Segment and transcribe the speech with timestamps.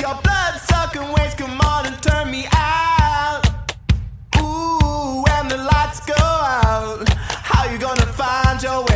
[0.00, 3.42] Your blood sucking ways, come on and turn me out.
[4.38, 8.87] Ooh, when the lights go out, how you gonna find your way?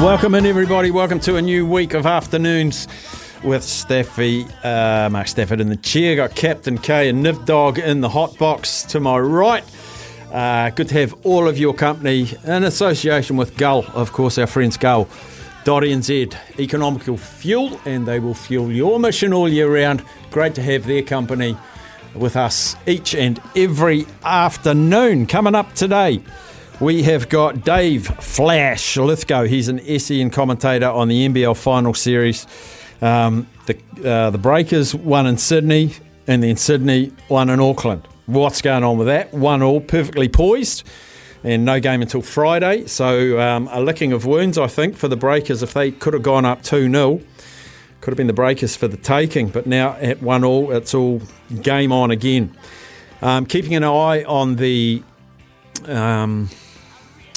[0.00, 0.90] Welcome in, everybody.
[0.90, 2.88] Welcome to a new week of afternoons
[3.44, 6.16] with Staffy, uh, Mark Stafford in the chair.
[6.16, 9.62] Got Captain K and Niv Dog in the hot box to my right.
[10.32, 14.46] Uh, good to have all of your company in association with Gull, of course, our
[14.46, 15.04] friends Gull.
[15.64, 20.02] .nz, economical fuel, and they will fuel your mission all year round.
[20.30, 21.54] Great to have their company
[22.14, 25.26] with us each and every afternoon.
[25.26, 26.22] Coming up today,
[26.80, 29.44] we have got Dave Flash Lithgow.
[29.44, 32.46] He's an SEN commentator on the NBL final series.
[33.02, 33.78] Um, the,
[34.08, 35.92] uh, the Breakers won in Sydney,
[36.26, 38.08] and then Sydney won in Auckland.
[38.24, 39.34] What's going on with that?
[39.34, 40.84] One all, perfectly poised,
[41.44, 42.86] and no game until Friday.
[42.86, 45.62] So um, a licking of wounds, I think, for the Breakers.
[45.62, 47.20] If they could have gone up 2 0,
[48.00, 49.50] could have been the Breakers for the taking.
[49.50, 51.20] But now at 1 all, it's all
[51.60, 52.56] game on again.
[53.20, 55.02] Um, keeping an eye on the
[55.86, 56.48] um,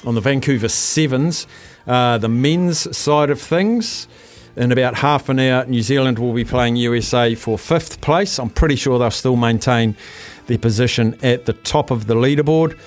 [0.06, 1.48] on the Vancouver Sevens,
[1.88, 4.08] uh, the men's side of things.
[4.56, 8.38] In about half an hour, New Zealand will be playing USA for fifth place.
[8.40, 9.96] I'm pretty sure they'll still maintain
[10.46, 12.78] their position at the top of the leaderboard.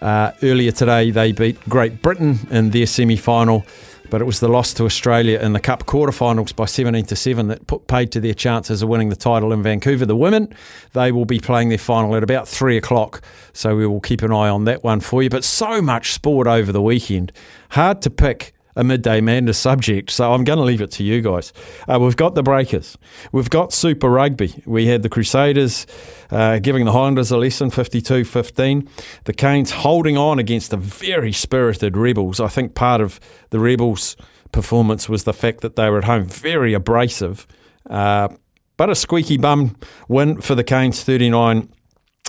[0.00, 3.64] Uh, earlier today, they beat Great Britain in their semi final,
[4.10, 7.48] but it was the loss to Australia in the Cup quarterfinals by 17 to 7
[7.48, 10.06] that put paid to their chances of winning the title in Vancouver.
[10.06, 10.54] The women,
[10.92, 13.22] they will be playing their final at about 3 o'clock,
[13.52, 15.30] so we will keep an eye on that one for you.
[15.30, 17.32] But so much sport over the weekend.
[17.70, 21.22] Hard to pick a midday madness subject, so I'm going to leave it to you
[21.22, 21.52] guys.
[21.88, 22.96] Uh, we've got the Breakers,
[23.32, 25.86] we've got Super Rugby, we had the Crusaders
[26.30, 28.88] uh, giving the Highlanders a lesson 52 15,
[29.24, 32.38] the Canes holding on against the very spirited Rebels.
[32.38, 33.18] I think part of
[33.50, 34.16] the Rebels'
[34.52, 37.46] performance was the fact that they were at home very abrasive.
[37.88, 38.28] Uh,
[38.76, 39.76] but a squeaky bum
[40.08, 41.68] win for the Canes 39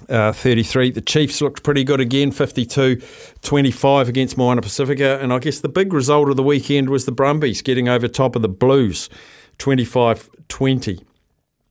[0.10, 0.92] uh, 33.
[0.92, 3.02] The Chiefs looked pretty good again, 52
[3.42, 5.20] 25 against Moana Pacifica.
[5.22, 8.36] And I guess the big result of the weekend was the Brumbies getting over top
[8.36, 9.10] of the Blues
[9.58, 11.04] 25 20.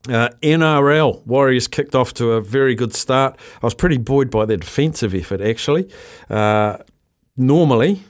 [0.08, 3.38] Uh, NRL Warriors kicked off to a very good start.
[3.62, 5.90] I was pretty buoyed by their defensive effort, actually.
[6.30, 6.78] Uh,
[7.36, 8.02] normally,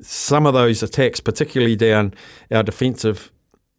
[0.00, 2.14] some of those attacks, particularly down
[2.50, 3.30] our defensive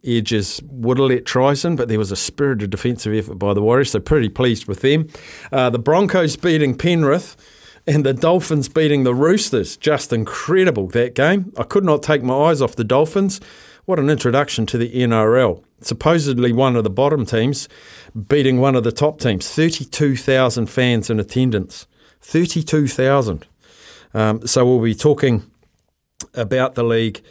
[0.05, 3.61] edges would have let tries in, but there was a spirited defensive effort by the
[3.61, 5.07] Warriors, so pretty pleased with them.
[5.51, 7.35] Uh, the Broncos beating Penrith
[7.87, 9.77] and the Dolphins beating the Roosters.
[9.77, 11.53] Just incredible, that game.
[11.57, 13.39] I could not take my eyes off the Dolphins.
[13.85, 15.63] What an introduction to the NRL.
[15.81, 17.69] Supposedly one of the bottom teams
[18.27, 19.47] beating one of the top teams.
[19.49, 21.85] 32,000 fans in attendance.
[22.21, 23.45] 32,000.
[24.13, 25.43] Um, so we'll be talking
[26.33, 27.21] about the league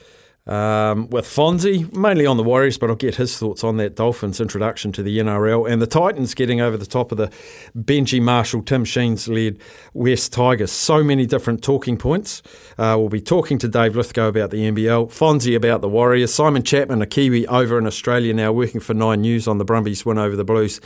[0.47, 4.41] um, with Fonzie, mainly on the Warriors, but I'll get his thoughts on that Dolphins
[4.41, 7.31] introduction to the NRL and the Titans getting over the top of the
[7.75, 9.59] Benji Marshall, Tim Sheens led
[9.95, 10.71] West Tigers.
[10.71, 12.43] So many different talking points.
[12.77, 16.63] Uh, we'll be talking to Dave Lithgow about the NBL, Fonzie about the Warriors, Simon
[16.63, 20.19] Chapman, a Kiwi over in Australia now working for Nine News on the Brumbies win
[20.19, 20.81] over the Blues.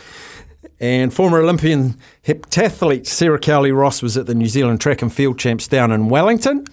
[0.81, 5.39] And former Olympian heptathlete Sarah Cowley Ross was at the New Zealand Track and Field
[5.39, 6.67] Champs down in Wellington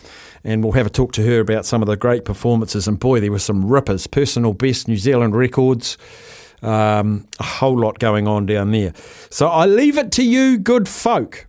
[0.45, 2.87] and we'll have a talk to her about some of the great performances.
[2.87, 5.97] And boy, there were some rippers, personal best New Zealand records.
[6.61, 8.93] Um, a whole lot going on down there.
[9.31, 11.47] So I leave it to you, good folk,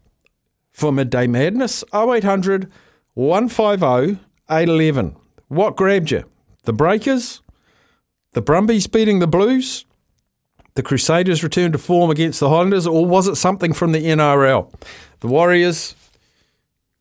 [0.73, 2.73] for Midday Madness 0800
[3.15, 4.19] 150
[4.51, 5.17] 811.
[5.49, 6.25] What grabbed you?
[6.65, 7.43] The Breakers?
[8.33, 9.85] The Brumbies beating the Blues?
[10.75, 12.87] The Crusaders returned to form against the Highlanders?
[12.87, 14.73] Or was it something from the NRL?
[15.21, 15.95] The Warriors,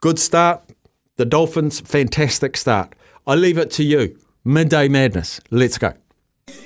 [0.02, 0.62] good start.
[1.18, 2.94] The Dolphins, fantastic start.
[3.26, 4.18] I leave it to you.
[4.44, 5.40] Midday Madness.
[5.50, 5.94] Let's go.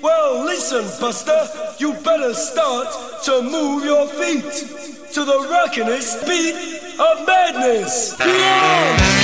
[0.01, 1.47] Well, listen, Buster,
[1.77, 2.87] you better start
[3.25, 4.51] to move your feet
[5.13, 6.55] to the rockinest beat
[6.99, 8.15] of madness.
[8.19, 9.19] Yeah!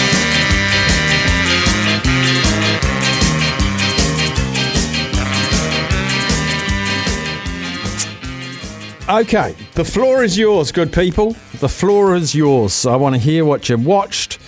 [9.07, 11.35] Okay, the floor is yours, good people.
[11.59, 12.85] The floor is yours.
[12.85, 14.39] I want to hear what you watched.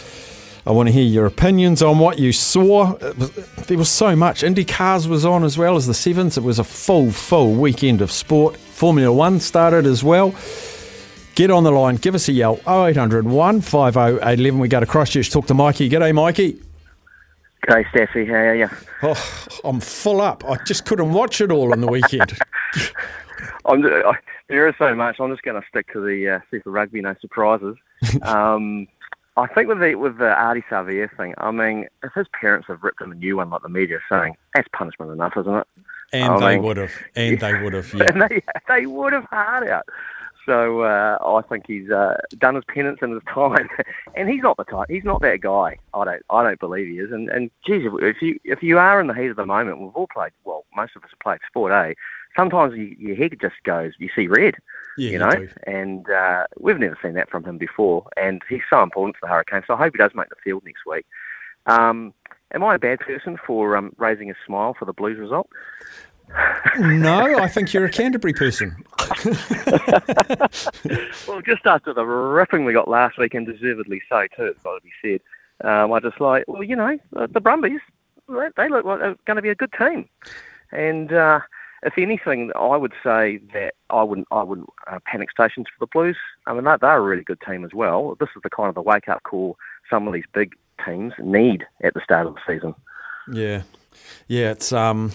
[0.67, 2.97] I want to hear your opinions on what you saw.
[2.97, 3.31] Was,
[3.67, 4.43] there was so much.
[4.43, 6.37] Indy Cars was on as well as the Sevens.
[6.37, 8.57] It was a full, full weekend of sport.
[8.57, 10.35] Formula One started as well.
[11.35, 14.59] Get on the line, give us a yell 0800 150 811.
[14.59, 15.89] We go to Christchurch, talk to Mikey.
[15.89, 16.59] G'day, Mikey.
[17.65, 18.27] G'day, Steffi.
[18.27, 18.69] How are you?
[19.03, 20.43] Oh, I'm full up.
[20.43, 22.37] I just couldn't watch it all on the weekend.
[23.65, 24.17] I'm, I,
[24.49, 25.17] there is so much.
[25.19, 27.77] I'm just going to stick to the uh, Super Rugby, no surprises.
[28.21, 28.87] Um,
[29.37, 32.81] I think with the with the Ardie Savea thing, I mean, if his parents have
[32.83, 35.67] ripped him a new one like the media are saying, that's punishment enough, isn't it?
[36.13, 36.91] And I they mean- would have.
[37.15, 38.05] And they would have, yeah.
[38.11, 39.85] and they they would have hard out.
[40.45, 43.67] So uh, I think he's uh, done his penance and his time,
[44.15, 44.87] and he's not the type.
[44.89, 45.77] He's not that guy.
[45.93, 46.23] I don't.
[46.29, 47.11] I don't believe he is.
[47.11, 49.79] And and geez, if- if you if you are in the heat of the moment,
[49.81, 50.31] we've all played.
[50.45, 51.93] Well, most of us have played sport, eh?
[52.35, 53.93] Sometimes you, your head just goes.
[53.99, 54.55] You see red.
[54.97, 55.49] Yeah, you know, do.
[55.65, 58.07] and uh, we've never seen that from him before.
[58.17, 59.65] And he's so important to the Hurricanes.
[59.67, 61.05] So I hope he does make the field next week.
[61.67, 62.13] Um,
[62.53, 65.49] am I a bad person for um, raising a smile for the Blues result?
[66.79, 68.75] No, I think you're a Canterbury person.
[71.27, 74.75] Well, just after the ripping we got last week, and deservedly so too, it's got
[74.75, 75.67] to be said.
[75.67, 77.81] Um, I just like, well, you know, the, the Brumbies,
[78.29, 80.07] they, they look like they're going to be a good team.
[80.71, 81.41] And uh,
[81.83, 85.89] if anything, I would say that I wouldn't, I wouldn't uh, panic stations for the
[85.91, 86.17] Blues.
[86.45, 88.15] I mean, they're, they're a really good team as well.
[88.19, 89.57] This is the kind of the wake up call
[89.89, 92.75] some of these big teams need at the start of the season.
[93.31, 93.63] Yeah,
[94.27, 94.51] yeah.
[94.51, 95.11] It's um,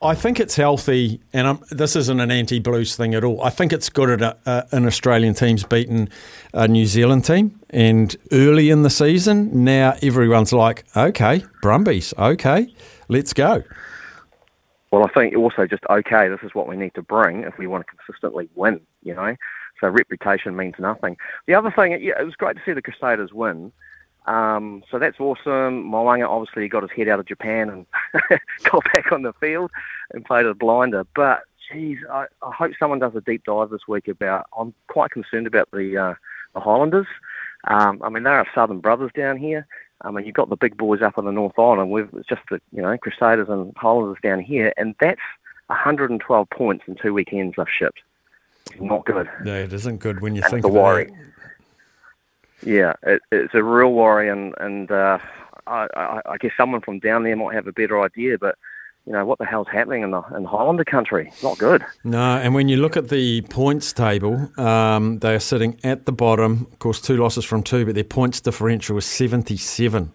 [0.00, 3.40] I think it's healthy, and i this isn't an anti-Blues thing at all.
[3.42, 6.08] I think it's good at a, a, an Australian team's beaten
[6.52, 12.74] a New Zealand team, and early in the season, now everyone's like, okay, Brumbies, okay,
[13.08, 13.62] let's go.
[14.92, 16.28] Well, I think also just okay.
[16.28, 18.80] This is what we need to bring if we want to consistently win.
[19.02, 19.34] You know,
[19.80, 21.16] so reputation means nothing.
[21.46, 23.72] The other thing, yeah, it was great to see the Crusaders win.
[24.26, 25.90] Um, so that's awesome.
[25.90, 27.86] Mo'unga obviously got his head out of Japan and
[28.70, 29.70] got back on the field
[30.12, 31.04] and played a blinder.
[31.16, 31.40] But
[31.72, 34.46] geez, I, I hope someone does a deep dive this week about.
[34.56, 36.14] I'm quite concerned about the uh,
[36.54, 37.06] the Highlanders.
[37.66, 39.66] Um, I mean, they're Southern brothers down here.
[40.02, 41.90] I mean, you've got the big boys up on the North Island.
[41.90, 45.20] We've it's just the you know Crusaders and Highlanders down here, and that's
[45.68, 48.00] 112 points in two weekends they've shipped.
[48.80, 49.28] Not good.
[49.44, 51.04] No, it isn't good when you That's think the of worry.
[51.04, 51.12] it.
[52.64, 55.18] Yeah, it, it's a real worry, and and uh,
[55.66, 58.38] I, I, I guess someone from down there might have a better idea.
[58.38, 58.56] But
[59.06, 61.32] you know what the hell's happening in the in Highlander country?
[61.42, 61.84] Not good.
[62.04, 66.12] No, and when you look at the points table, um, they are sitting at the
[66.12, 66.68] bottom.
[66.72, 70.12] Of course, two losses from two, but their points differential is 77,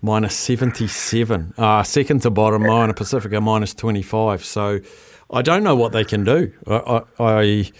[0.00, 1.54] minus 77.
[1.58, 4.44] Uh, second to bottom, Moana Pacifica, minus 25.
[4.44, 4.80] So
[5.30, 6.52] I don't know what they can do.
[6.66, 7.70] I, I, I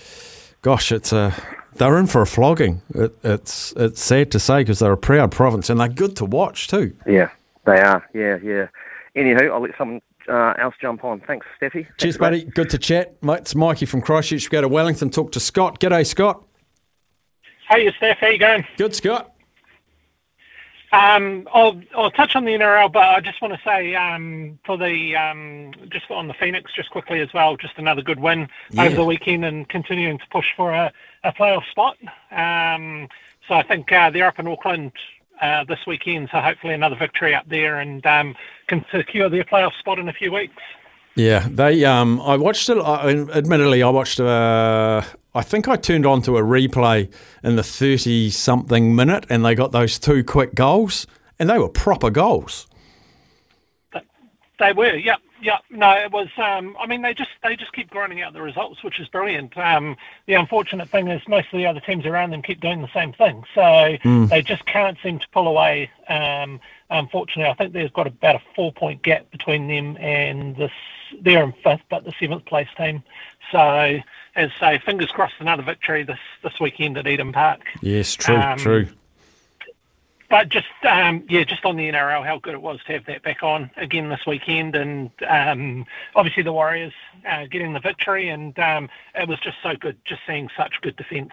[0.60, 1.34] gosh, it's a.
[1.74, 2.82] They're in for a flogging.
[2.94, 6.26] It, it's it's sad to say because they're a proud province and they're good to
[6.26, 6.94] watch too.
[7.06, 7.30] Yeah,
[7.64, 8.06] they are.
[8.12, 8.68] Yeah, yeah.
[9.16, 11.20] Anywho, I'll let someone uh, else jump on.
[11.20, 11.72] Thanks, Steffi.
[11.72, 12.20] Cheers, Thanks, mate.
[12.20, 12.44] buddy.
[12.44, 13.22] Good to chat.
[13.22, 14.44] Mate, It's Mikey from Christchurch.
[14.48, 15.80] We go to Wellington, talk to Scott.
[15.80, 16.44] G'day, Scott.
[17.68, 18.66] Hey, you Steph, how you going?
[18.76, 19.28] Good, Scott.
[20.92, 24.76] Um, I'll, I'll touch on the NRL, but I just want to say um, for
[24.76, 28.84] the um, just on the Phoenix, just quickly as well, just another good win Yeah.
[28.84, 30.92] over the weekend and continuing to push for a,
[31.24, 31.96] a playoff spot.
[32.30, 33.08] Um,
[33.48, 34.92] so I think uh, they're up in Auckland
[35.42, 38.34] uh, this weekend, so hopefully another victory up there and um,
[38.68, 40.62] can secure their playoff spot in a few weeks.
[41.14, 41.84] Yeah, they.
[41.84, 42.78] Um, I watched it.
[42.78, 44.18] I, admittedly, I watched.
[44.18, 45.02] Uh,
[45.34, 49.72] I think I turned on to a replay in the thirty-something minute, and they got
[49.72, 51.06] those two quick goals,
[51.38, 52.66] and they were proper goals.
[54.58, 55.18] They were, yep.
[55.42, 56.28] Yeah, no, it was.
[56.36, 59.58] Um, I mean, they just they just keep grinding out the results, which is brilliant.
[59.58, 59.96] Um,
[60.26, 63.12] the unfortunate thing is most of the other teams around them keep doing the same
[63.12, 64.28] thing, so Mm.
[64.28, 65.90] they just can't seem to pull away.
[66.08, 70.70] Um, unfortunately, I think there's got about a four point gap between them and this.
[71.20, 73.02] They're in fifth, but the seventh place team.
[73.50, 73.58] So,
[74.36, 77.62] as I say, fingers crossed, another victory this this weekend at Eden Park.
[77.80, 78.86] Yes, true, Um, true.
[80.32, 83.22] But just um, yeah, just on the NRL, how good it was to have that
[83.22, 85.84] back on again this weekend, and um,
[86.16, 86.94] obviously the Warriors
[87.28, 90.96] uh, getting the victory, and um, it was just so good, just seeing such good
[90.96, 91.32] defence.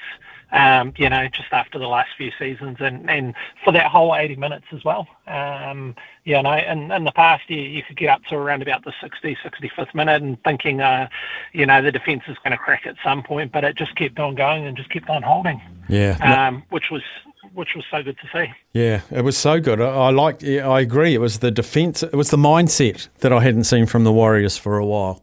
[0.51, 4.35] Um, you know, just after the last few seasons, and, and for that whole 80
[4.35, 5.07] minutes as well.
[5.27, 8.83] Um, you know, and in the past, you, you could get up to around about
[8.83, 11.07] the 60, 65th minute and thinking, uh,
[11.53, 14.19] you know, the defence is going to crack at some point, but it just kept
[14.19, 17.03] on going and just kept on holding, Yeah, no- um, which was
[17.53, 18.53] which was so good to see.
[18.73, 19.81] yeah, it was so good.
[19.81, 20.43] I, I like.
[20.43, 21.13] I agree.
[21.13, 22.03] It was the defense.
[22.03, 25.21] It was the mindset that I hadn't seen from the Warriors for a while.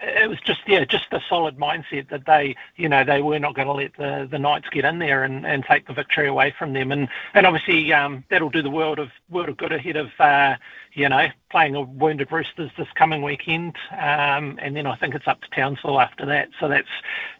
[0.00, 3.54] it was just yeah, just a solid mindset that they you know they were not
[3.54, 6.54] going to let the the Knights get in there and, and take the victory away
[6.58, 9.96] from them, and and obviously um, that'll do the world of world of good ahead
[9.96, 10.56] of uh,
[10.94, 15.26] you know playing a wounded Roosters this coming weekend, um, and then I think it's
[15.26, 16.48] up to Townsville after that.
[16.58, 16.88] So that's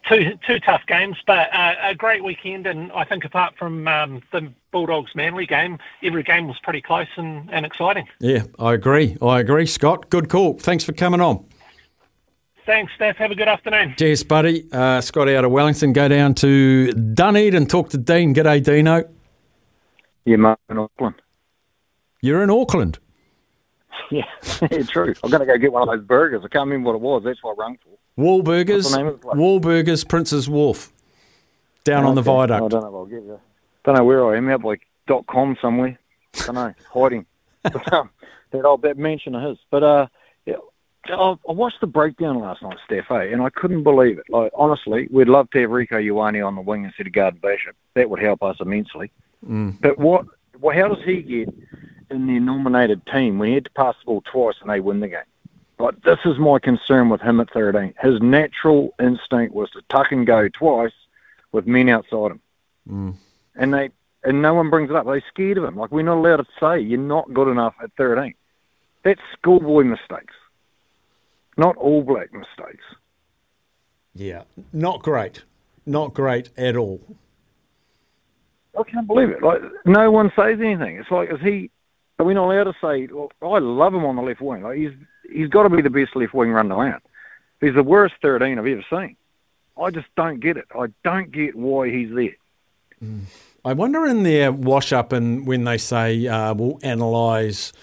[0.07, 4.21] two two tough games, but uh, a great weekend, and I think apart from um,
[4.31, 8.07] the Bulldogs Manly game, every game was pretty close and, and exciting.
[8.19, 9.17] Yeah, I agree.
[9.21, 10.09] I agree, Scott.
[10.09, 10.57] Good call.
[10.57, 11.45] Thanks for coming on.
[12.65, 13.17] Thanks, Steph.
[13.17, 13.95] Have a good afternoon.
[13.97, 14.67] Cheers, buddy.
[14.71, 15.93] Uh, Scott out of Wellington.
[15.93, 18.35] Go down to Dunedin and talk to Dean.
[18.35, 19.03] G'day, Dino.
[20.25, 21.15] Yeah, mate, in Auckland.
[22.21, 22.99] You're in Auckland.
[24.11, 24.23] Yeah,
[24.71, 25.13] yeah, true.
[25.23, 26.41] I'm going to go get one of those burgers.
[26.43, 27.23] I can't remember what it was.
[27.23, 27.97] That's what I rung for.
[28.21, 28.75] Wahlburgers.
[28.75, 29.37] What's the name of the place?
[29.37, 30.91] Wahlburgers, Prince's Wharf.
[31.85, 32.21] Down on the.
[32.21, 32.71] I viaduct.
[32.71, 33.39] don't know if I'll get you.
[33.85, 34.49] Don't know where I am.
[34.49, 35.97] Out like dot com somewhere.
[36.41, 36.73] I don't know.
[36.93, 37.25] Hiding.
[37.63, 38.09] But, um,
[38.51, 39.57] that old that mention of his.
[39.69, 40.07] But uh,
[40.45, 40.55] yeah,
[41.05, 44.25] I, I watched the breakdown last night, Steph, eh, and I couldn't believe it.
[44.29, 47.75] Like honestly, we'd love to have Rieko Ioane on the wing instead of Garden Bishop.
[47.95, 49.11] That would help us immensely.
[49.41, 50.25] But what?
[50.59, 51.49] Well, how does he get
[52.11, 54.99] in the nominated team when he had to pass the ball twice and they win
[54.99, 55.19] the game?
[55.77, 57.95] But this is my concern with him at 13.
[57.99, 60.93] His natural instinct was to tuck and go twice
[61.51, 62.41] with men outside him,
[62.87, 63.15] mm.
[63.55, 63.89] and they
[64.23, 65.05] and no one brings it up.
[65.07, 65.75] They're scared of him.
[65.75, 68.35] Like we're not allowed to say you're not good enough at 13.
[69.03, 70.35] That's schoolboy mistakes,
[71.57, 72.83] not all black mistakes.
[74.13, 75.43] Yeah, not great.
[75.85, 77.01] Not great at all.
[78.79, 79.41] I can't believe it.
[79.41, 80.97] Like no one says anything.
[80.97, 81.71] It's like is he?
[82.21, 83.07] Are we're not allowed to say?
[83.11, 84.61] Well, I love him on the left wing.
[84.61, 84.91] Like he's
[85.27, 87.01] he's got to be the best left wing run around.
[87.59, 89.15] He's the worst 13 I've ever seen.
[89.75, 90.65] I just don't get it.
[90.77, 92.35] I don't get why he's there.
[93.65, 97.73] I wonder in their wash up and when they say uh, we'll analyse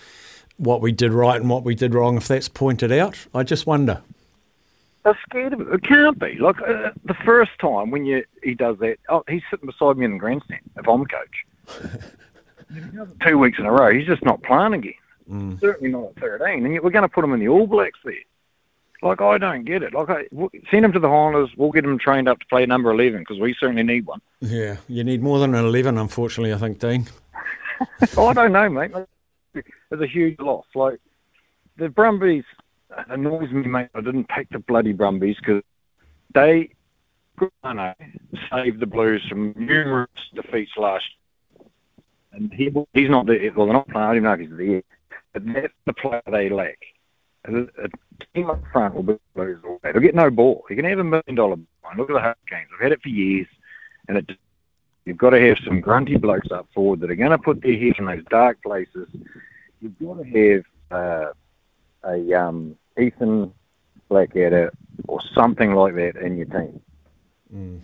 [0.57, 3.27] what we did right and what we did wrong, if that's pointed out.
[3.35, 4.03] I just wonder.
[5.03, 5.69] They're scared of it.
[5.69, 6.39] It can't be.
[6.39, 10.05] Like uh, the first time when you he does that, oh, he's sitting beside me
[10.05, 12.05] in the grandstand if I'm coach.
[12.73, 14.95] He does it Two weeks in a row, he's just not playing again.
[15.31, 15.61] Mm.
[15.61, 17.99] Certainly not at 13, and yet we're going to put him in the All Blacks
[18.05, 18.15] there.
[19.03, 19.95] Like I don't get it.
[19.95, 20.27] Like I,
[20.71, 21.51] send him to the Highlanders.
[21.57, 24.21] We'll get him trained up to play number 11 because we certainly need one.
[24.41, 27.07] Yeah, you need more than an 11, unfortunately, I think, Dean.
[28.19, 28.91] I don't know, mate.
[29.55, 30.67] It's a huge loss.
[30.75, 31.01] Like
[31.77, 32.45] the Brumbies
[33.09, 33.89] annoys me, mate.
[33.95, 35.63] I didn't pick the bloody Brumbies because
[36.35, 36.71] they,
[37.63, 37.95] I know,
[38.53, 41.07] saved the Blues from numerous defeats last.
[42.33, 43.53] And he, he's not there.
[43.55, 44.05] Well, they're not playing.
[44.05, 44.83] I don't even know if he's there.
[45.33, 46.79] But that's the player they lack.
[47.45, 47.89] A, a
[48.35, 49.93] team up front will be the Blues all day.
[49.93, 50.65] They'll get no ball.
[50.69, 51.93] You can have a million dollar ball.
[51.97, 52.69] Look at the Hurricanes.
[52.75, 53.47] I've had it for years,
[54.09, 54.31] and it
[55.09, 57.79] You've got to have some grunty blokes up forward that are going to put their
[57.79, 59.09] heads in those dark places.
[59.81, 61.33] You've got to have uh,
[62.05, 63.51] a um, Ethan
[64.11, 64.71] Blackadder
[65.07, 66.83] or something like that in your team.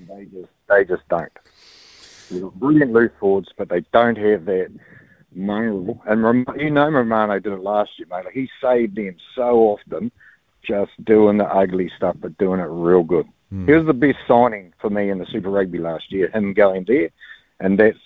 [0.07, 1.33] They just they just don't.
[2.31, 4.71] You've got brilliant loose forwards, but they don't have that.
[5.37, 8.25] And you know Romano did it last year, mate.
[8.25, 10.13] Like he saved them so often,
[10.63, 13.27] just doing the ugly stuff, but doing it real good.
[13.51, 13.67] Hmm.
[13.67, 16.85] He was the best signing for me in the Super Rugby last year, him going
[16.85, 17.11] there,
[17.61, 17.99] and that's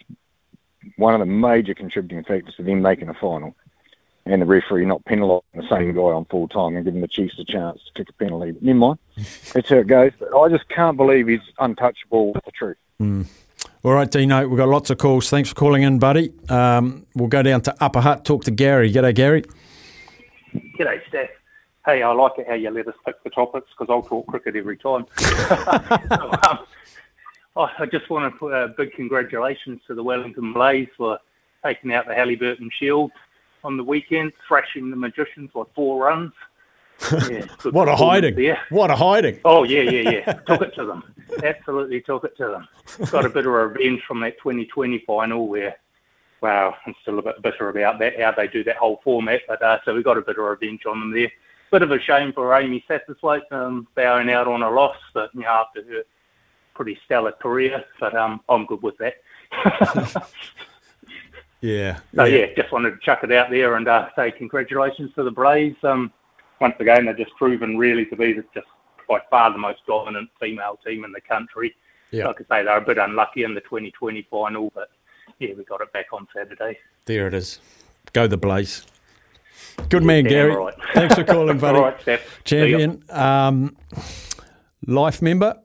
[0.96, 3.54] one of the major contributing factors to them making a final.
[4.26, 7.38] And the referee not penalising the same guy on full time and giving the Chiefs
[7.38, 8.52] a chance to kick a penalty.
[8.52, 8.98] But never mind.
[9.54, 10.12] That's how it goes.
[10.18, 12.76] But I just can't believe he's untouchable with the truth.
[12.98, 13.22] Hmm.
[13.84, 15.30] All right, Dino, we've got lots of calls.
[15.30, 16.32] Thanks for calling in, buddy.
[16.48, 18.92] Um, we'll go down to Upper Hut, talk to Gary.
[18.92, 19.44] G'day, Gary.
[20.54, 21.30] G'day, Steph.
[21.86, 24.56] Hey, I like it how you let us pick the topics because I'll talk cricket
[24.56, 25.06] every time.
[25.20, 26.58] um, I
[27.78, 31.18] I just want to put a big congratulations to the Wellington Blaze for
[31.64, 33.10] taking out the Hallyburton Shield
[33.64, 36.32] on the weekend, thrashing the Magicians by four runs.
[37.30, 38.34] Yeah, What a hiding!
[38.34, 38.58] there.
[38.70, 39.38] What a hiding!
[39.44, 40.32] Oh yeah, yeah, yeah.
[40.32, 41.04] took it to them.
[41.42, 43.10] Absolutely took it to them.
[43.10, 45.76] Got a bit of revenge from that 2020 final where,
[46.40, 49.42] wow, I'm still a bit bitter about that how they do that whole format.
[49.48, 51.30] But uh, so we got a bit of revenge on them there.
[51.70, 55.42] Bit of a shame for Amy Satterthwaite um, bowing out on a loss, but you
[55.42, 56.02] know after her
[56.74, 57.84] pretty stellar career.
[58.00, 59.16] But um, I'm good with that.
[61.60, 62.46] Yeah, So yeah.
[62.56, 65.76] just wanted to chuck it out there and uh, say congratulations to the Braves.
[65.82, 66.12] Um,
[66.60, 68.66] once again, they're just proven really to be just
[69.08, 71.74] by far the most dominant female team in the country.
[72.10, 72.26] Yeah.
[72.26, 74.90] Like I say, they're a bit unlucky in the 2020 final, but
[75.38, 76.78] yeah, we got it back on Saturday.
[77.06, 77.60] There it is.
[78.12, 78.86] Go the Blaze.
[79.88, 80.56] Good man, damn Gary.
[80.56, 80.74] right.
[80.94, 81.78] Thanks for calling, buddy.
[81.78, 82.20] All right.
[82.44, 83.02] Champion.
[83.10, 83.76] Um,
[84.86, 85.58] life member.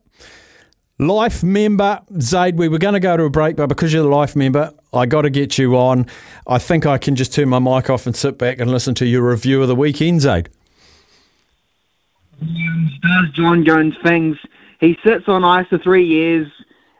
[0.99, 4.09] Life member, Zaid, we were going to go to a break, but because you're the
[4.09, 6.05] life member, I got to get you on.
[6.45, 9.05] I think I can just turn my mic off and sit back and listen to
[9.05, 10.49] your review of the weekend, Zaid.
[13.01, 14.37] Does Jon Jones things.
[14.79, 16.47] He sits on ice for three years,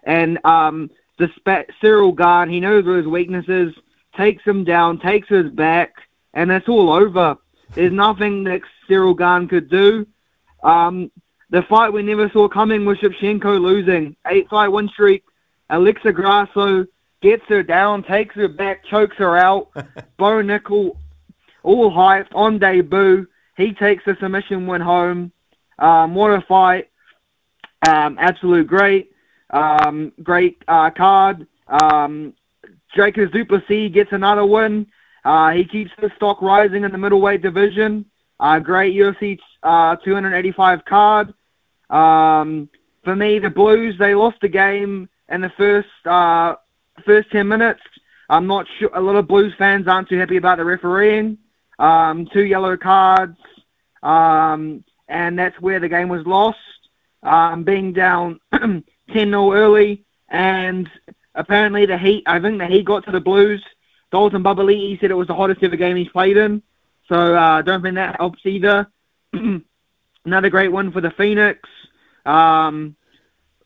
[0.03, 3.73] and um, despite Ciryl Gane, he knows where his weaknesses,
[4.15, 5.93] takes him down, takes his back,
[6.33, 7.37] and it's all over.
[7.73, 10.07] There's nothing that Ciryl Gane could do.
[10.63, 11.11] Um,
[11.49, 14.15] the fight we never saw coming was Shevchenko losing.
[14.27, 15.23] Eight fight win streak.
[15.69, 16.85] Alexa Grasso
[17.21, 19.69] gets her down, takes her back, chokes her out.
[20.17, 20.95] Bo Nickal,
[21.63, 23.27] all hyped on debut.
[23.57, 25.32] He takes the submission win home.
[25.79, 26.89] A fight.
[27.87, 29.11] Um, absolute great.
[29.49, 31.47] Um, great uh, card.
[31.67, 32.33] Um,
[32.95, 34.87] Dricus Du Plessis gets another win.
[35.25, 38.05] Uh, he keeps the stock rising in the middleweight division.
[38.39, 41.33] Uh, great UFC uh, 285 card.
[41.89, 42.69] Um,
[43.03, 46.55] for me, the Blues they lost the game in the first uh,
[47.05, 47.81] first 10 minutes.
[48.29, 48.89] I'm not sure.
[48.93, 51.37] A lot of Blues fans aren't too happy about the refereeing.
[51.79, 53.37] Um, two yellow cards,
[54.01, 56.57] um, and that's where the game was lost.
[57.21, 58.83] Um, being down 10
[59.13, 60.89] 0 early, and
[61.35, 62.23] apparently the Heat.
[62.25, 63.63] I think the Heat got to the Blues.
[64.11, 66.61] Dalton Papali'i said it was the hottest ever game he's played in.
[67.07, 68.87] So I uh, don't think that helps either.
[70.25, 71.67] Another great one for the Phoenix.
[72.25, 72.95] Um,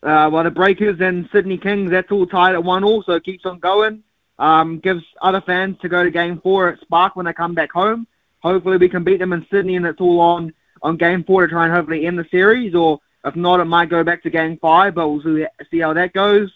[0.02, 3.24] uh, well, the Breakers and Sydney Kings, that's all tied at one all, so it
[3.24, 4.04] keeps on going.
[4.40, 7.72] Um, gives other fans to go to game four at Spark when they come back
[7.72, 8.06] home.
[8.40, 11.52] Hopefully we can beat them in Sydney and it's all on, on game four to
[11.52, 14.58] try and hopefully end the series, or if not, it might go back to game
[14.58, 16.52] five, but we'll see, how that goes.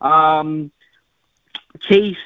[0.00, 0.70] Um,
[1.80, 2.18] Chiefs,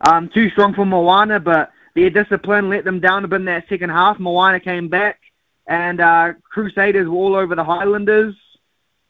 [0.00, 3.68] um, too strong for Moana, but their discipline let them down a bit in that
[3.68, 4.18] second half.
[4.18, 5.20] Moana came back,
[5.66, 8.34] and uh, Crusaders were all over the Highlanders.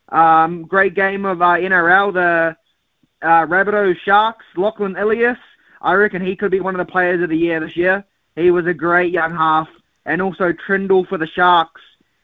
[0.09, 2.13] Um, great game of uh, NRL.
[2.13, 2.57] The
[3.23, 5.39] uh, Rabbitohs Sharks, Lachlan Ilias.
[5.81, 8.05] I reckon he could be one of the players of the year this year.
[8.37, 9.69] He was a great young half.
[10.07, 11.81] And also Trindall for the Sharks.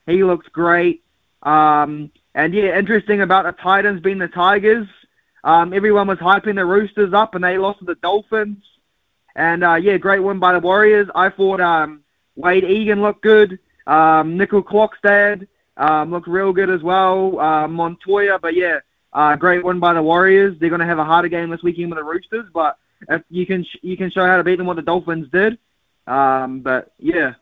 [0.06, 1.02] He looks great.
[1.42, 4.86] Um, and yeah, interesting about the Titans being the Tigers.
[5.42, 8.62] Um, everyone was hyping the Roosters up, and they lost to the Dolphins.
[9.34, 11.08] And uh, yeah, great win by the Warriors.
[11.14, 12.02] I thought um,
[12.36, 13.58] Wade Egan looked good.
[13.86, 17.38] Um, Nicoll-Klokstad um, looked real good as well.
[17.38, 18.80] Uh, Montoya, but yeah,
[19.12, 20.56] uh, great win by the Warriors.
[20.58, 22.76] They're going to have a harder game this weekend with the Roosters, but
[23.08, 25.58] if you can sh- you can show how to beat them what the Dolphins did.
[26.06, 27.34] Um, but yeah,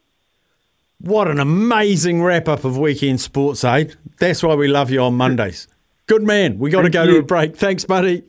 [1.01, 3.95] What an amazing wrap up of weekend sports, Aid.
[4.19, 5.69] That's why we love you on Mondays.
[6.07, 6.59] Good man.
[6.59, 7.57] We got to go to a break.
[7.57, 8.25] Thanks, buddy.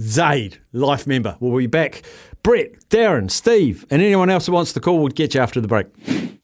[0.00, 1.36] Zaid, life member.
[1.40, 2.02] We'll be back.
[2.44, 5.66] Brett, Darren, Steve, and anyone else who wants to call, we'll get you after the
[5.66, 5.86] break.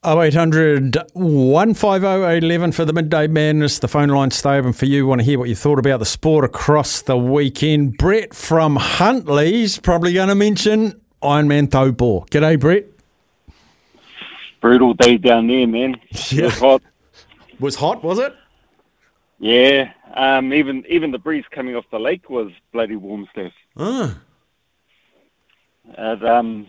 [0.05, 3.79] 0800 150 811 for the midday madness.
[3.79, 5.07] The phone lines stay open for you.
[5.07, 7.97] Want to hear what you thought about the sport across the weekend?
[7.99, 12.27] Brett from Huntly's probably going to mention Ironman Taupo.
[12.33, 12.92] G'day, Brett.
[14.63, 16.01] Brutal day down there, man.
[16.11, 16.83] It was hot.
[17.61, 18.35] Was hot, was it?
[19.39, 19.93] Yeah.
[20.15, 23.53] Um, even even the breeze coming off the lake was bloody warm stuff.
[23.77, 24.19] Ah.
[25.97, 26.67] And, um,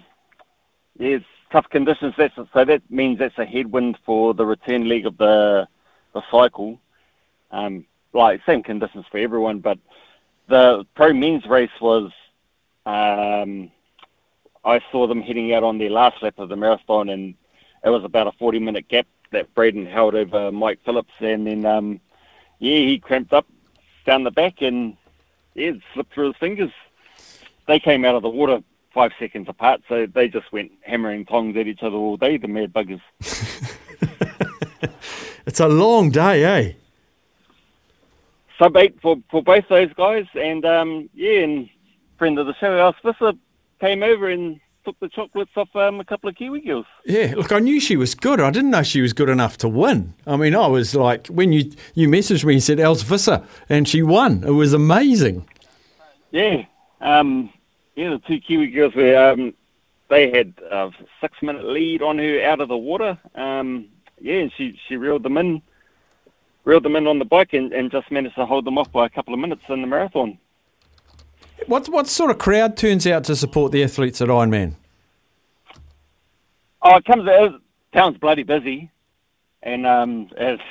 [0.98, 2.16] yeah, it's tough conditions.
[2.18, 5.68] That's so that means that's a headwind for the return leg of the
[6.14, 6.80] the cycle.
[7.52, 9.78] Um, like same conditions for everyone, but
[10.50, 12.12] the pro men's race was.
[12.86, 13.72] Um,
[14.66, 17.36] I saw them heading out on their last lap of the marathon, and
[17.84, 21.66] it was about a 40 minute gap that Braden held over Mike Phillips, and then
[21.66, 22.00] um,
[22.60, 23.48] yeah, he cramped up
[24.06, 24.98] down the back and
[25.56, 26.72] yeah, it slipped through his fingers.
[27.68, 28.60] They came out of the water
[28.94, 32.38] five seconds apart, so they just went hammering tongs at each other all day.
[32.38, 33.02] The mad buggers.
[35.46, 36.74] It's a long day, eh?
[38.58, 41.70] Sub eight for, for both those guys, and um, yeah, and
[42.18, 43.34] friend of the show, Els Visser,
[43.82, 46.86] came over and took the chocolates off um, a couple of Kiwi girls.
[47.06, 48.40] Yeah, look, I knew she was good.
[48.40, 50.14] I didn't know she was good enough to win.
[50.28, 53.88] I mean, I was like, when you you messaged me and said Els Visser, and
[53.88, 54.44] she won.
[54.44, 55.48] It was amazing.
[56.32, 56.66] Yeah,
[57.02, 57.52] um,
[57.96, 59.16] yeah, the two Kiwi girls were.
[59.16, 59.54] Um,
[60.10, 60.92] they had a
[61.22, 63.18] six minute lead on her out of the water.
[63.36, 63.88] Um,
[64.20, 65.62] yeah, and she she reeled them in,
[66.66, 69.06] reeled them in on the bike, and, and just managed to hold them off by
[69.06, 70.38] a couple of minutes in the marathon.
[71.68, 74.76] What what sort of crowd turns out to support the athletes at Ironman?
[76.82, 77.62] Oh, it comes out.
[77.94, 78.92] Town's bloody busy,
[79.62, 80.62] and um, that's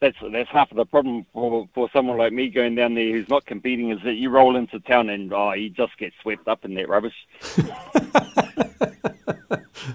[0.00, 0.16] that's
[0.50, 3.90] half of the problem for for someone like me going down there who's not competing
[3.90, 6.88] is that you roll into town and oh, you just get swept up in that
[6.88, 7.14] rubbish.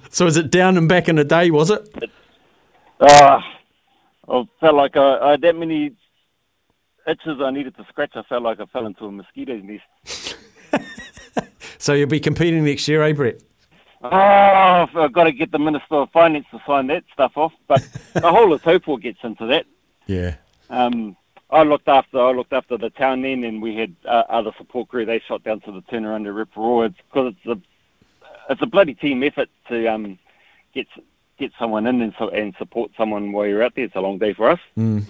[0.09, 1.51] So is it down and back in a day?
[1.51, 1.87] Was it?
[2.99, 3.43] Ah,
[4.27, 5.93] I felt like I, I had that many
[7.07, 8.11] itches I needed to scratch.
[8.15, 10.35] I felt like I fell into a mosquito's nest.
[11.79, 13.41] So you'll be competing next year, eh, Brett?
[14.01, 17.53] Oh, I've got to get the Minister of Finance to sign that stuff off.
[17.67, 17.81] But
[18.13, 19.65] the whole of Taupo gets into that.
[20.05, 20.35] Yeah.
[20.69, 21.15] Um,
[21.49, 24.89] I looked after I looked after the town then, and we had uh, other support
[24.89, 25.05] crew.
[25.05, 29.23] They shot down to the turnaround at Reporoa because it's a it's a bloody team
[29.23, 30.19] effort to um,
[30.73, 30.87] get
[31.39, 33.85] get someone in and, so, and support someone while you're out there.
[33.85, 34.59] It's a long day for us.
[34.77, 35.05] Mm.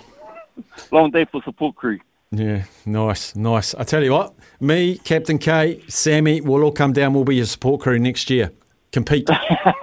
[0.92, 2.00] Long day for support crew.
[2.32, 3.74] Yeah, nice, nice.
[3.76, 7.14] I tell you what, me, Captain K, Sammy, we'll all come down.
[7.14, 8.52] We'll be your support crew next year.
[8.92, 9.30] Compete.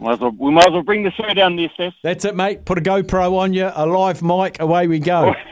[0.00, 1.94] Might as well, we might as well bring the show down there, Steph.
[2.02, 2.64] That's it, mate.
[2.64, 5.34] Put a GoPro on you, a live mic, away we go.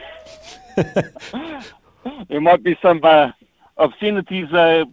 [2.29, 3.31] There might be some uh,
[3.77, 4.85] obscenities uh,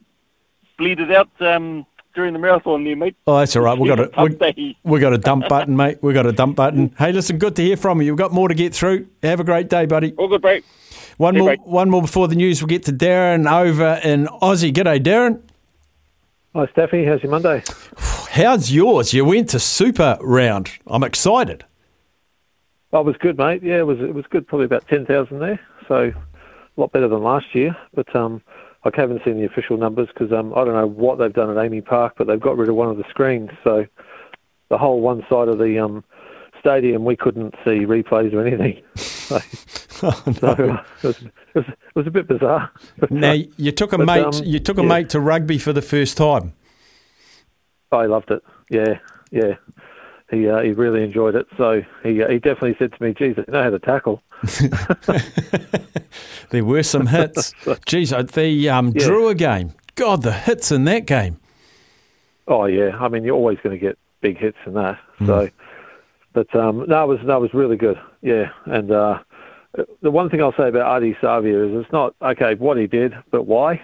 [0.79, 3.17] bleeded out um, during the marathon there, mate.
[3.27, 3.79] Oh, that's all right.
[3.79, 4.77] We've got a we, day.
[4.85, 5.99] we got a dump button, mate.
[6.03, 6.95] We've got a dump button.
[6.99, 8.07] Hey, listen, good to hear from you.
[8.07, 9.07] You've got more to get through.
[9.23, 10.13] Have a great day, buddy.
[10.19, 10.65] All good, mate.
[11.19, 11.61] One Hey, more, mate.
[11.65, 12.61] one more before the news.
[12.63, 14.73] We'll get to Darren over in Aussie.
[14.73, 15.41] G'day, Darren.
[16.55, 17.05] Hi, Staffy.
[17.05, 17.63] How's your Monday?
[18.31, 19.13] How's yours?
[19.13, 20.71] You went to Super Round.
[20.87, 21.65] I'm excited.
[22.93, 23.63] Oh, it was good, mate.
[23.63, 24.01] Yeah, it was.
[24.01, 24.47] It was good.
[24.47, 27.75] Probably about ten thousand there, so a lot better than last year.
[27.95, 28.43] But um,
[28.85, 31.57] I haven't seen the official numbers because um, I don't know what they've done at
[31.57, 33.87] AAMI Park, but they've got rid of one of the screens, so
[34.71, 36.05] the whole one side of the um,
[36.59, 38.83] stadium we couldn't see replays or anything.
[39.23, 39.41] So,
[40.05, 40.53] Oh, so uh,
[41.03, 42.73] it, was, it, was, it was a bit bizarre.
[43.11, 44.25] Now you took a but, mate.
[44.25, 44.89] um, you took a yeah.
[44.89, 46.55] mate to rugby for the first time.
[47.93, 48.43] I loved it.
[48.69, 48.99] Yeah,
[49.31, 49.55] yeah.
[50.33, 51.47] He uh, he really enjoyed it.
[51.57, 54.23] So he uh, he definitely said to me, "Geez, I know how to tackle."
[56.51, 57.55] There were some hits.
[57.87, 59.07] Geez, uh, the um, Yeah.
[59.07, 59.73] Drua game.
[59.95, 61.39] God, the hits in that game.
[62.49, 64.99] Oh yeah, I mean you're always going to get big hits in that.
[65.25, 65.49] So,
[66.33, 67.99] but um, no, it was that was really good.
[68.21, 69.21] Yeah, and uh,
[70.03, 73.15] the one thing I'll say about Ardie Savea is it's not okay what he did,
[73.31, 73.83] but why.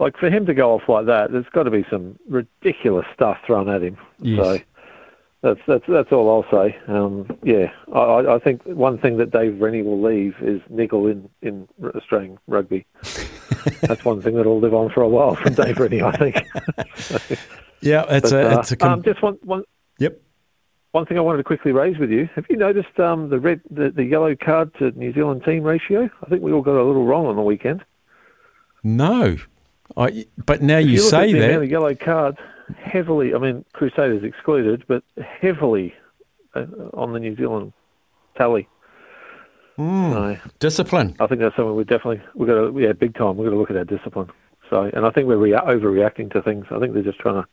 [0.00, 3.38] Like for him to go off like that, there's got to be some ridiculous stuff
[3.46, 3.96] thrown at him.
[4.20, 4.44] Yes.
[4.44, 4.58] So
[5.44, 6.76] that's that's that's all I'll say.
[6.88, 11.28] Um, yeah, I, I think one thing that Dave Rennie will leave is niggle in
[11.42, 12.86] in Australian rugby.
[13.82, 17.38] that's one thing that'll live on for a while from Dave Rennie, I think.
[17.80, 18.76] Yeah, it's But, a uh, a.
[18.76, 19.62] Com- um, just one, one,
[19.98, 20.18] yep.
[20.92, 22.30] one thing I wanted to quickly raise with you.
[22.34, 26.08] Have you noticed um, the red, the, the yellow card to New Zealand team ratio?
[26.22, 27.84] I think we all got a little wrong on the weekend.
[28.82, 29.36] No,
[29.98, 31.68] I, but now If you, say that.
[31.68, 32.38] yellow cards,
[32.78, 33.34] heavily.
[33.34, 35.02] I mean, Crusaders excluded, but
[35.40, 35.94] heavily
[36.54, 37.72] uh, on the New Zealand
[38.36, 38.68] tally.
[39.78, 41.16] Mm, So discipline.
[41.20, 43.36] I think that's something we definitely we got to yeah big time.
[43.36, 44.30] We've got to look at our discipline.
[44.70, 46.66] So and I think we're rea- overreacting to things.
[46.70, 47.48] I think they're just trying to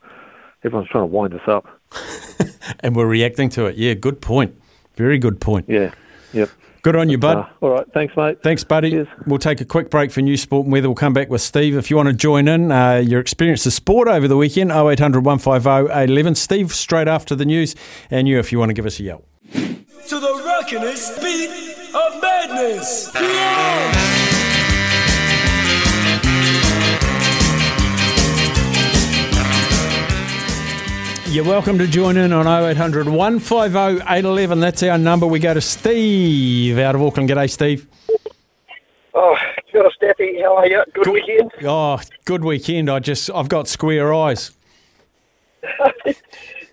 [0.63, 1.65] everyone's trying to wind us up.
[2.79, 3.75] And we're reacting to it.
[3.75, 4.55] Yeah, good point.
[4.95, 5.65] Very good point.
[5.67, 5.93] Yeah.
[6.31, 6.49] Yep.
[6.81, 7.37] Good on you, bud.
[7.37, 7.85] Uh, all right.
[7.93, 8.41] Thanks, mate.
[8.41, 9.05] Thanks, buddy.
[9.27, 10.87] We'll take a quick break for news, sport, and weather.
[10.89, 11.77] We'll come back with Steve.
[11.77, 15.23] If you want to join in uh, your experience of sport over the weekend, 0800
[15.23, 16.35] 150 811.
[16.35, 17.75] Steve, straight after the news,
[18.09, 19.23] and you if you want to give us a yell.
[19.53, 21.49] To the rockinest beat
[21.93, 23.11] of madness.
[23.13, 24.20] Yeah!
[31.31, 34.59] You're welcome to join in on 0800 150 811.
[34.59, 35.25] That's our number.
[35.25, 37.29] We go to Steve out of Auckland.
[37.29, 37.87] G'day, Steve.
[39.13, 39.37] Oh,
[39.71, 40.41] good, Steffi.
[40.41, 40.83] How are you?
[40.93, 41.51] Good weekend.
[41.63, 42.89] Oh, good weekend.
[42.89, 44.51] I just, I've got square eyes.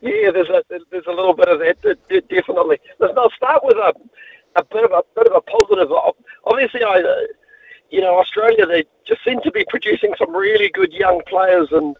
[0.00, 2.78] Yeah, there's a there's a little bit of that, de- de- definitely.
[3.00, 3.92] Let's not start with a
[4.54, 5.90] a bit of a bit of a positive.
[6.44, 7.02] Obviously, I,
[7.90, 11.96] you know, Australia they just seem to be producing some really good young players, and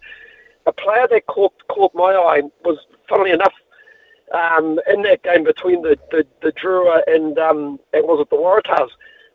[0.69, 2.79] a player that caught caught my eye was,
[3.09, 3.55] funnily enough,
[4.35, 8.37] um, in that game between the the, the Drua and um, and was it the
[8.37, 8.91] Waratahs,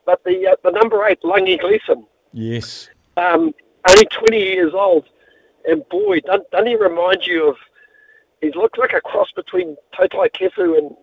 [0.06, 2.06] but the uh, the number eight Langi Gleeson.
[2.32, 2.90] Yes.
[3.18, 3.54] um,
[3.88, 5.06] only 20 years old.
[5.70, 7.58] and boy, doesn't, doesn't he remind you of?
[8.42, 10.96] He looks like a cross between Toutai Kefu and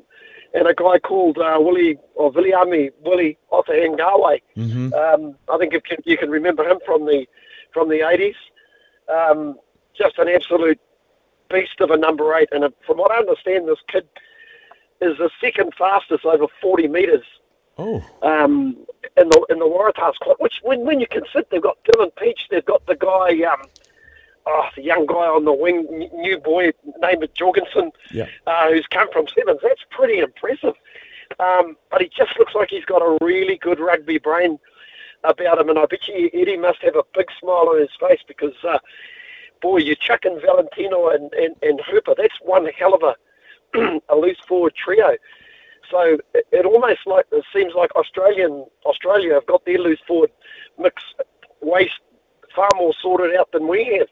[0.53, 4.41] and a guy called uh, Willie or Viliami Willie Ofahengaue.
[4.57, 4.93] Mm-hmm.
[4.93, 7.27] Um, I think if you, you can remember him from the
[7.73, 8.35] from the 80s.
[9.09, 9.59] Um,
[9.97, 10.81] just an absolute
[11.51, 14.09] beast of a number eight, and from what I understand, this kid
[15.01, 17.25] is the second fastest over 40 metres
[17.81, 18.77] Oh, um,
[19.17, 20.37] in the in the Waratahs squad.
[20.39, 23.63] Which when when you consider they've got Dylan Pietsch, they've got the guy, um,
[24.47, 28.27] oh, the young guy on the wing, new boy named Jorgensen, yeah.
[28.47, 29.61] uh, who's come from Sevens.
[29.63, 30.75] That's pretty impressive.
[31.39, 34.59] Um, but he just looks like he's got a really good rugby brain
[35.25, 38.21] about him, and I bet you Eddie must have a big smile on his face
[38.27, 38.79] because, uh,
[39.61, 42.15] boy, you're chucking Valetini and, and, and Hooper.
[42.17, 45.17] That's one hell of a, a loose forward trio.
[45.91, 50.31] So it, it almost like it seems like Australian Australia have got their loose forward
[50.79, 51.03] mix
[51.61, 52.01] waste
[52.55, 54.09] far more sorted out than we have.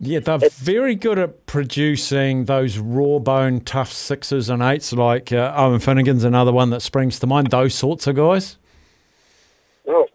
[0.00, 5.52] Yeah, they're very good at producing those raw bone tough sixes and eights, like uh,
[5.56, 7.50] Owen Finegan's another one that springs to mind.
[7.50, 8.58] Those sorts of guys.
[9.88, 10.06] Oh,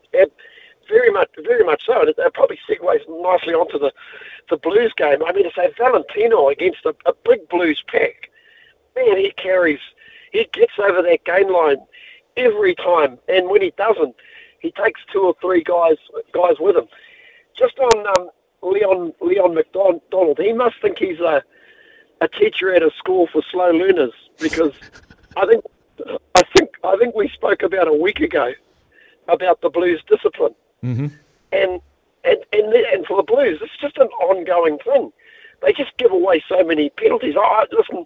[0.94, 2.00] very much, very much so.
[2.00, 3.92] And it, it probably segues nicely onto the,
[4.50, 5.24] the Blues game.
[5.26, 8.30] I mean, to say Valetini against a, a big Blues pack,
[8.96, 9.80] man, he carries,
[10.32, 11.78] he gets over that game line
[12.38, 13.18] every time.
[13.28, 14.16] And when he doesn't,
[14.60, 15.98] he takes two or three guys
[16.34, 16.88] guys with him.
[17.58, 18.30] Just on um,
[18.62, 21.44] Leon Leon MacDonald, he must think he's a
[22.22, 24.72] a teacher at a school for slow learners because
[25.38, 25.66] I think
[26.36, 28.54] I think I think we spoke about a week ago
[29.28, 31.08] about the Blues discipline, Mm-hmm.
[31.52, 31.82] and
[32.24, 35.12] and and and for the Blues, it's just an ongoing thing.
[35.62, 37.36] They just give away so many penalties.
[37.38, 38.06] I listen,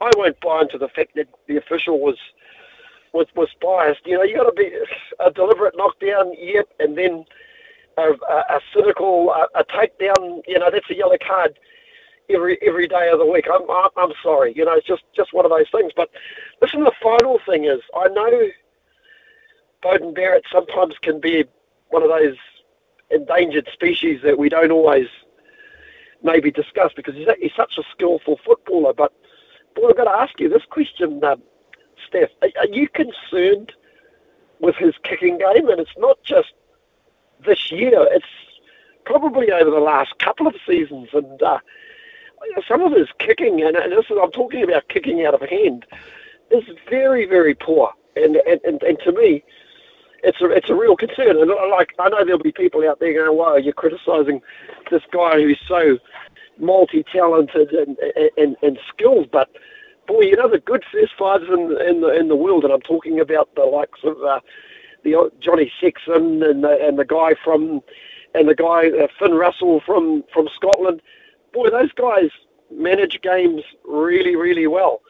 [0.00, 2.18] I won't buy into the fact that the official was
[3.12, 4.00] was was biased.
[4.06, 4.70] You know, you got to be
[5.20, 7.24] a deliberate knockdown, yep, and then
[7.96, 10.42] a, a, a cynical a, a takedown.
[10.46, 11.58] You know, that's a yellow card
[12.28, 13.46] every every day of the week.
[13.52, 13.62] I'm,
[13.96, 14.52] I'm sorry.
[14.54, 15.92] You know, it's just just one of those things.
[15.96, 16.10] But
[16.60, 18.48] listen, the final thing is, I know
[19.82, 21.44] Beauden Barrett sometimes can be
[21.90, 22.36] one of those
[23.10, 25.06] endangered species that we don't always
[26.22, 28.92] maybe discuss because he's, he's such a skillful footballer.
[28.92, 29.12] But
[29.74, 31.42] boy, I've got to ask you this question, um,
[32.06, 32.30] Steph.
[32.42, 33.72] Are, are you concerned
[34.60, 35.68] with his kicking game?
[35.68, 36.52] And it's not just
[37.44, 38.26] this year; it's
[39.04, 41.08] probably over the last couple of seasons.
[41.12, 41.58] And uh,
[42.66, 45.86] some of his kicking, and, and this is I'm talking about kicking out of hand,
[46.50, 47.92] is very, very poor.
[48.16, 49.44] And and, and, and to me,
[50.22, 51.40] it's a it's a real concern.
[51.40, 54.42] And uh, like I know there'll be people out there going, "Wow, you're criticising
[54.90, 55.98] this guy who's so
[56.58, 57.96] multi-talented and
[58.36, 59.50] and, and skilled," but
[60.06, 62.80] boy, you know the good first fives in in the in the world, and I'm
[62.80, 64.40] talking about the likes of uh,
[65.04, 67.80] the Johnny Sexton and the, and the guy from
[68.34, 71.00] and the guy uh, Finn Russell from from Scotland.
[71.52, 72.30] Boy, those guys
[72.70, 75.00] manage games really, really well,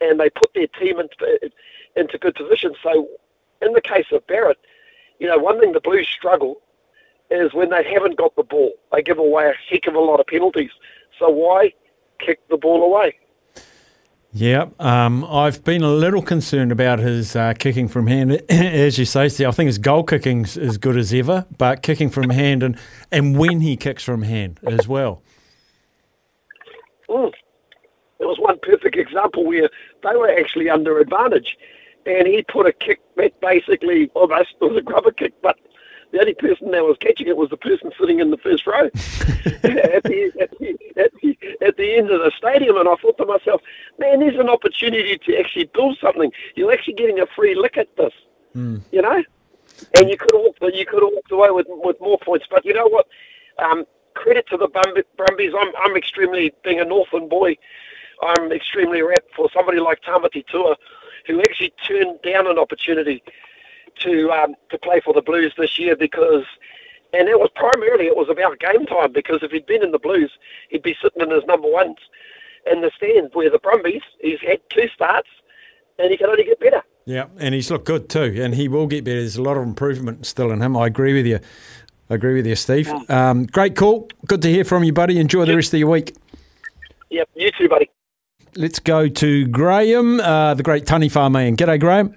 [0.00, 1.50] and they put their team into
[1.96, 2.74] into good position.
[2.82, 3.08] So,
[3.64, 4.58] in the case of Barrett,
[5.18, 6.60] you know, one thing the Blues struggle
[7.30, 8.72] is when they haven't got the ball.
[8.92, 10.70] They give away a heck of a lot of penalties.
[11.18, 11.72] So why
[12.18, 13.18] kick the ball away?
[14.36, 18.32] Yeah, um, I've been a little concerned about his uh, kicking from hand.
[18.50, 22.10] As you say, Steve, I think his goal kicking's as good as ever, but kicking
[22.10, 22.76] from hand and,
[23.12, 25.22] and when he kicks from hand as well.
[27.08, 27.32] Mm.
[28.18, 29.70] There was one perfect example where
[30.02, 31.56] they were actually under advantage,
[32.06, 35.58] and he put a kick that basically almost it was a grubber kick, but
[36.12, 38.84] the only person that was catching it was the person sitting in the first row
[38.86, 38.92] at,
[40.04, 42.76] the, at, the, at, the, at the end of the stadium.
[42.76, 43.60] And I thought to myself,
[43.98, 46.30] man, there's an opportunity to actually build something.
[46.54, 48.12] You're actually getting a free lick at this,
[48.54, 48.82] Mm.
[48.92, 49.24] you know?
[49.98, 52.46] And you could have walked, you could have walked away with, with more points.
[52.48, 53.08] But you know what?
[53.58, 55.52] Um, credit to the Brumb- Brumbies.
[55.58, 57.56] I'm, I'm extremely, being a Northland boy,
[58.22, 60.76] I'm extremely rapt for somebody like Tamati Tua,
[61.26, 63.22] who actually turned down an opportunity
[64.00, 66.44] to um, to play for the Blues this year because,
[67.12, 69.98] and it was primarily it was about game time because if he'd been in the
[69.98, 70.32] Blues,
[70.68, 71.96] he'd be sitting in his number ones
[72.70, 73.34] in the stands.
[73.34, 75.28] Where the Brumbies, he's had two starts,
[75.98, 76.82] and he can only get better.
[77.06, 79.20] Yeah, and he's looked good too, and he will get better.
[79.20, 80.76] There's a lot of improvement still in him.
[80.76, 81.38] I agree with you.
[82.10, 82.88] I agree with you, Steve.
[83.08, 84.08] Um, great call.
[84.26, 85.18] Good to hear from you, buddy.
[85.18, 86.14] Enjoy the rest of your week.
[87.10, 87.90] Yep, you too, buddy.
[88.56, 91.56] Let's go to Graham, uh, the great Tunny Farm man.
[91.56, 92.14] G'day, Graham.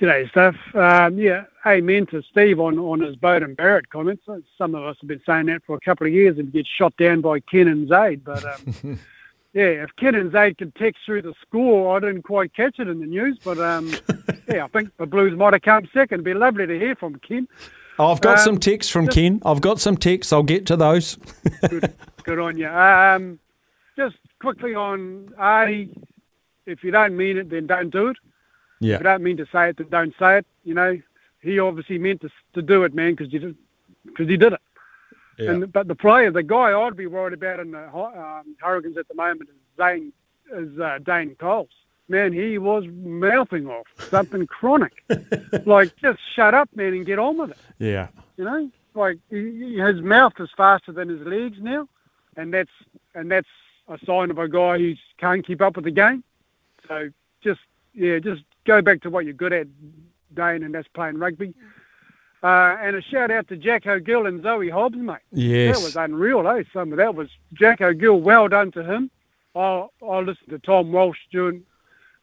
[0.00, 0.54] G'day, Steph.
[0.74, 4.24] Um, yeah, amen to Steve on, on his Beauden Barrett comments.
[4.58, 6.96] Some of us have been saying that for a couple of years and get shot
[6.96, 8.24] down by Ken and Zaid.
[8.24, 8.98] But um,
[9.52, 12.88] yeah, if Ken and Zaid could text through the score, I didn't quite catch it
[12.88, 13.38] in the news.
[13.42, 13.90] But um,
[14.48, 16.16] yeah, I think the Blues might have come second.
[16.16, 17.46] It'd be lovely to hear from Ken.
[17.98, 19.40] I've got Um, some texts from just- Ken.
[19.44, 20.32] I've got some texts.
[20.32, 21.16] I'll get to those.
[22.24, 22.68] Good on you.
[22.68, 23.38] Um,
[24.40, 25.90] quickly on Ardie,
[26.66, 28.16] if you don't mean it, then don't do it.
[28.80, 28.94] Yeah.
[28.94, 30.46] If you don't mean to say it, then don't say it.
[30.64, 30.98] You know,
[31.40, 33.56] he obviously meant to to do it, man, because he did
[34.18, 34.60] he did it.
[35.38, 35.50] Yeah.
[35.50, 39.08] And but the player, the guy I'd be worried about in the um, Hurricanes at
[39.08, 40.12] the moment is Zane
[40.52, 41.68] is uh, Dane Coles.
[42.08, 45.02] Man, he was mouthing off something chronic.
[45.66, 47.56] like, just shut up, man, and get on with it.
[47.80, 48.08] Yeah.
[48.36, 51.88] You know, like he- his mouth is faster than his legs now,
[52.36, 52.70] and that's
[53.14, 53.48] and that's
[53.88, 56.22] a sign of a guy who can't keep up with the game.
[56.88, 57.10] So
[57.42, 57.60] just
[57.94, 59.66] yeah, just go back to what you're good at,
[60.34, 61.54] Dane, and that's playing rugby.
[62.42, 65.16] Uh, and a shout out to Jacko Gill and Zoe Hobbs, mate.
[65.32, 65.76] Yes.
[65.78, 66.64] That was unreal, eh?
[66.72, 68.20] Some of that was Jacko Gill.
[68.20, 69.10] Well done to him.
[69.54, 71.62] I I listened to Tom Walsh during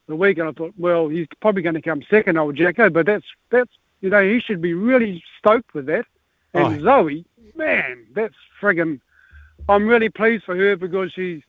[0.06, 2.90] the week, and I thought, well, he's probably going to come second, old Jacko.
[2.90, 6.06] But that's that's you know he should be really stoked with that.
[6.54, 7.02] And Oh.
[7.02, 7.24] Zoe,
[7.56, 9.00] man, that's friggin'
[9.68, 11.42] I'm really pleased for her because she's,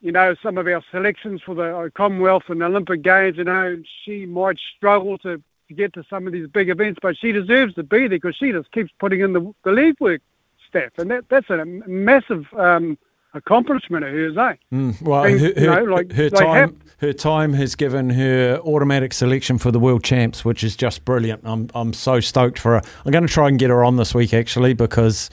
[0.00, 4.24] you know, some of our selections for the Commonwealth and Olympic Games, you know, she
[4.26, 7.82] might struggle to, to get to some of these big events, but she deserves to
[7.82, 10.22] be there because she just keeps putting in the, the league work,
[10.68, 10.98] Steph.
[10.98, 12.96] And that, that's a massive um,
[13.34, 14.54] accomplishment of hers, eh?
[14.72, 18.58] Mm, well, And, her, you know, like- her time, have- her time has given her
[18.64, 21.40] automatic selection for the world champs, which is just brilliant.
[21.44, 22.82] I'm, I'm so stoked for her.
[23.04, 25.30] I'm going to try and get her on this week actually because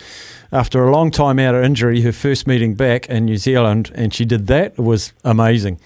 [0.51, 4.13] after a long time out of injury, her first meeting back in New Zealand, and
[4.13, 4.77] she did that.
[4.77, 5.79] Was amazing.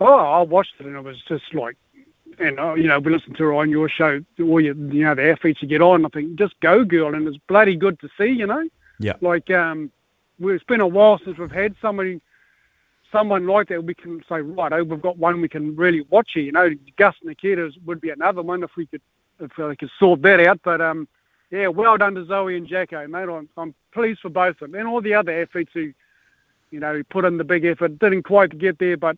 [0.00, 1.76] Oh, I watched it and it was just like,
[2.40, 5.14] and uh, you know, we listened to her on your show, all you, you know,
[5.14, 6.06] the athletes you get on.
[6.06, 8.66] I think just go, girl, and it's bloody good to see, you know.
[9.00, 9.14] Yeah.
[9.20, 9.90] Like, um,
[10.40, 12.20] it's been a while since we've had somebody,
[13.12, 13.84] someone like that.
[13.84, 16.44] We can say, right, oh, we've got one we can really watch here.
[16.44, 19.02] You know, Gus Nikita would be another one if we could,
[19.40, 20.60] if we could sort that out.
[20.62, 21.08] But um,
[21.50, 23.28] yeah, well done to Zoe and Jacko, mate.
[23.28, 25.92] I'm, I'm pleased for both of them and all the other athletes who,
[26.70, 27.98] you know, put in the big effort.
[27.98, 29.16] Didn't quite get there, but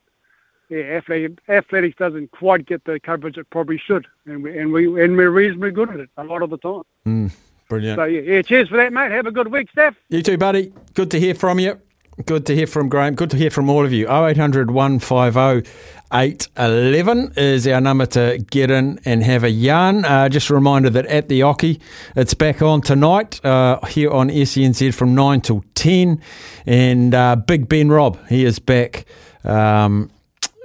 [0.71, 5.03] yeah, athletic, athletics doesn't quite get the coverage it probably should, and we and we
[5.03, 6.83] and we're reasonably good at it a lot of the time.
[7.05, 7.37] Mm,
[7.71, 7.99] brilliant.
[7.99, 9.11] So yeah, cheers for that, mate.
[9.11, 9.95] Have a good week, Steph.
[10.11, 10.75] You too, buddy.
[10.93, 11.81] Good to hear from you.
[12.27, 13.15] Good to hear from Graham.
[13.15, 14.07] Good to hear from all of you.
[14.11, 15.71] 0800 150
[16.13, 20.05] 811 is our number to get in and have a yarn.
[20.05, 21.81] Uh, just a reminder that at the Oche,
[22.17, 26.21] it's back on tonight uh, here on SENZ from 9 till 10.
[26.67, 29.07] And uh, Big Ben Robb, he is back
[29.45, 30.11] um,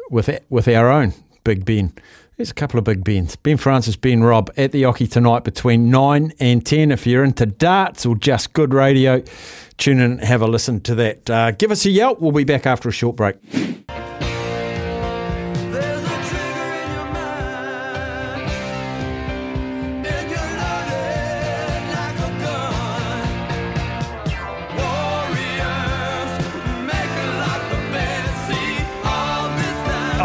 [0.10, 1.14] with, with our own
[1.44, 1.94] Big Ben.
[2.38, 3.38] There's a couple of big Bens.
[3.38, 6.92] Ben Francis, Ben Robb at the Oche tonight between 9 and 10.
[6.92, 9.24] If you're into darts or just good radio,
[9.78, 11.30] tune in and have a listen to that.
[11.30, 12.20] Uh, give us a yelp.
[12.20, 13.38] We'll be back after a short break.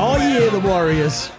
[0.03, 1.31] Oh, yeah, the Warriors.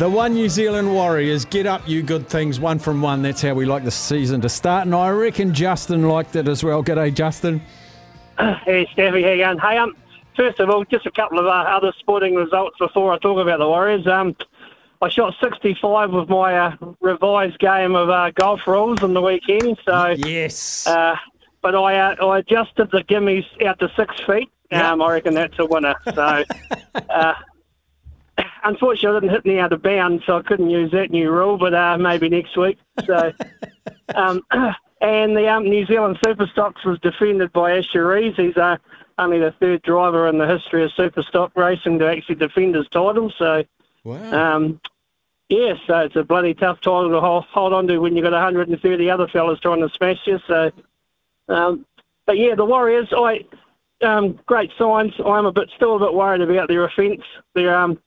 [0.00, 1.44] The One New Zealand Warriors.
[1.44, 2.58] Get up, you good things.
[2.58, 3.20] One from one.
[3.20, 4.86] That's how we like the season to start.
[4.86, 6.82] And I reckon Justin liked it as well.
[6.82, 7.60] G'day, Justin.
[8.64, 9.58] Hey, Staffy, how you going?
[9.58, 9.94] Hey, um,
[10.34, 13.58] first of all, just a couple of uh, other sporting results before I talk about
[13.58, 14.06] the Warriors.
[14.06, 14.34] Um,
[15.02, 19.76] I shot 65 with my uh, revised game of uh, golf rules on the weekend.
[19.84, 21.14] So yes, uh,
[21.60, 24.50] but I uh, I adjusted the gimmies out to six feet.
[24.72, 25.94] Um, I reckon that's a winner.
[26.14, 26.44] So.
[28.64, 31.58] Unfortunately, I didn't hit any out of bounds, so I couldn't use that new rule.
[31.58, 32.78] But uh, maybe next week.
[33.06, 33.32] So,
[34.14, 34.42] um,
[35.00, 38.34] and the um, New Zealand Superstocks was defended by Asher Rees.
[38.36, 38.76] He's uh,
[39.18, 43.32] only the third driver in the history of Superstock racing to actually defend his title.
[43.38, 43.64] So,
[44.04, 44.56] wow.
[44.56, 44.80] um,
[45.48, 48.32] yeah, so it's a bloody tough title to hold, hold on to when you've got
[48.32, 50.38] 130 other fellas trying to smash you.
[50.46, 50.70] So,
[51.48, 51.84] um,
[52.26, 53.44] but yeah, the Warriors, I
[54.02, 55.12] um, great signs.
[55.24, 57.22] I'm a bit still a bit worried about their offence.
[57.54, 57.98] Their um,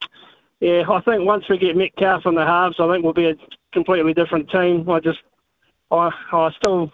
[0.64, 3.36] yeah, I think once we get Metcalf in the halves, I think we'll be a
[3.74, 4.90] completely different team.
[4.90, 5.20] I just,
[5.92, 6.90] I, I still,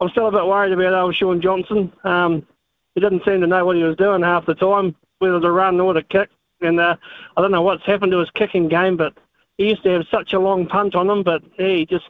[0.00, 1.92] I'm still a bit worried about old Shaun Johnson.
[2.04, 2.46] Um,
[2.94, 5.78] he didn't seem to know what he was doing half the time, whether to run
[5.80, 6.30] or to kick.
[6.62, 6.96] And uh,
[7.36, 9.12] I don't know what's happened to his kicking game, but
[9.58, 12.08] he used to have such a long punt on him, but yeah, he just,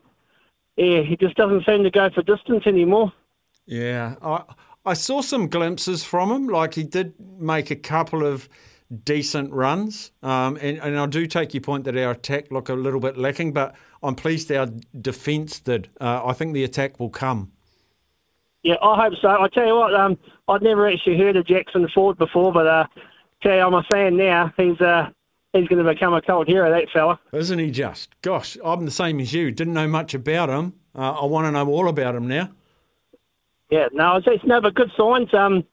[0.76, 3.12] yeah, he just doesn't seem to go for distance anymore.
[3.66, 4.44] Yeah, I
[4.86, 6.46] I saw some glimpses from him.
[6.46, 8.48] Like he did make a couple of
[9.04, 12.74] decent runs, um, and and I do take your point that our attack looked a
[12.74, 14.68] little bit lacking, but I'm pleased our
[15.00, 15.88] defence did.
[16.00, 17.52] Uh, I think the attack will come.
[18.62, 19.28] Yeah, I hope so.
[19.28, 20.18] I tell you what, um,
[20.48, 22.86] I'd never actually heard of Jackson Ford before, but uh,
[23.42, 24.52] tell you, I'm a fan now.
[24.56, 25.10] He's uh,
[25.52, 27.18] he's going to become a cult hero, that fella.
[27.32, 28.10] Isn't he just?
[28.22, 29.50] Gosh, I'm the same as you.
[29.50, 32.50] Didn't know much about him, Uh, I want to know all about him now.
[33.70, 35.32] Yeah, no, it's, it's never good signs.
[35.34, 35.64] Um,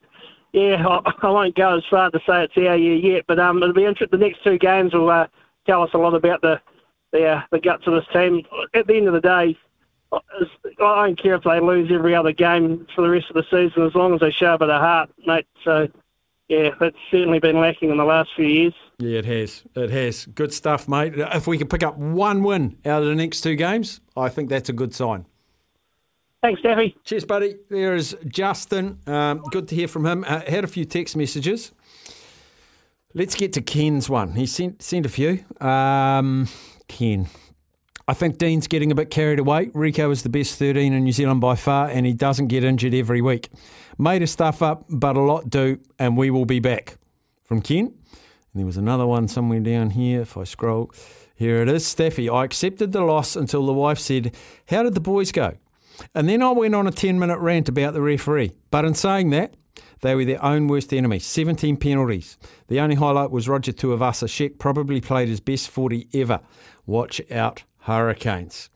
[0.54, 3.62] yeah, I, I won't go as far to say it's our year yet, but um,
[3.62, 4.20] it'll be interesting.
[4.20, 5.28] The next two games will uh,
[5.66, 6.60] tell us a lot about the
[7.12, 8.44] the, uh, the guts of this team.
[8.74, 9.58] At the end of the day,
[10.14, 13.84] I don't care if they lose every other game for the rest of the season,
[13.84, 15.48] as long as they show a bit of heart, mate.
[15.64, 15.88] So,
[16.48, 18.74] yeah, that's certainly been lacking in the last few years.
[19.00, 19.64] Yeah, it has.
[19.76, 20.26] It has.
[20.26, 21.14] Good stuff, mate.
[21.16, 24.50] If we can pick up one win out of the next two games, I think
[24.50, 25.26] that's a good sign.
[26.42, 26.98] Thanks, Daffy.
[27.04, 27.56] Cheers, buddy.
[27.70, 28.98] There is Justin.
[29.06, 30.26] Um, good to hear from him.
[30.28, 31.72] Uh, had a few text messages.
[33.14, 34.34] Let's get to Ken's one.
[34.34, 35.44] He sent sent a few.
[35.60, 36.48] Um,
[36.88, 37.28] Ken.
[38.08, 39.68] I think Dean's getting a bit carried away.
[39.68, 42.96] Rieko is the best 13 in New Zealand by far, and he doesn't get injured
[42.96, 43.50] every week.
[44.00, 46.98] Made his stuff up, but a lot do, and we will be back.
[47.44, 47.86] From Ken.
[47.86, 47.94] And
[48.56, 50.22] there was another one somewhere down here.
[50.22, 50.92] If I scroll,
[51.36, 51.86] here it is.
[51.86, 54.36] Steffi, I accepted the loss until the wife said,
[54.70, 55.54] How did the boys go?
[56.16, 58.52] And then I went on a 10 minute rant about the referee.
[58.70, 59.56] But in saying that,
[60.02, 61.20] they were their own worst enemy.
[61.20, 62.38] 17 penalties.
[62.68, 66.42] The only highlight was Roger Tuivasa-Sheck probably played his best 40 ever.
[66.86, 68.70] Watch out, Hurricanes.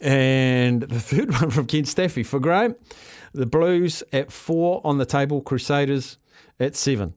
[0.00, 2.76] And the third one from Ken Staffy for Graham.
[3.32, 6.18] The Blues at four on the table, Crusaders
[6.58, 7.14] at seven.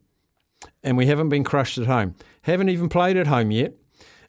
[0.84, 2.16] And we haven't been crushed at home.
[2.42, 3.74] Haven't even played at home yet.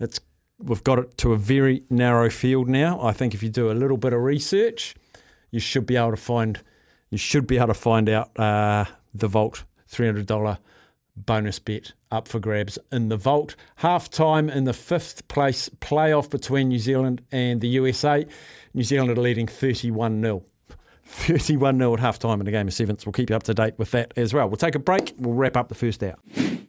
[0.00, 0.18] It's
[0.58, 3.00] we've got it to a very narrow field now.
[3.00, 4.96] I think if you do a little bit of research,
[5.52, 6.60] you should be able to find
[7.10, 10.58] you should be able to find out uh, the Vault three hundred dollar
[11.16, 13.54] bonus bet up for grabs in the Vault.
[13.76, 18.26] Half time in the fifth place playoff between New Zealand and the USA.
[18.74, 20.42] New Zealand are leading thirty one 0
[21.04, 23.04] 31 0 at half time in the game of sevens.
[23.04, 24.48] We'll keep you up to date with that as well.
[24.48, 25.14] We'll take a break.
[25.18, 26.16] We'll wrap up the first hour.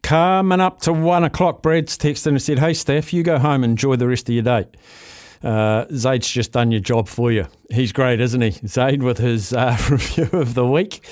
[0.02, 3.72] Coming up to one o'clock, Brad's texted and said, Hey, Steph, you go home and
[3.72, 4.66] enjoy the rest of your day.
[5.42, 7.48] Uh, Zaid's just done your job for you.
[7.70, 8.52] He's great, isn't he?
[8.68, 11.06] Zaid with his uh, review of the week.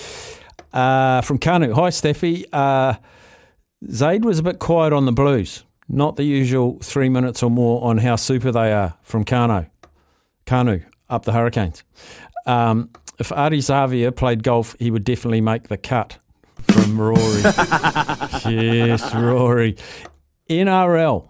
[0.73, 1.73] Uh, from Kanu.
[1.73, 2.45] Hi, Steffi.
[3.89, 5.63] Zaid was a bit quiet on the Blues.
[5.89, 9.69] Not the usual three minutes or more on how super they are from Kanu.
[10.45, 11.84] Kanu, up the Hurricanes.
[12.45, 16.17] Um, if Ardie Savea played golf, he would definitely make the cut
[16.71, 17.41] from Rory.
[18.53, 19.75] yes, Rory.
[20.49, 21.27] NRL.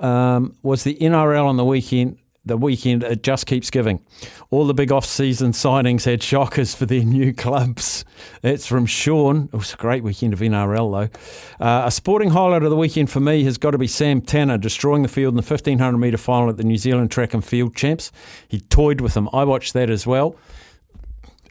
[0.00, 2.18] Um, was the NRL on the weekend?
[2.44, 4.04] The weekend it just keeps giving.
[4.50, 8.04] All the big off-season signings had shockers for their new clubs.
[8.40, 9.48] That's from Sean.
[9.52, 11.64] It was a great weekend of NRL though.
[11.64, 14.58] Uh, a sporting highlight of the weekend for me has got to be Sam Tanner
[14.58, 17.76] destroying the field in the 1500 metre final at the New Zealand Track and Field
[17.76, 18.10] Champs.
[18.48, 19.28] He toyed with them.
[19.32, 20.34] I watched that as well.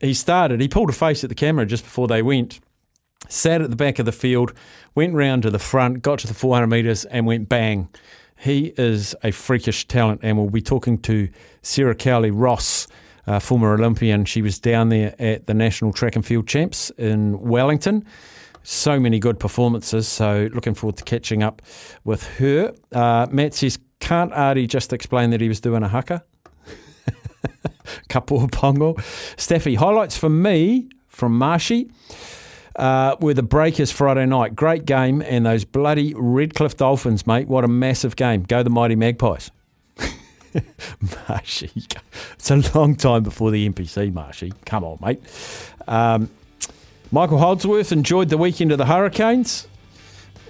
[0.01, 0.59] He started.
[0.59, 2.59] He pulled a face at the camera just before they went
[3.29, 4.53] sat at the back of the field,
[4.95, 7.89] went round to the front, got to the 400 metres, and went bang.
[8.41, 11.29] He is a freakish talent, and we'll be talking to
[11.61, 12.87] Sarah Cowley-Ross,
[13.27, 14.25] uh, former Olympian.
[14.25, 18.03] She was down there at the National Track and Field Champs in Wellington.
[18.63, 21.61] So many good performances, so looking forward to catching up
[22.03, 22.73] with her.
[22.91, 26.23] Uh, Matt says, can't Ardie just explain that he was doing a haka?
[28.13, 28.95] Of pongo.
[29.37, 31.91] Staffy, highlights for me from Marshy
[32.75, 34.55] uh, were the Breakers Friday night.
[34.55, 37.47] Great game, and those bloody Redcliffe Dolphins, mate.
[37.47, 38.43] What a massive game.
[38.43, 39.51] Go the mighty Magpies.
[41.29, 41.71] Marshy.
[42.33, 44.53] It's a long time before the NPC, Marshy.
[44.65, 45.21] Come on, mate.
[45.87, 46.29] Um,
[47.11, 49.67] Michael Holdsworth enjoyed the weekend of the Hurricanes.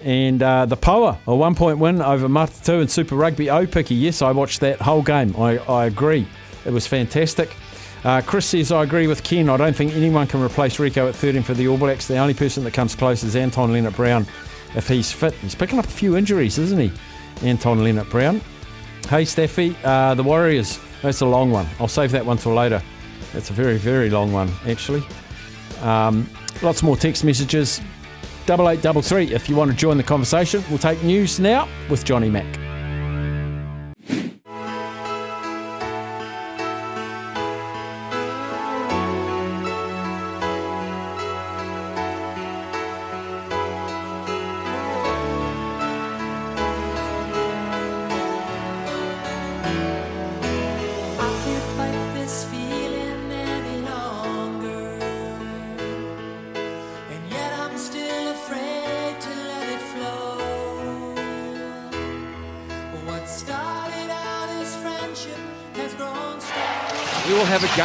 [0.04, 4.00] And uh, the Power, a one point win over Matatu and Super Rugby Aupiki.
[4.00, 5.36] Yes, I watched that whole game.
[5.38, 6.28] I, I agree.
[6.66, 7.56] It was fantastic.
[8.04, 9.50] Uh, Chris says, I agree with Ken.
[9.50, 12.08] I don't think anyone can replace Rieko at 13 for the All Blacks.
[12.08, 14.26] The only person that comes close is Anton Lienert-Brown
[14.76, 15.34] if he's fit.
[15.36, 16.92] He's picking up a few injuries, isn't he?
[17.48, 18.42] Anton Lienert-Brown.
[19.08, 20.80] Hey, Staffy, uh, the Warriors.
[21.02, 21.68] That's a long one.
[21.80, 22.82] I'll save that one till later.
[23.34, 25.04] It's a very, very long one, actually.
[25.82, 26.30] Um,
[26.62, 27.82] lots more text messages.
[28.46, 30.64] Double eight double three if you want to join the conversation.
[30.70, 32.61] We'll take news now with Johnny Mack.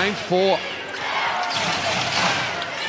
[0.07, 0.57] Game four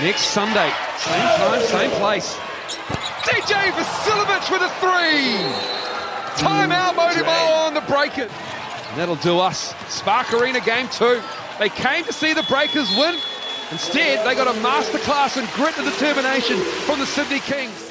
[0.05, 0.72] next Sunday.
[0.97, 2.36] Same time, same place.
[3.26, 5.34] DJ Vasiljevic with a three.
[6.38, 8.30] Timeout, mm, Modimo on the Breakers.
[8.89, 9.74] And that'll do us.
[9.88, 11.20] Spark Arena game two.
[11.57, 13.18] They came to see the Breakers win.
[13.72, 17.87] Instead, they got a masterclass in grit and determination from the Sydney Kings.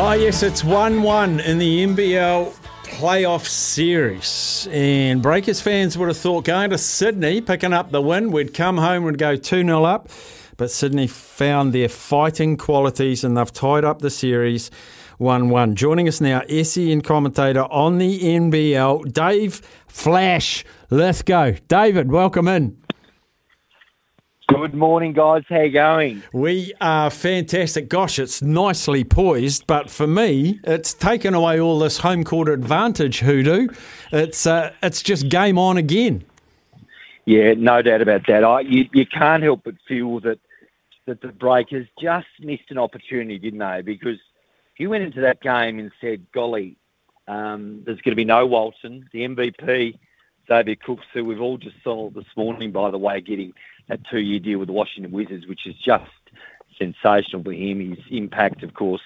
[0.00, 4.68] Oh, yes, it's 1 1 in the NBL playoff series.
[4.70, 8.76] And Breakers fans would have thought going to Sydney, picking up the win, we'd come
[8.76, 10.08] home and go 2 0 up.
[10.56, 14.70] But Sydney found their fighting qualities and they've tied up the series
[15.16, 15.74] 1 1.
[15.74, 19.56] Joining us now, SEN commentator on the NBL, Dave
[19.88, 21.54] Flash Lithgow.
[21.66, 22.76] David, welcome in.
[24.48, 25.42] Good morning, guys.
[25.50, 26.22] How you going?
[26.32, 27.90] We are fantastic.
[27.90, 33.20] Gosh, it's nicely poised, but for me, it's taken away all this home court advantage.
[33.20, 33.68] Hoodoo,
[34.10, 36.24] it's uh, it's just game on again.
[37.26, 38.42] Yeah, no doubt about that.
[38.42, 40.40] I, you, you can't help but feel that
[41.04, 43.82] that the Breakers just missed an opportunity, didn't they?
[43.82, 44.18] Because
[44.72, 46.78] if you went into that game and said, "Golly,
[47.28, 49.98] um, there's going to be no Walton, the MVP,
[50.48, 53.52] Xavier Cooks, who we've all just saw this morning, by the way, getting
[53.88, 56.04] that two-year deal with the Washington Wizards, which is just
[56.78, 57.94] sensational for him.
[57.94, 59.02] His impact, of course,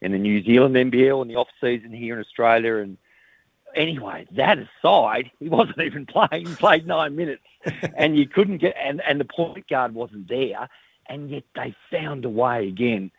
[0.00, 2.96] in the New Zealand NBL in the off season here in Australia, and
[3.74, 6.46] anyway, that aside, he wasn't even playing.
[6.46, 7.42] He played nine minutes,
[7.96, 10.68] and you couldn't get and and the point guard wasn't there,
[11.08, 13.10] and yet they found a way again.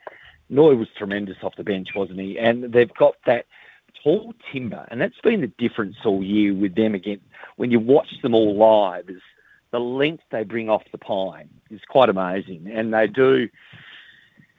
[0.48, 2.38] Noi was tremendous off the bench, wasn't he?
[2.38, 3.46] And they've got that
[4.02, 7.20] tall timber, and that's been the difference all year with them again.
[7.56, 9.22] When you watch them all live, is
[9.70, 13.48] the length they bring off the pine is quite amazing, and they do.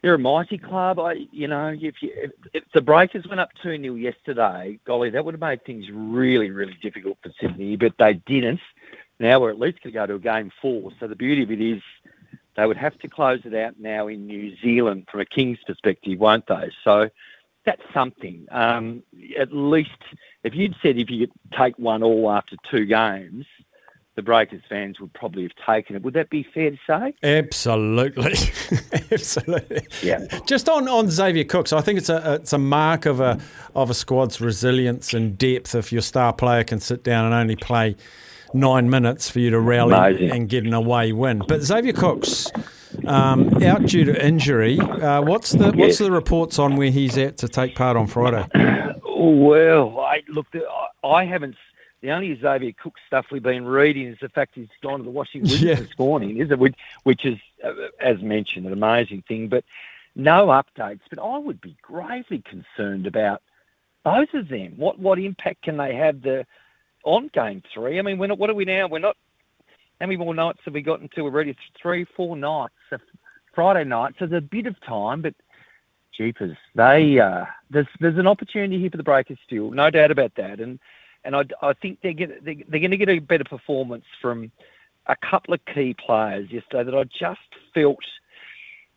[0.02, 1.00] They're a mighty club.
[1.00, 5.10] I, you know, if you if, if the Breakers went up two 0 yesterday, golly,
[5.10, 7.76] that would have made things really, really difficult for Sydney.
[7.76, 8.60] But they didn't.
[9.20, 10.92] Now we're at least going to go to a game four.
[11.00, 11.82] So the beauty of it is
[12.56, 16.20] they would have to close it out now in New Zealand from a Kings perspective,
[16.20, 16.72] won't they?
[16.84, 17.10] So
[17.66, 18.48] that's something.
[18.52, 19.04] Um,
[19.38, 19.90] at least
[20.44, 23.46] if you'd said if you could take one all after two games,
[24.18, 26.02] the Breakers fans would probably have taken it.
[26.02, 27.14] Would that be fair to say?
[27.24, 28.34] Absolutely,
[29.12, 29.88] absolutely.
[30.04, 30.26] Yeah.
[30.46, 33.40] Just on, on Xavier Cooks, I think it's a it's a mark of a
[33.76, 37.56] of a squad's resilience and depth if your star player can sit down and only
[37.56, 37.96] play
[38.54, 40.32] nine minutes for you to rally Amazing.
[40.32, 41.42] and get an away win.
[41.48, 42.52] But Xavier Cooks.
[43.06, 44.80] Um, out due to injury.
[44.80, 45.98] Uh, what's the what's Yes.
[46.00, 48.46] the reports on where he's at to take part on Friday?
[49.20, 50.46] Well, I look.
[50.54, 51.56] I- I haven't.
[52.02, 55.10] The only Xavier Cook stuff we've been reading is the fact he's gone to the
[55.10, 55.76] Washington Yeah.
[55.76, 56.60] this morning, is it?
[56.60, 59.48] Which, which is, uh, as mentioned, an amazing thing.
[59.48, 59.64] But
[60.16, 61.02] no updates.
[61.10, 63.42] But I would be gravely concerned about
[64.04, 64.74] both of them.
[64.78, 66.46] What what impact can they have the
[67.04, 68.00] on game three?
[68.00, 68.88] I mean, we're not, what are we now?
[68.88, 69.18] We're not.
[70.00, 71.56] How many more nights have we got until we're ready?
[71.82, 72.74] Three, four nights.
[72.90, 72.98] So
[73.56, 74.14] Friday night.
[74.20, 75.34] So there's a bit of time, but
[76.16, 80.36] jeepers, they uh, there's there's an opportunity here for the Breakers still, no doubt about
[80.36, 80.60] that.
[80.60, 80.80] And
[81.28, 84.52] and I, I think they're get, they, they're going to get a better performance from
[85.06, 87.40] a couple of key players yesterday that I just
[87.74, 88.00] felt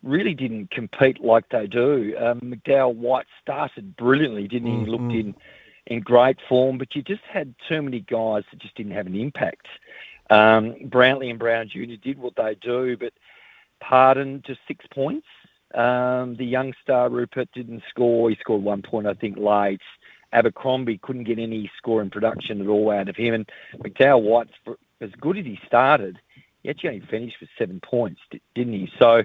[0.02, 2.16] really didn't compete like they do.
[2.18, 4.84] Um, McDowell White started brilliantly, didn't he?
[4.84, 5.34] He looked in
[5.86, 9.16] in great form, but you just had too many guys that just didn't have an
[9.16, 9.66] impact.
[10.30, 11.96] Um, Brantley and Brown Jr.
[12.00, 13.12] did what they do, but
[13.80, 15.26] Pardon just six points.
[15.74, 18.30] Um, the young star Rupert didn't score.
[18.30, 19.80] He scored one point, I think, late.
[20.32, 23.34] Abercrombie couldn't get any score in production at all out of him.
[23.34, 24.52] And McDowell White's
[25.00, 26.18] as good as he started,
[26.62, 28.20] he actually only finished with seven points,
[28.54, 28.90] didn't he?
[28.98, 29.22] So,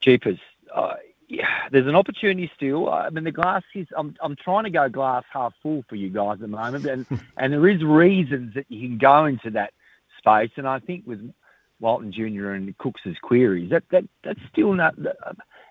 [0.00, 0.38] jeepers,
[0.74, 0.94] uh,
[1.28, 2.90] yeah, there's an opportunity still.
[2.90, 3.86] I mean, the glass is.
[3.96, 7.06] I'm, I'm trying to go glass half full for you guys at the moment, and
[7.36, 9.72] and there is reasons that you can go into that
[10.18, 10.50] space.
[10.56, 11.32] And I think with
[11.78, 12.50] Walton Jr.
[12.50, 14.94] and Cooks's queries, that that that's still not.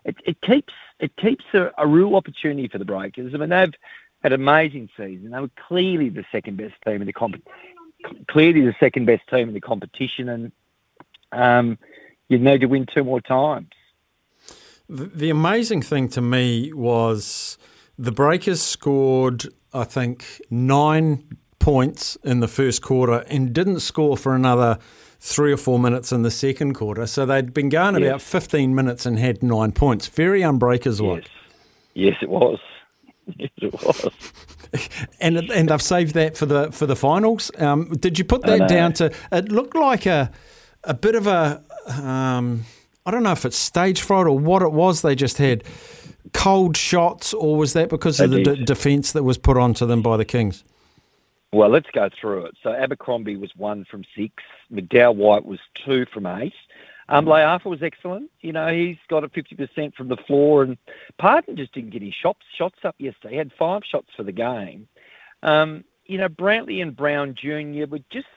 [0.06, 3.34] It, it keeps it keeps a, a real opportunity for the Breakers.
[3.36, 3.74] I mean, they've
[4.22, 5.32] had an amazing season.
[5.32, 7.42] They were clearly the second best team in the comp,
[8.28, 10.52] clearly the second best team in the competition, and
[11.32, 11.78] um,
[12.28, 13.70] you need to win two more times.
[14.88, 17.58] The, the amazing thing to me was
[17.98, 24.34] the Breakers scored, I think, nine points in the first quarter and didn't score for
[24.34, 24.80] another
[25.20, 27.06] three or four minutes in the second quarter.
[27.06, 28.08] So they'd been going Yes.
[28.08, 30.08] about 15 minutes and had nine points.
[30.08, 31.26] Very unbreakers like.
[31.94, 32.60] Yes, it was.
[33.38, 34.10] Yes, it was.
[35.20, 37.52] And and they've saved that for the for the finals.
[37.58, 39.12] Um, did you put that down to?
[39.32, 40.32] It looked like a
[40.84, 41.64] a bit of a.
[41.88, 42.66] Um,
[43.06, 45.02] I don't know if it's stage fright or what it was.
[45.02, 45.64] They just had
[46.34, 49.86] cold shots, or was that because of They the d- defence that was put onto
[49.86, 50.64] them by the Kings?
[51.52, 52.56] Well, let's go through it.
[52.62, 54.44] So Abercrombie was one from six.
[54.72, 56.54] McDowell White was two from eight.
[57.12, 58.30] Um, Le'afa was excellent.
[58.42, 60.78] You know, he's got a 50% from the floor, and
[61.18, 63.34] Pardon just didn't get his shots, shots up yesterday.
[63.34, 64.88] He had five shots for the game.
[65.42, 67.90] Um, you know, Brantley and Brown Jr.
[67.90, 68.28] were just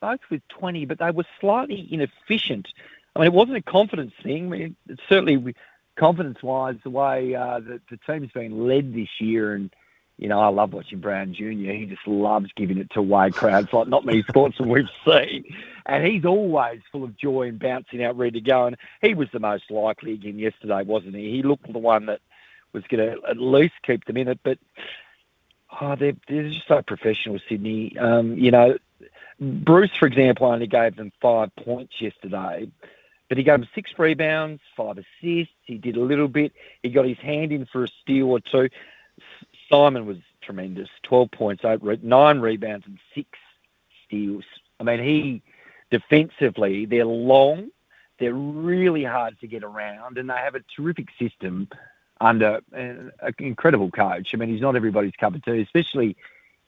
[0.00, 2.68] both with 20, but they were slightly inefficient.
[3.14, 4.46] I mean, it wasn't a confidence thing.
[4.46, 4.76] I mean,
[5.08, 5.54] certainly
[5.96, 9.70] confidence-wise, the way uh, the, the team's been led this year, and
[10.20, 11.72] you know, I love watching Brown Jr.
[11.72, 15.46] He just loves giving it to away crowds like not many sportsmen we've seen.
[15.86, 18.66] And he's always full of joy and bouncing out ready to go.
[18.66, 21.30] And he was the most likely again yesterday, wasn't he?
[21.30, 22.20] He looked the one that
[22.74, 24.40] was going to at least keep them in it.
[24.44, 24.58] But
[25.80, 27.96] oh, they're, they're just so professional, Sydney.
[27.96, 28.76] Um, you know,
[29.40, 32.70] Bruce, for example, only gave them five points yesterday.
[33.30, 35.54] But he gave them six rebounds, five assists.
[35.62, 36.52] He did a little bit.
[36.82, 38.68] He got his hand in for a steal or two.
[39.70, 40.88] Simon was tremendous.
[41.04, 43.28] 12 points, eight, re- nine rebounds, and six
[44.04, 44.44] steals.
[44.78, 45.42] I mean, he
[45.90, 47.70] defensively, they're long,
[48.18, 51.68] they're really hard to get around, and they have a terrific system
[52.20, 54.30] under an an incredible coach.
[54.34, 56.16] I mean, he's not everybody's cup of tea, especially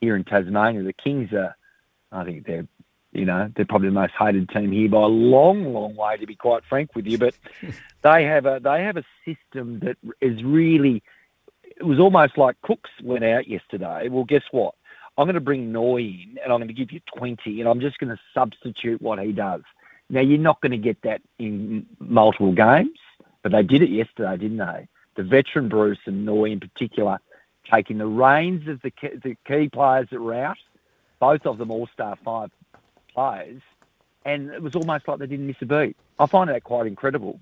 [0.01, 0.83] here in Tasmania.
[0.83, 1.55] The Kings are,
[2.11, 2.67] I think they're,
[3.13, 6.27] you know, they're probably the most hated team here by a long, long way, to
[6.27, 7.19] be quite frank with you.
[7.19, 7.35] But
[8.03, 11.03] they have a they have a system that is really
[11.83, 14.09] it was almost like Cooks went out yesterday.
[14.09, 14.77] Well, guess what?
[15.19, 17.81] I'm going to bring Noi in and I'm going to give you 20 and I'm
[17.81, 19.63] just going to substitute what he does.
[20.09, 22.97] Now, you're not going to get that in multiple games,
[23.43, 24.87] but they did it yesterday, didn't they?
[25.17, 27.19] The veteran Bruce and Noy in particular
[27.69, 30.59] taking the reins of the key, the key players that were out,
[31.19, 32.53] both of them all-star five
[33.13, 33.61] players,
[34.25, 35.97] and it was almost like they didn't miss a beat.
[36.21, 37.41] I find that quite incredible.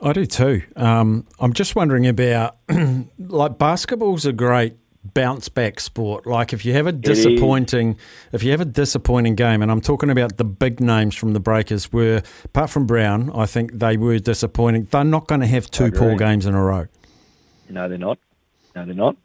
[0.00, 0.62] I do too.
[0.76, 2.56] Um, I'm just wondering about
[3.18, 4.76] like basketball's a great
[5.14, 6.26] bounce back sport.
[6.26, 7.96] Like if you have a disappointing,
[8.32, 11.40] if you have a disappointing game, and I'm talking about the big names from the
[11.40, 14.84] Breakers, were apart from Brown, I think they were disappointing.
[14.84, 16.86] They're not going to have two poor games in a row.
[17.68, 18.18] No, they're not.
[18.74, 19.16] No, they're not.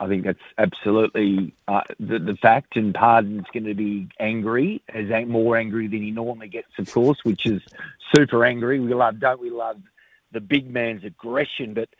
[0.00, 5.06] I think that's absolutely uh, the, the fact, and Pardon's going to be angry, as
[5.28, 7.60] more angry than he normally gets, of course, which is
[8.16, 8.80] super angry.
[8.80, 9.78] We love, don't we love
[10.32, 11.74] the big man's aggression?
[11.74, 11.90] But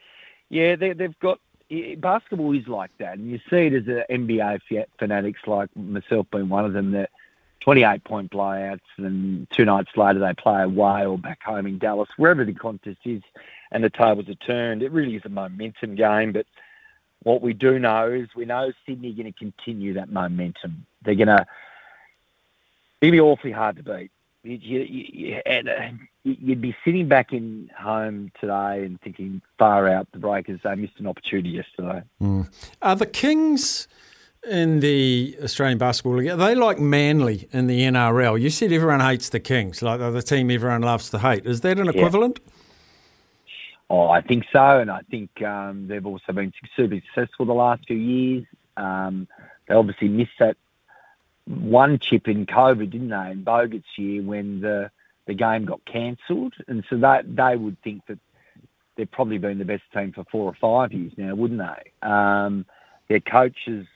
[0.49, 1.41] yeah, they, they've got
[1.99, 6.49] basketball is like that, and you see it as a NBA fanatics like myself being
[6.49, 7.11] one of them that
[7.61, 12.09] 28 point blowouts, and two nights later they play away or back home in Dallas,
[12.17, 13.23] wherever the contest is,
[13.71, 14.83] and the tables are turned.
[14.83, 16.47] It really is a momentum game, but
[17.23, 20.87] what we do know is we know Sydney are going to continue that momentum.
[21.05, 21.47] They're going to
[23.01, 24.11] be awfully hard to beat.
[24.43, 25.81] You, you, and, uh,
[26.25, 30.99] you'd be sitting back in home today and thinking, far out, the Breakers, they missed
[30.99, 32.03] an opportunity yesterday.
[32.23, 32.51] Mm.
[32.81, 33.87] Are the Kings
[34.49, 38.41] in the Australian Basketball League, are they like Manly in the NRL?
[38.41, 41.45] You said everyone hates the Kings, like they're the team everyone loves to hate.
[41.45, 42.41] Is that an Yeah.
[43.91, 47.85] Oh, I think so, and I think um, they've also been super successful the last
[47.89, 48.47] few years.
[48.77, 49.27] Um,
[49.67, 50.57] they obviously missed that
[51.47, 54.91] one chip in COVID, didn't they, in Bogut's year when the
[55.27, 58.19] the game got cancelled, and so that they would think that
[58.97, 62.09] they've probably been the best team for four or five years now, wouldn't they?
[62.09, 62.67] Um,
[63.09, 63.87] their coach is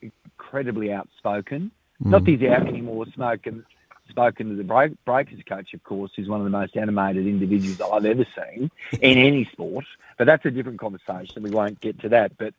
[0.00, 1.70] incredibly outspoken.
[2.00, 3.64] Not that he's out anymore smoking,
[4.08, 7.80] spoken to the break, Breakers coach, of course, who's one of the most animated individuals
[7.80, 9.84] I've ever seen in any sport.
[10.18, 11.42] But that's a different conversation.
[11.42, 12.32] We won't get to that.
[12.38, 12.54] But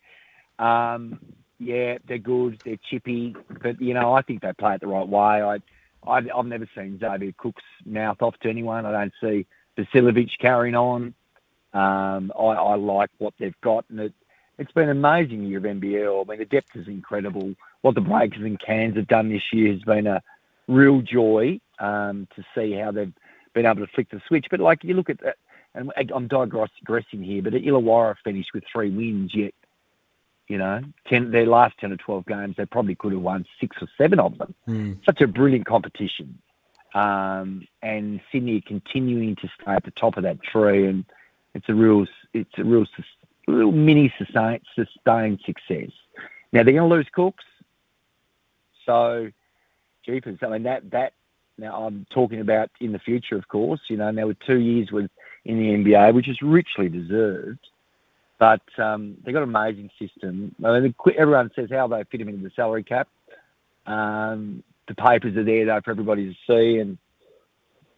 [0.64, 1.20] um,
[1.60, 2.62] yeah, they're good.
[2.64, 3.36] They're chippy.
[3.62, 5.42] But you know, I think they play it the right way.
[5.42, 5.56] I,
[6.06, 8.86] I I've never seen Xavier Cook's mouth off to anyone.
[8.86, 9.46] I don't see
[9.78, 11.14] Vasiljevic carrying on.
[11.74, 14.14] Um, I, I like what they've got, and it,
[14.58, 16.26] it's been an amazing year of NBL.
[16.26, 17.54] I mean, the depth is incredible.
[17.82, 20.24] What the Breakers and Cairns have done this year has been a
[20.68, 23.14] real joy um, to see how they've
[23.54, 24.48] been able to flick the switch.
[24.50, 25.38] But like you look at that,
[25.76, 29.54] and I'm digressing here, but Illawarra finished with three wins, yet
[30.48, 33.76] you know, ten, their last ten or twelve games, they probably could have won six
[33.82, 34.56] or seven of them.
[35.06, 36.40] Such a brilliant competition,
[36.94, 41.04] um, and Sydney continuing to stay at the top of that tree, and
[41.54, 42.86] it's a real, it's a real,
[43.46, 45.92] real mini sustain, sustained success.
[46.54, 47.44] Now they're going to lose Cooks,
[48.86, 49.30] so
[50.08, 50.40] jeepers.
[50.42, 51.14] I mean that that.
[51.60, 53.82] Now I'm talking about in the future, of course.
[53.90, 55.10] You know, now with two years with
[55.46, 57.60] in the NBA, which is richly deserved.
[58.40, 60.54] But um, they've got an amazing system.
[60.64, 63.08] I mean, everyone says how they fit him into the salary cap.
[63.88, 66.98] Um, the papers are there though for everybody to see, and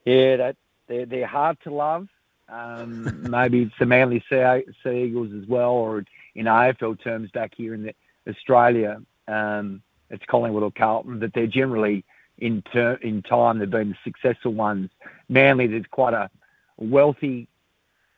[0.06, 0.56] yeah, that
[0.88, 2.08] they're they're hard to love.
[2.48, 6.06] Um, maybe it's the Manly Sea, sea Eagles as well, or
[6.36, 7.94] in AFL terms back here in the,
[8.28, 11.20] Australia, um, it's Collingwood or Carlton.
[11.20, 12.04] That they're generally
[12.38, 14.90] in ter- in time they've been successful ones.
[15.28, 16.30] Manly, there's quite a
[16.78, 17.48] wealthy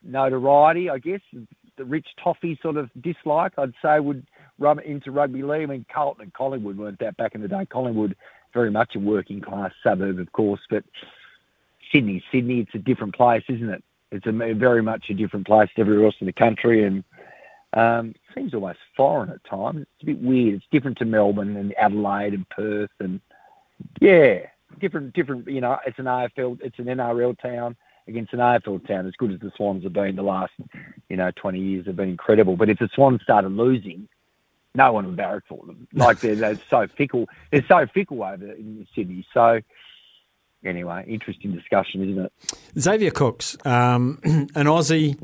[0.04, 1.22] notoriety, I guess.
[1.78, 4.26] The rich toffee sort of dislike, I'd say, would
[4.60, 5.64] rub into rugby league.
[5.64, 7.66] I mean, Carlton and Collingwood weren't that back in the day.
[7.66, 8.16] Collingwood,
[8.54, 10.84] very much a working class suburb, of course, but
[11.92, 13.84] Sydney, Sydney, it's a different place, isn't it?
[14.12, 17.04] It's a very much a different place to everywhere else in the country, and
[17.74, 19.82] um, seems almost foreign at times.
[19.82, 20.56] It's a bit weird.
[20.56, 23.22] It's different to Melbourne and Adelaide and Perth, and
[24.00, 24.48] yeah,
[24.80, 25.48] different, different.
[25.48, 27.76] You know, it's an AFL, it's an NRL town
[28.08, 29.08] against an AFL town.
[29.08, 30.54] As good as the Swans have been the last,
[31.10, 32.58] you know, 20 years have been incredible.
[32.58, 34.08] But if the Swans started losing,
[34.76, 35.88] no one would barrack for them.
[35.94, 37.28] Like they're, they're so fickle.
[37.52, 39.26] They're so fickle over in Sydney.
[39.34, 39.62] So
[40.66, 42.34] anyway, interesting discussion, isn't it?
[42.80, 45.16] Xavier Cooks, um, an Aussie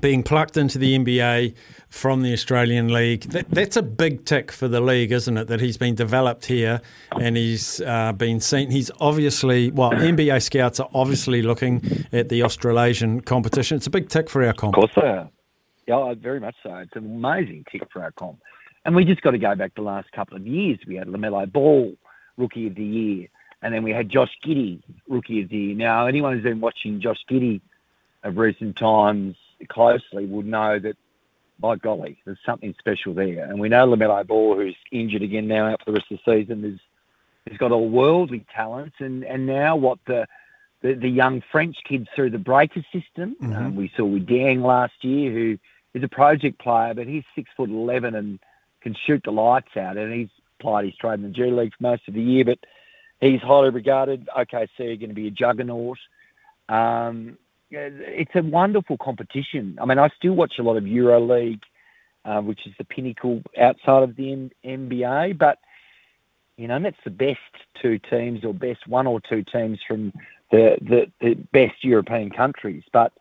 [0.00, 1.54] being plucked into the NBA
[1.88, 3.22] from the Australian League.
[3.30, 5.48] That, that's a big tick for the league, isn't it?
[5.48, 6.80] That he's been developed here
[7.18, 8.70] and he's uh, been seen.
[8.70, 13.76] He's obviously, well, NBA scouts are obviously looking at the Australasian competition.
[13.76, 14.76] It's a big tick for our comp.
[14.76, 15.30] Of course they are.
[15.86, 16.74] Yeah, very much so.
[16.76, 18.40] It's an amazing tick for our comp.
[18.84, 20.78] And we just got to go back the last couple of years.
[20.86, 21.94] We had LaMelo Ball,
[22.36, 23.28] Rookie of the Year,
[23.62, 25.76] and then we had Josh Giddey, Rookie of the Year.
[25.76, 27.60] Now, anyone who's been watching Josh Giddey
[28.22, 29.36] of recent times
[29.68, 30.96] closely would know that,
[31.60, 33.44] by golly, there's something special there.
[33.44, 36.32] And we know LaMelo Ball, who's injured again now out for the rest of the
[36.40, 36.78] season, is
[37.48, 38.92] has got all worldly talent.
[39.00, 40.28] And, and now what the,
[40.82, 43.34] the the young French kids through the breaker system.
[43.56, 45.58] Um, we saw with Dieng last year, who
[45.94, 48.38] is a project player, but he's six foot eleven and
[48.82, 49.96] can shoot the lights out.
[49.96, 50.28] And he's
[50.60, 52.58] played his trade in the G League for most of the year, but
[53.20, 54.28] he's highly regarded.
[54.36, 55.98] OKC are going to be a juggernaut.
[56.68, 57.38] Um,
[57.70, 59.78] it's a wonderful competition.
[59.80, 61.62] I mean, I still watch a lot of EuroLeague,
[62.24, 65.58] uh, which is the pinnacle outside of the M- NBA, but
[66.56, 67.38] you know, that's the best
[67.80, 70.12] two teams or best one or two teams from
[70.50, 72.82] the, the, the best European countries.
[72.92, 73.12] But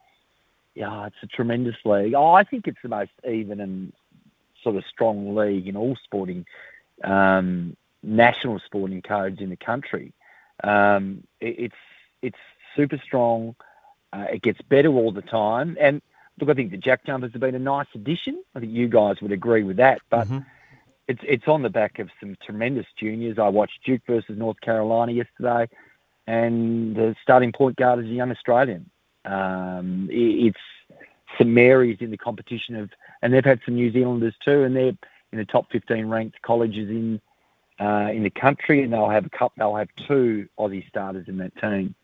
[0.73, 2.15] yeah, it's a tremendous league.
[2.15, 3.93] Oh, I think it's the most even and
[4.63, 6.45] sort of strong league in all sporting
[7.03, 7.77] um,
[8.07, 10.13] national sporting codes in the country.
[10.63, 11.75] Um, it, it's
[12.21, 12.37] it's
[12.75, 13.55] super strong.
[14.13, 15.77] Uh, it gets better all the time.
[15.79, 16.01] And
[16.39, 18.41] look, I think the Jack Jumpers have been a nice addition.
[18.55, 19.99] I think you guys would agree with that.
[20.09, 20.27] But
[21.07, 23.37] it's it's on the back of some tremendous juniors.
[23.37, 25.67] I watched Duke versus North Carolina yesterday,
[26.25, 28.89] and the starting point guard is a young Australian.
[29.25, 30.59] Um, it- it's
[31.37, 32.89] St Mary's in the competition of,
[33.21, 34.93] and they've had some New Zealanders too, and they're
[35.33, 37.19] in the top 15 ranked colleges in
[37.79, 39.53] uh, in the country, and they'll have a cup.
[39.57, 41.95] They'll have two Aussie starters in that team.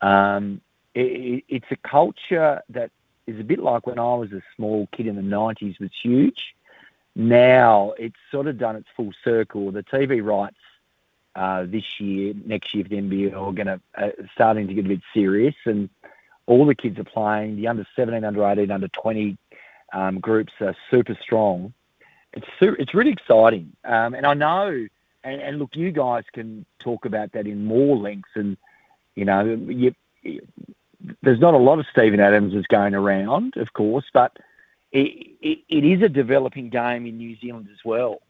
[0.00, 0.60] Um,
[0.94, 2.90] it, it- it's a culture that
[3.26, 6.54] is a bit like when I was a small kid in the 90s was huge.
[7.16, 9.70] Now it's sort of done its full circle.
[9.72, 10.56] The TV rights
[11.36, 14.86] uh, this year, next year for the NBL are going to uh, starting to get
[14.86, 15.88] a bit serious, and
[16.46, 17.56] all the kids are playing.
[17.56, 19.36] The under 17, under 18, under 20
[19.92, 21.72] um, groups are super strong.
[22.32, 24.86] It's it's really exciting, um, and I know.
[25.22, 28.56] And, and look, you guys can talk about that in more length, and
[29.14, 29.94] you know, you
[31.22, 34.36] there's not a lot of Steven Adamses going around, of course, but
[34.92, 38.20] it, it, it is a developing game in New Zealand as well.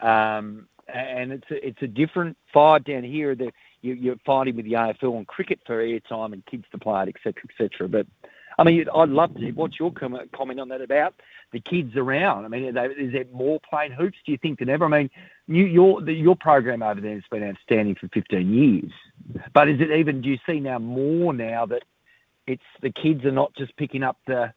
[0.00, 4.64] Um, and it's a, it's a different fight down here that you, you're fighting with
[4.64, 7.88] the AFL and cricket for airtime and kids to play it, et cetera, et cetera.
[7.88, 8.06] But
[8.58, 9.50] I mean, I'd love to.
[9.52, 11.14] What's your comment, on that about
[11.52, 12.44] the kids around?
[12.44, 14.18] I mean, they, is there more playing hoops?
[14.24, 14.84] Do you think than ever?
[14.84, 15.10] I mean,
[15.46, 18.92] you, your the, your program over there has been outstanding for 15 years,
[19.52, 20.20] but is it even?
[20.20, 21.82] Do you see now more now that
[22.46, 24.52] it's the kids are not just picking up the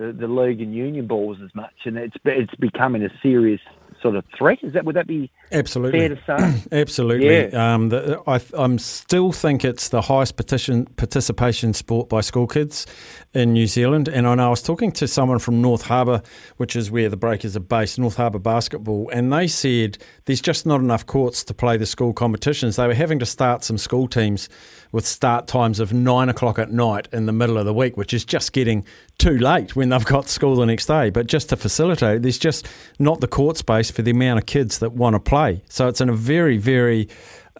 [0.00, 3.60] the, the league and union balls as much, and it's it's becoming a serious
[4.00, 4.58] sort of threat.
[4.62, 5.98] Is that would that be Absolutely.
[5.98, 6.64] fair to say?
[6.80, 7.50] Absolutely.
[7.52, 7.74] Yeah.
[7.74, 12.86] Um, the, I I'm still think it's the highest petition, participation sport by school kids
[13.34, 14.08] in New Zealand.
[14.08, 16.22] And I know I was talking to someone from North Harbour,
[16.56, 19.98] which is where the Breakers are based, North Harbour basketball, and they said
[20.30, 22.76] there's just not enough courts to play the school competitions.
[22.76, 24.48] They were having to start some school teams
[24.92, 28.14] with start times of nine o'clock at night in the middle of the week, which
[28.14, 28.84] is just getting
[29.18, 31.10] too late when they've got school the next day.
[31.10, 32.68] But just to facilitate, there's just
[33.00, 35.64] not the court space for the amount of kids that want to play.
[35.68, 37.08] So it's in a very, very,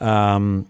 [0.00, 0.68] um,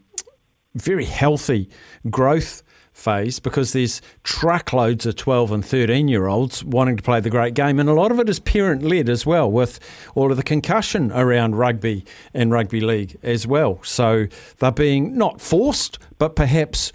[0.74, 1.68] very healthy
[2.08, 2.62] growth
[3.00, 7.54] phase because there's truckloads of 12 and 13 year olds wanting to play the great
[7.54, 9.80] game and a lot of it is parent led as well with
[10.14, 14.26] all of the concussion around rugby and rugby league as well so
[14.58, 16.92] they're being not forced but perhaps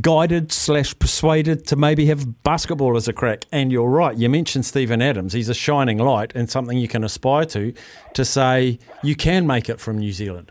[0.00, 3.44] guided slash persuaded to maybe have basketball as a crack.
[3.52, 4.16] And you're right.
[4.16, 5.32] You mentioned Steven Adams.
[5.32, 7.72] He's a shining light and something you can aspire to.
[8.14, 10.50] To say you can make it from New Zealand.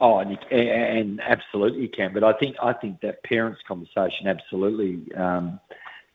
[0.00, 2.12] Oh, and, you, and absolutely you can.
[2.12, 5.58] But I think I think that parents' conversation absolutely um,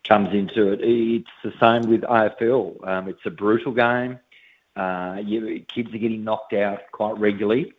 [0.07, 0.79] comes into it.
[0.81, 2.87] It's the same with AFL.
[2.87, 4.19] Um, it's a brutal game.
[4.75, 7.73] Uh, you, kids are getting knocked out quite regularly,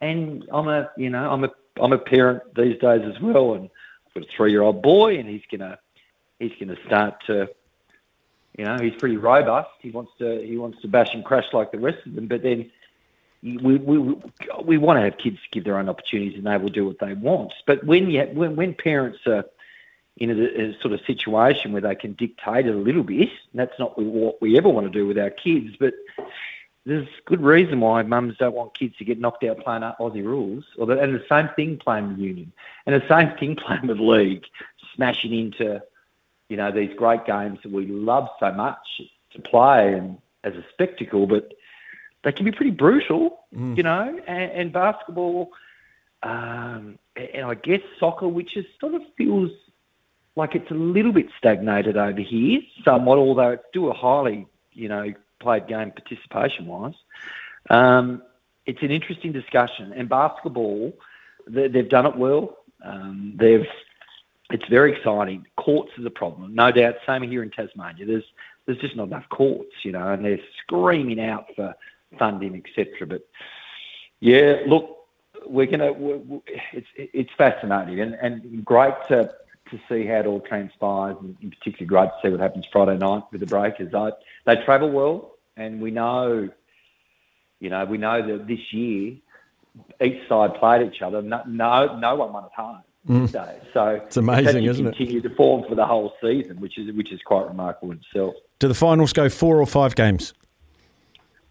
[0.00, 1.50] and I'm a you know I'm a
[1.80, 3.70] I'm a parent these days as well, and
[4.08, 5.78] I've got a three year old boy, and he's gonna
[6.38, 7.48] he's gonna start to
[8.58, 9.70] you know he's pretty robust.
[9.80, 12.42] He wants to he wants to bash and crash like the rest of them, but
[12.42, 12.70] then
[13.54, 14.16] we we
[14.64, 17.14] we want to have kids give their own opportunities and they will do what they
[17.14, 17.52] want.
[17.66, 19.44] But when you when when parents are
[20.16, 23.78] in a, a sort of situation where they can dictate it a little bit, that's
[23.78, 25.76] not what we ever want to do with our kids.
[25.78, 25.94] But
[26.84, 30.64] there's good reason why mums don't want kids to get knocked out playing Aussie rules,
[30.78, 32.52] or the, and the same thing playing the union,
[32.86, 34.44] and the same thing playing with league,
[34.94, 35.82] smashing into
[36.48, 40.64] you know these great games that we love so much to play and as a
[40.72, 41.52] spectacle, but
[42.26, 43.38] they can be pretty brutal,
[43.76, 45.52] you know, and, and basketball,
[46.24, 49.52] um, and I guess soccer, which is sort of feels
[50.34, 54.88] like it's a little bit stagnated over here, somewhat, although it's still a highly, you
[54.88, 56.94] know, played game participation wise.
[57.70, 58.22] Um,
[58.66, 60.94] it's an interesting discussion, and basketball,
[61.46, 62.56] they, they've done it well.
[62.84, 63.68] Um, they've
[64.50, 65.46] it's very exciting.
[65.56, 66.96] Courts is a problem, no doubt.
[67.06, 68.04] Same here in Tasmania.
[68.04, 68.24] There's
[68.66, 71.72] there's just not enough courts, you know, and they're screaming out for
[72.18, 73.06] funding, etc.
[73.06, 73.26] But
[74.20, 74.96] yeah, look,
[75.46, 75.92] we're gonna.
[75.92, 76.40] we we
[76.72, 79.32] it's it's fascinating and, and great to
[79.70, 82.96] to see how it all transpires, and in particular, great to see what happens Friday
[82.98, 83.92] night with the Breakers.
[83.94, 84.12] I,
[84.44, 86.48] they travel well, and we know,
[87.60, 89.16] you know, we know that this year
[90.00, 91.22] each side played each other.
[91.22, 92.82] No, no, no one won at home.
[93.08, 93.30] Mm.
[93.30, 94.96] So, so It's amazing, isn't it?
[94.96, 98.34] Continue to form for the whole season, which is which is quite remarkable in itself.
[98.58, 100.34] Do the finals go four or five games?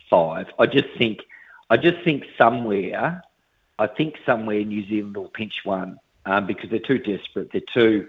[0.10, 0.47] Five.
[0.60, 1.20] I just think,
[1.70, 3.22] I just think somewhere,
[3.78, 7.49] I think somewhere New Zealand will pinch one um, because they're too desperate.
[7.51, 8.08] They're too,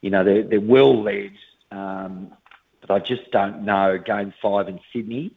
[0.00, 1.32] you know, they're they're well led,
[1.70, 2.32] um,
[2.80, 3.98] but I just don't know.
[3.98, 5.32] Game five in Sydney,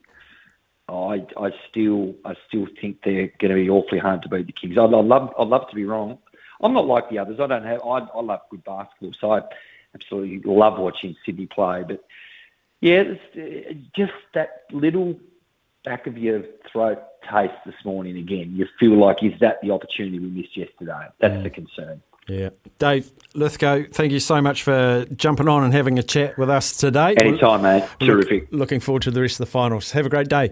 [0.90, 4.54] I I still I still think they're going to be awfully hard to beat the
[4.54, 4.78] Kings.
[4.78, 6.18] I'd, I'd love I'd love to be wrong.
[6.62, 7.40] I'm not like the others.
[7.40, 7.82] I don't have.
[7.82, 9.42] I, I love good basketball, so I
[9.94, 11.84] absolutely love watching Sydney play.
[11.88, 12.04] But
[12.82, 13.04] yeah,
[13.36, 15.20] uh, just that little
[15.86, 17.00] back of your throat
[17.32, 18.52] taste this morning again.
[18.56, 21.08] You feel like, is that the opportunity we missed yesterday?
[21.20, 22.02] That's the concern.
[22.28, 22.50] Yeah.
[22.80, 26.76] Dave Lithgow, thank you so much for jumping on and having a chat with us
[26.76, 27.16] today.
[27.20, 27.88] Anytime, mate.
[28.02, 28.48] Look- Terrific.
[28.52, 29.92] looking forward to the rest of the finals.
[29.92, 30.52] Have a great day.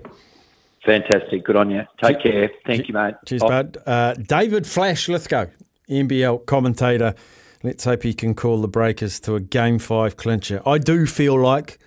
[0.85, 1.43] Fantastic.
[1.45, 1.83] Good on you.
[2.03, 2.51] Take care.
[2.65, 3.15] Thank you, mate.
[3.25, 3.49] Cheers, Off.
[3.49, 3.77] bud.
[3.85, 5.45] Uh, David Flash Lithgow,
[5.89, 7.15] NBL commentator.
[7.63, 10.61] Let's hope he can call the Breakers to a Game 5 clincher.
[10.65, 11.79] I do feel like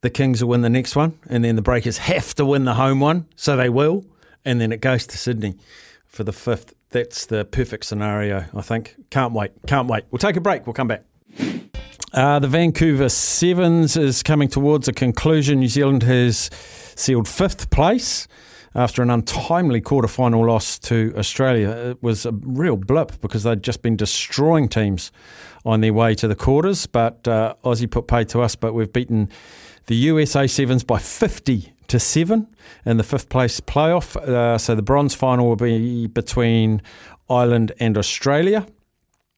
[0.00, 2.74] the Kings will win the next one, and then the Breakers have to win the
[2.74, 4.04] home one, so they will,
[4.44, 5.56] and then it goes to Sydney
[6.06, 6.74] for the fifth.
[6.90, 8.96] That's the perfect scenario, I think.
[9.10, 9.50] Can't wait.
[9.66, 10.04] Can't wait.
[10.10, 10.66] We'll take a break.
[10.66, 11.04] We'll come back.
[12.14, 15.60] Uh, the Vancouver Sevens is coming towards a conclusion.
[15.60, 16.48] New Zealand has
[16.96, 18.26] sealed fifth place
[18.74, 21.68] after an untimely quarter-final loss to Australia.
[21.68, 25.12] It was a real blip because they'd just been destroying teams
[25.66, 26.86] on their way to the quarters.
[26.86, 29.28] But uh, Aussie put paid to us, but we've beaten
[29.88, 32.46] the USA Sevens by 50 to 7
[32.84, 34.16] in the fifth place playoff.
[34.16, 36.82] Uh, so the bronze final will be between
[37.28, 38.66] Ireland and Australia.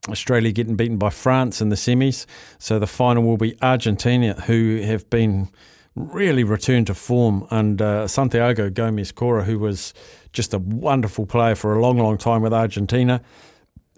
[0.09, 2.27] Australia getting beaten by France in the semis.
[2.59, 5.51] So the final will be Argentina, who have been
[5.95, 9.95] really returned to form under Santiago Gomez Cora, who was
[10.33, 13.23] just a wonderful player for a long, long time with Argentina.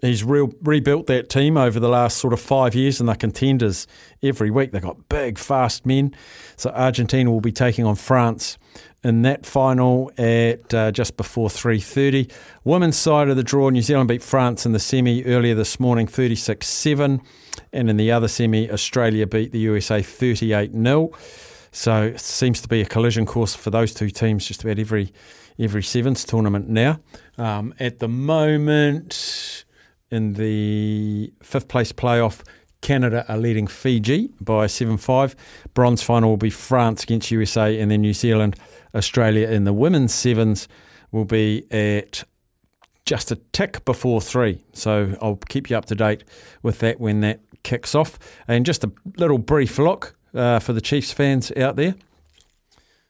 [0.03, 3.87] He's real, rebuilt that team over the last sort of five years, and they're contenders
[4.21, 4.73] every week.
[4.73, 6.13] They've got big, fast men.
[6.57, 8.57] So Argentina will be taking on France
[9.01, 12.29] in that final at uh, just before 3.30.
[12.65, 16.05] Women's side of the draw, New Zealand beat France in the semi earlier this morning,
[16.05, 17.21] 36-7.
[17.71, 21.15] And in the other semi, Australia beat the USA 38-0.
[21.71, 25.13] So it seems to be a collision course for those two teams just about every
[25.59, 26.99] every sevens tournament now.
[27.37, 29.62] Um, at the moment,
[30.13, 32.43] in the fifth place playoff,
[32.81, 35.35] Canada are leading Fiji by 7 5.
[35.73, 38.55] Bronze final will be France against USA, and then New Zealand,
[38.93, 40.67] Australia in the women's sevens
[41.11, 42.23] will be at
[43.05, 44.63] just a tick before three.
[44.73, 46.23] So I'll keep you up to date
[46.61, 48.19] with that when that kicks off.
[48.47, 51.95] And just a little brief look uh, for the Chiefs fans out there.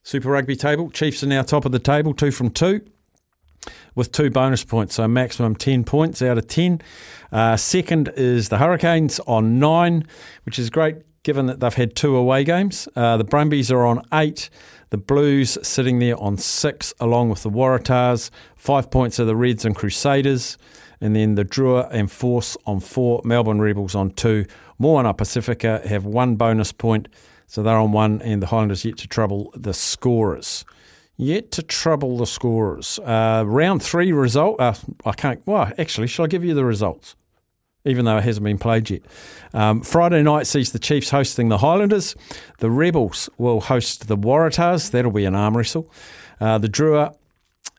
[0.03, 0.89] Super Rugby table.
[0.89, 2.81] Chiefs are now top of the table, two from two,
[3.95, 6.81] with two bonus points, so maximum 10 points out of 10.
[7.31, 10.05] Uh, second is the Hurricanes on nine,
[10.45, 12.87] which is great given that they've had two away games.
[12.95, 14.49] Uh, the Brumbies are on eight.
[14.89, 18.29] The Blues sitting there on six, along with the Waratahs.
[18.55, 20.57] Five points are the Reds and Crusaders.
[21.01, 23.21] And then the Drua and Force on four.
[23.25, 24.45] Melbourne Rebels on two.
[24.77, 27.07] Moana Pacifica have one bonus point.
[27.47, 30.65] So they're on one, and the Highlanders yet to trouble the scorers.
[31.15, 32.99] Yet to trouble the scorers.
[32.99, 34.59] Uh, round three result.
[34.59, 34.73] Uh,
[35.05, 35.45] I can't.
[35.45, 37.15] Well, actually, shall I give you the results?
[37.85, 39.01] Even though it hasn't been played yet.
[39.53, 42.15] Um, Friday night sees the Chiefs hosting the Highlanders.
[42.59, 44.89] The Rebels will host the Waratahs.
[44.91, 45.91] That'll be an arm wrestle.
[46.39, 47.15] Uh, the Drua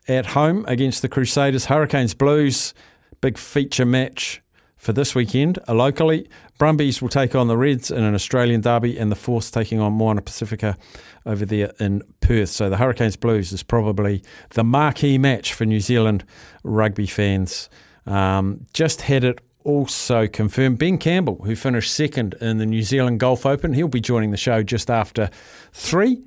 [0.07, 1.65] at home against the Crusaders.
[1.65, 2.73] Hurricanes Blues.
[3.19, 4.41] Big feature match
[4.85, 5.57] for this weekend.
[5.67, 6.29] Uh, locally,
[6.59, 9.93] Brumbies will take on the Reds in an Australian derby, and the Force taking on
[9.93, 10.77] Moana Pacifica
[11.25, 12.49] over there in Perth.
[12.49, 16.23] So the Hurricanes Blues is probably the marquee match for New Zealand
[16.63, 17.67] rugby fans.
[18.05, 20.77] Um, just had it also confirmed.
[20.77, 24.37] Ben Campbell, who finished second in the New Zealand Golf Open, he'll be joining the
[24.37, 25.31] show just after
[25.73, 26.23] three.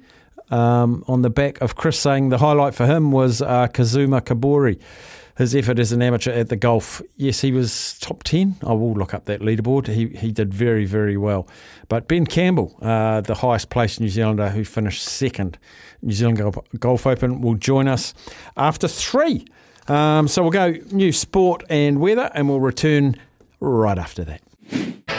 [0.50, 4.80] Um, on the back of Chris saying the highlight for him was uh, Kazuma Kobori
[5.38, 7.00] his effort as an amateur at the golf.
[7.16, 8.56] Yes, he was top 10.
[8.66, 9.86] I will look up that leaderboard.
[9.86, 11.46] He, he did very, very well.
[11.88, 15.56] But Ben Campbell, uh, the highest placed New Zealander who finished second,
[16.02, 16.38] New Zealand
[16.80, 18.14] Golf, Open, will join us
[18.56, 19.46] after three.
[19.86, 23.14] Um, so we'll go new sport and weather, and we'll return
[23.60, 25.17] right after that.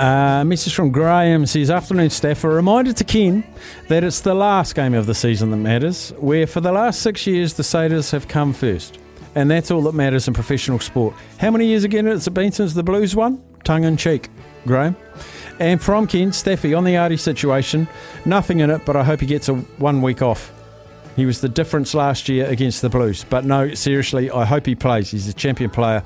[0.00, 3.44] Uh, message from Graham says, Afternoon staff, a reminder to Ken
[3.88, 7.26] that it's the last game of the season that matters, where for the last six
[7.26, 8.98] years the Saders have come first.
[9.34, 11.14] And that's all that matters in professional sport.
[11.36, 13.44] How many years again has it been since the Blues won?
[13.62, 14.30] Tongue in cheek,
[14.64, 14.96] Graham.
[15.58, 17.86] And from Ken, Staffy, on the Ardie situation,
[18.24, 20.50] nothing in it, but I hope he gets a one week off.
[21.14, 23.26] He was the difference last year against the Blues.
[23.28, 25.10] But no, seriously, I hope he plays.
[25.10, 26.02] He's a champion player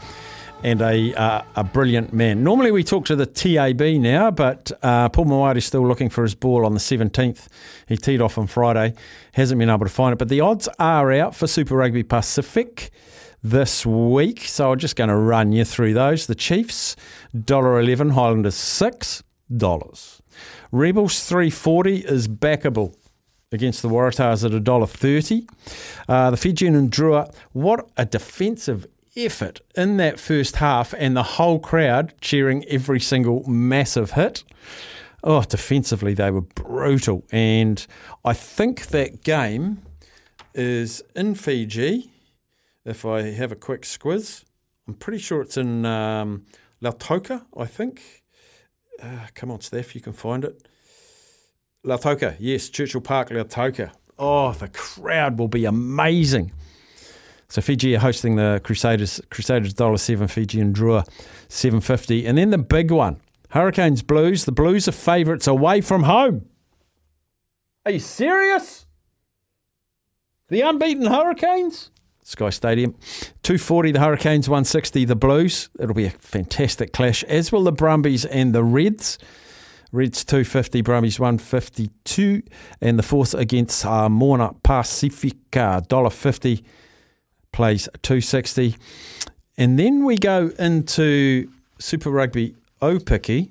[0.64, 2.42] and a uh, a brilliant man.
[2.42, 6.22] Normally we talk to the TAB now, but uh, Paul Mawari is still looking for
[6.22, 7.46] his ball on the 17th.
[7.86, 8.94] He teed off on Friday,
[9.32, 10.16] hasn't been able to find it.
[10.16, 12.90] But the odds are out for Super Rugby Pacific
[13.42, 16.26] this week, so I'm just going to run you through those.
[16.26, 16.96] The Chiefs,
[17.36, 20.20] $1.11, Highlanders $6.
[20.72, 22.96] Rebels 340 is backable
[23.52, 25.46] against the Waratahs at $1.30.
[26.08, 28.86] Uh, the Fijian and Drua, what a defensive
[29.16, 34.44] effort in that first half, and the whole crowd cheering every single massive hit.
[35.22, 37.24] Oh, defensively, they were brutal.
[37.32, 37.86] And
[38.24, 39.82] I think that game
[40.54, 42.10] is in Fiji.
[42.84, 44.44] If I have a quick squiz,
[44.86, 46.44] I'm pretty sure it's in um,
[46.82, 48.22] Lautoka, I think.
[49.02, 50.68] Uh, come on, Steph, you can find it.
[51.84, 53.92] Lautoka, yes, Churchill Park, Lautoka.
[54.18, 56.52] Oh, the crowd will be amazing.
[57.48, 59.20] So Fiji are hosting the Crusaders.
[59.30, 60.28] Crusaders dollar seven.
[60.28, 61.06] Fiji and Drua
[61.48, 62.26] seven fifty.
[62.26, 63.20] And then the big one,
[63.50, 64.44] Hurricanes Blues.
[64.44, 66.46] The Blues are favourites away from home.
[67.86, 68.86] Are you serious?
[70.48, 71.90] The unbeaten Hurricanes.
[72.22, 72.94] Sky Stadium.
[73.42, 75.68] 240 the Hurricanes, 160 the Blues.
[75.78, 79.18] It'll be a fantastic clash, as will the Brumbies and the Reds.
[79.92, 82.42] Reds 250, Brumbies 152.
[82.80, 86.64] And the fourth against uh, Moana Pacifica, $1.50
[87.54, 88.76] plays 260.
[89.56, 91.48] And then we go into
[91.78, 93.50] Super Rugby Aupiki.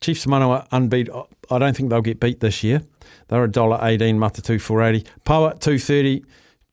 [0.00, 1.08] Chiefs Manawa unbeat.
[1.50, 2.82] I don't think they'll get beat this year.
[3.28, 5.04] They're a dollar eighteen, Mata two four eighty.
[5.24, 6.24] Poua two thirty.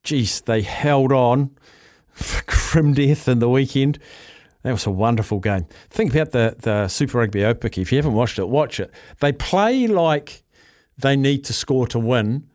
[0.04, 1.50] Geez, they held on
[2.12, 3.98] for grim death in the weekend.
[4.62, 5.66] That was a wonderful game.
[5.90, 7.82] Think about the the Super Rugby Aupiki.
[7.82, 8.90] If you haven't watched it, watch it.
[9.20, 10.44] They play like
[10.98, 12.48] they need to score to win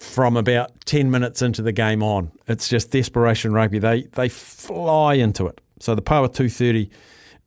[0.00, 2.32] from about 10 minutes into the game on.
[2.48, 3.78] It's just desperation rugby.
[3.78, 5.60] They they fly into it.
[5.78, 6.90] So the Poua 230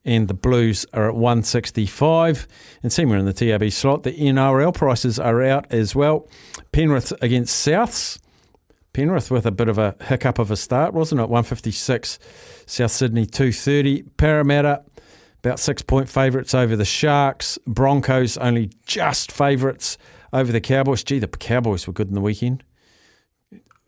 [0.06, 2.48] and the Blues are at 165.
[2.84, 4.04] And same we're in the TAB slot.
[4.04, 6.28] The NRL prices are out as well.
[6.72, 8.20] Penrith against Souths.
[8.94, 11.30] Penrith with a bit of a hiccup of a start, wasn't it?
[11.30, 12.20] 156.
[12.66, 14.04] South Sydney 230.
[14.18, 14.84] Parramatta
[15.44, 17.58] about six point favourites over the Sharks.
[17.66, 19.98] Broncos only just favourites
[20.34, 21.04] over the Cowboys.
[21.04, 22.66] Gee, the Cowboys were good in the weekend.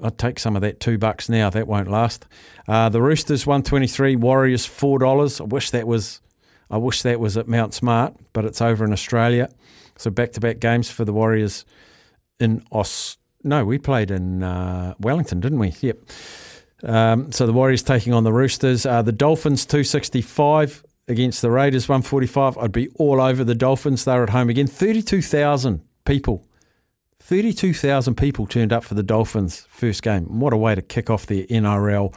[0.02, 1.50] I'd take some of that two bucks now.
[1.50, 2.26] That won't last.
[2.68, 4.16] Uh, the Roosters one twenty three.
[4.16, 5.42] Warriors four dollars.
[5.42, 6.22] I wish that was.
[6.70, 9.50] I wish that was at Mount Smart, but it's over in Australia.
[9.98, 11.64] So back to back games for the Warriors
[12.40, 13.18] in Aus.
[13.44, 15.74] No, we played in uh, Wellington, didn't we?
[15.80, 15.98] Yep.
[16.84, 18.86] Um, so the Warriors taking on the Roosters.
[18.86, 22.58] Uh, the Dolphins two sixty five against the Raiders one forty five.
[22.58, 24.04] I'd be all over the Dolphins.
[24.04, 24.68] They're at home again.
[24.68, 26.46] Thirty two thousand people
[27.26, 30.40] 32,000 people turned up for the Dolphins' first game.
[30.40, 32.14] What a way to kick off their NRL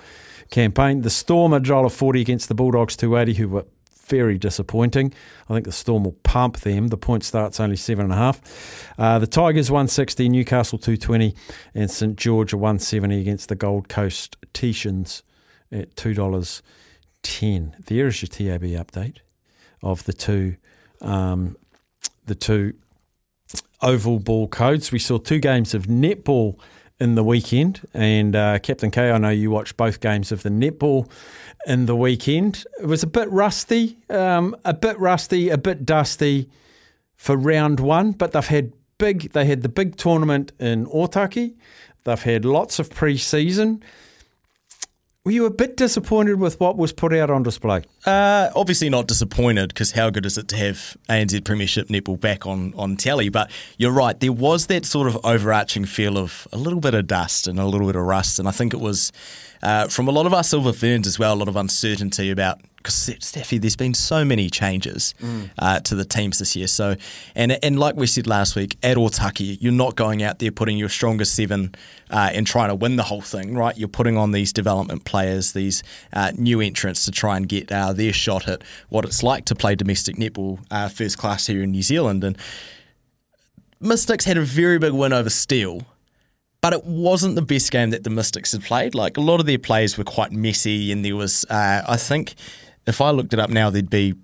[0.51, 1.01] campaign.
[1.01, 3.65] The Storm a of 40 against the Bulldogs 280, who were
[4.07, 5.15] very disappointing.
[5.49, 6.89] I think the Storm will pump them.
[6.89, 8.85] The point start's only 7.5.
[8.99, 11.35] Uh, the Tigers 160, Newcastle 220,
[11.75, 15.23] and St George 170 against the Gold Coast Titans
[15.73, 17.85] at $2.10.
[17.87, 19.21] There is your TAB update
[19.83, 20.57] of the two
[21.01, 21.57] um,
[22.27, 22.75] the two
[23.81, 24.93] oval ball codes.
[24.93, 26.59] We saw two games of netball
[27.01, 30.49] in the weekend, and uh, Captain K, I know you watched both games of the
[30.49, 31.09] netball
[31.67, 32.65] in the weekend.
[32.81, 36.49] It was a bit rusty, um, a bit rusty, a bit dusty
[37.15, 39.33] for round one, but they've had big.
[39.33, 41.55] They had the big tournament in Otaki.
[42.05, 43.83] They've had lots of pre-season.
[45.29, 47.83] Were you a bit disappointed with what was put out on display?
[48.07, 52.47] Uh, obviously not disappointed because how good is it to have ANZ Premiership netball back
[52.47, 53.29] on, on telly?
[53.29, 57.09] But you're right, there was that sort of overarching feel of a little bit of
[57.09, 58.39] dust and a little bit of rust.
[58.39, 59.13] And I think it was
[59.63, 62.63] uh, from a lot of our Silver Ferns as well, a lot of uncertainty about
[62.79, 65.51] because Steffi, there's been so many changes Mm.
[65.59, 66.67] uh, to the teams this year.
[66.69, 66.97] So,
[67.35, 70.79] and and like we said last week, at Otaki, you're not going out there putting
[70.79, 71.75] your strongest seven
[72.11, 73.77] uh, and trying to win the whole thing, right?
[73.77, 77.93] You're putting on these development players, these uh, new entrants to try and get uh,
[77.93, 81.73] their shot at what it's like to play domestic netball uh, first class here in
[81.73, 82.25] New Zealand.
[82.25, 82.39] And
[83.81, 85.83] Mystics had a very big win over Steel.
[86.61, 88.93] But it wasn't the best game that the Mystics had played.
[88.93, 92.35] Like a lot of their plays were quite messy, and there was, uh, I think,
[92.89, 94.15] if I looked it up now, there'd be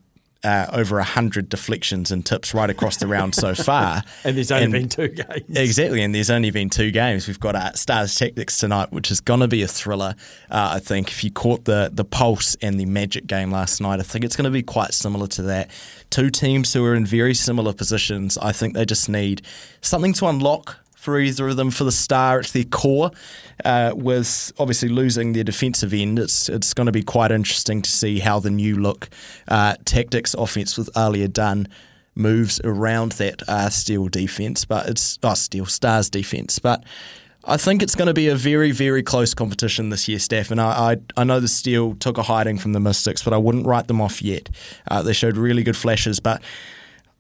[0.45, 4.03] uh, over hundred deflections and tips right across the round so far.
[4.25, 5.57] And there's only been two games.
[5.57, 7.27] Exactly, and there's only been two games.
[7.27, 10.15] We've got uh, Stars Tactics tonight, which is going to be a thriller.
[10.51, 14.01] Uh, I think if you caught the the Pulse and the Magic game last night,
[14.01, 15.71] I think it's going to be quite similar to that.
[16.11, 18.39] Two teams who are in very similar positions.
[18.39, 19.43] I think they just need
[19.81, 21.71] something to unlock for either of them.
[21.71, 23.11] For the Star, it's their core.
[23.65, 27.91] Uh, with obviously losing their defensive end, it's it's going to be quite interesting to
[27.91, 29.11] see how the new look
[29.47, 31.69] uh, tactics offense with Aliyah Dunn
[32.15, 34.65] moves around that uh, Steel defense.
[34.65, 36.83] But it's oh Steel Stars defense, but.
[37.47, 40.51] I think it's going to be a very, very close competition this year, Steph.
[40.51, 43.37] And I, I, I know the Steel took a hiding from the Mystics, but I
[43.37, 44.49] wouldn't write them off yet.
[44.91, 46.41] Uh, they showed really good flashes, but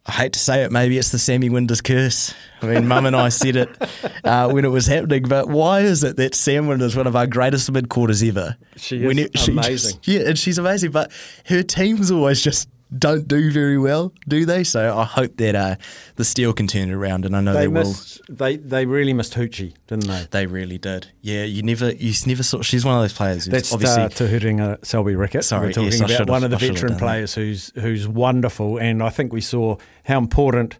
[0.06, 2.34] I hate to say it, maybe it's the Sammy Winders curse.
[2.60, 3.68] I mean, Mum and I said it
[4.24, 7.26] uh, when it was happening, but why is it that Sam Winders one of our
[7.26, 8.54] greatest midcourters ever?
[8.76, 9.92] She is When amazing.
[9.92, 11.10] just- yeah, and she's amazing, but
[11.46, 12.68] her team's always just
[12.98, 14.64] don't do very well, do they?
[14.64, 15.76] So I hope that uh,
[16.16, 17.94] the Steel can turn it around, and I know they, They will.
[18.28, 20.26] They they really missed Hoochie, didn't they?
[20.30, 21.08] They really did.
[21.20, 22.62] Yeah, you never, you never saw.
[22.62, 23.44] She's one of those players.
[23.44, 25.44] Who's That's obviously uh, Te Huinga Selby Rickit.
[25.44, 26.98] Sorry, We're talking yes, about one of the I veteran that.
[26.98, 30.78] players who's who's wonderful, and I think we saw how important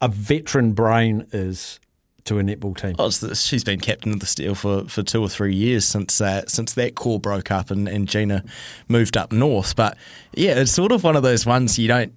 [0.00, 1.80] a veteran brain is
[2.28, 2.94] to a netball team.
[2.98, 6.46] Oh, she's been captain of the Steel for, for two or three years since uh,
[6.46, 8.44] since that core broke up and, and Gina
[8.88, 9.74] moved up north.
[9.74, 9.96] But
[10.34, 12.12] yeah, it's sort of one of those ones you don't,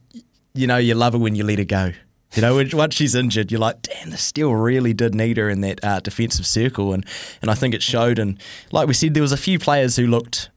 [0.54, 1.94] you know, you love her when you let her go.
[2.34, 5.60] You know, once she's injured, you're like, damn, the Steel really did need her in
[5.62, 7.06] that uh, defensive circle, and
[7.42, 8.20] and I think it showed.
[8.20, 8.40] And
[8.72, 10.50] like we said, there was a few players who looked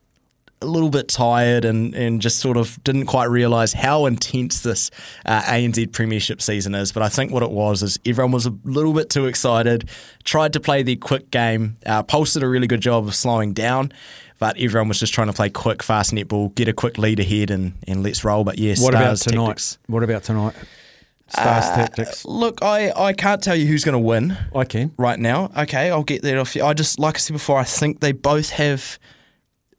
[0.62, 4.90] a little bit tired and, and just sort of didn't quite realise how intense this
[5.26, 6.90] uh, ANZ Premiership season is.
[6.92, 9.88] But I think what it was is everyone was a little bit too excited,
[10.24, 11.76] tried to play their quick game.
[11.84, 13.92] Uh, Pulse did a really good job of slowing down,
[14.38, 17.50] but everyone was just trying to play quick, fast netball, get a quick lead ahead,
[17.50, 18.44] and, and let's roll.
[18.44, 19.46] But yeah, what about tonight?
[19.46, 19.78] tactics.
[19.86, 20.54] What about tonight?
[21.28, 22.24] Stars Uh, tactics.
[22.24, 24.36] Look, I, I can't tell you who's going to win.
[24.54, 25.50] I can right now.
[25.56, 26.64] Okay, I'll get that off you.
[26.64, 27.58] I just like I said before.
[27.58, 28.98] I think they both have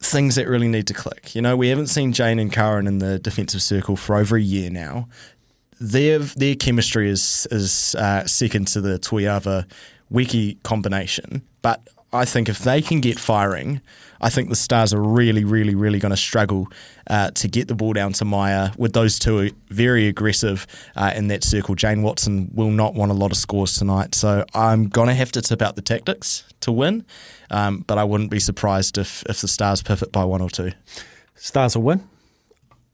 [0.00, 1.34] things that really need to click.
[1.34, 4.40] You know, we haven't seen Jane and Karen in the defensive circle for over a
[4.40, 5.08] year now.
[5.78, 9.66] Their their chemistry is is uh, second to the Tuyava
[10.08, 13.80] Wiki combination, but I think if they can get firing,
[14.20, 16.68] I think the Stars are really, really, really going to struggle
[17.08, 21.28] uh, to get the ball down to Maia with those two very aggressive uh, in
[21.28, 21.74] that circle.
[21.74, 25.32] Jane Watson will not want a lot of scores tonight, so I'm going to have
[25.32, 27.04] to tip out the tactics to win,
[27.50, 30.72] um, but I wouldn't be surprised if, if the Stars pivot by one or two.
[31.34, 32.08] Stars will win.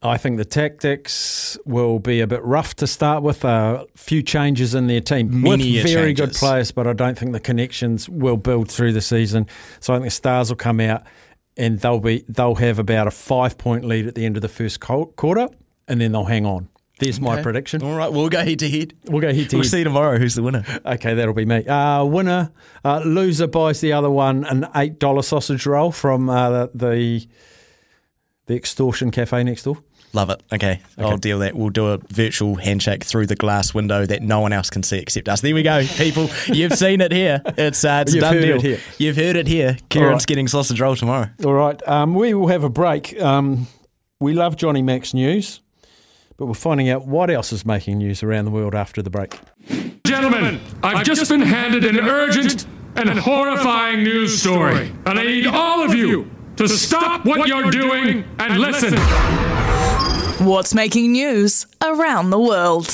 [0.01, 3.45] I think the tactics will be a bit rough to start with.
[3.45, 7.31] A few changes in their team Many with very good players, but I don't think
[7.31, 9.47] the connections will build through the season.
[9.79, 11.03] So I think the Stars will come out
[11.55, 14.49] and they'll be they'll have about a five point lead at the end of the
[14.49, 15.47] first quarter,
[15.87, 16.67] and then they'll hang on.
[17.03, 17.83] There's my prediction.
[17.83, 18.93] All right, we'll go head to head.
[19.05, 19.71] We'll go head to We'll head.
[19.71, 20.63] see tomorrow who's the winner.
[20.85, 21.65] Okay, that'll be me.
[21.65, 22.51] Uh, winner,
[22.83, 27.25] uh, loser buys the other one an eight dollar sausage roll from uh, the
[28.45, 29.77] the extortion cafe next door.
[30.15, 30.43] Love it.
[30.53, 31.55] Okay, I'll deal that.
[31.55, 34.99] We'll do a virtual handshake through the glass window that no one else can see
[34.99, 35.41] except us.
[35.41, 36.29] There we go, people.
[36.53, 37.41] You've seen it here.
[37.57, 38.55] It's, uh, it's You've done heard deal.
[38.57, 38.79] it here.
[38.99, 39.75] You've heard it here.
[39.89, 40.27] Kieran's right.
[40.27, 41.29] getting sausage roll tomorrow.
[41.43, 43.19] All right, um, we will have a break.
[43.19, 43.65] Um,
[44.19, 45.61] we love Johnny Max news,
[46.37, 49.39] but we're finding out what else is making news around the world after the break.
[50.05, 55.83] Gentlemen, I've just been handed an urgent and horrifying news story, and I need all
[55.83, 58.93] of you to stop what you're doing and listen.
[60.45, 62.87] What's making news around the world?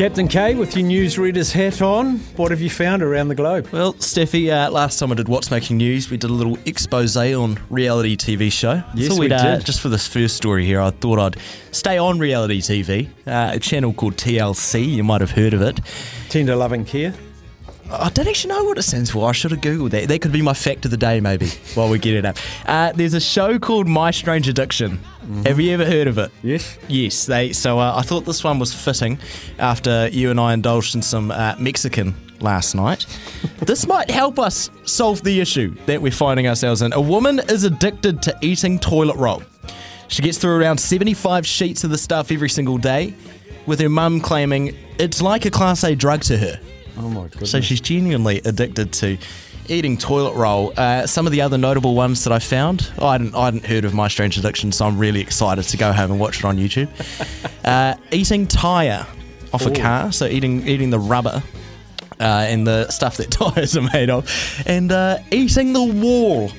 [0.00, 2.16] Captain K with your newsreader's hat on.
[2.36, 3.68] What have you found around the globe?
[3.70, 7.18] Well, Steffi, uh, last time I did What's Making News, we did a little expose
[7.18, 8.82] on reality TV show.
[8.94, 9.66] Yes, So we uh, did.
[9.66, 11.36] Just for this first story here, I thought I'd
[11.70, 14.88] stay on reality TV, uh, a channel called TLC.
[14.88, 15.80] You might have heard of it.
[16.30, 17.12] Tender Loving Care.
[17.92, 19.28] I don't actually know what it stands for.
[19.28, 20.08] I should have Googled that.
[20.08, 22.36] That could be my fact of the day, maybe, while we get it up.
[22.66, 25.00] Uh, there's a show called My Strange Addiction.
[25.44, 26.30] Have you ever heard of it?
[26.42, 26.78] Yes.
[26.88, 27.26] Yes.
[27.26, 27.52] They.
[27.52, 29.18] So uh, I thought this one was fitting
[29.58, 33.06] after you and I indulged in some uh, Mexican last night.
[33.60, 36.92] this might help us solve the issue that we're finding ourselves in.
[36.92, 39.42] A woman is addicted to eating toilet roll.
[40.08, 43.14] She gets through around 75 sheets of the stuff every single day,
[43.66, 46.60] with her mum claiming it's like a Class A drug to her.
[47.00, 47.50] Oh my goodness.
[47.50, 49.16] So she's genuinely addicted to
[49.68, 50.72] eating toilet roll.
[50.76, 53.84] Uh, some of the other notable ones that I found, I hadn't, I hadn't heard
[53.84, 56.58] of My Strange Addiction, so I'm really excited to go home and watch it on
[56.58, 56.88] YouTube.
[57.64, 59.06] uh, eating tyre
[59.52, 61.42] off a car, so eating eating the rubber.
[62.18, 64.28] Uh, and the stuff that tyres are made of,
[64.66, 66.50] and uh, eating the wall.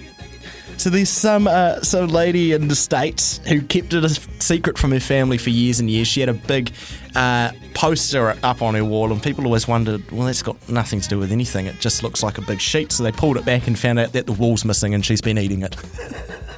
[0.82, 4.90] So there's some uh, some lady in the states who kept it a secret from
[4.90, 6.08] her family for years and years.
[6.08, 6.72] She had a big
[7.16, 11.08] uh, poster up on her wall, and people always wondered, well, that's got nothing to
[11.08, 11.68] do with anything.
[11.68, 12.92] It just looks like a big sheet.
[12.92, 15.38] So they pulled it back and found out that the wall's missing, and she's been
[15.38, 15.76] eating it.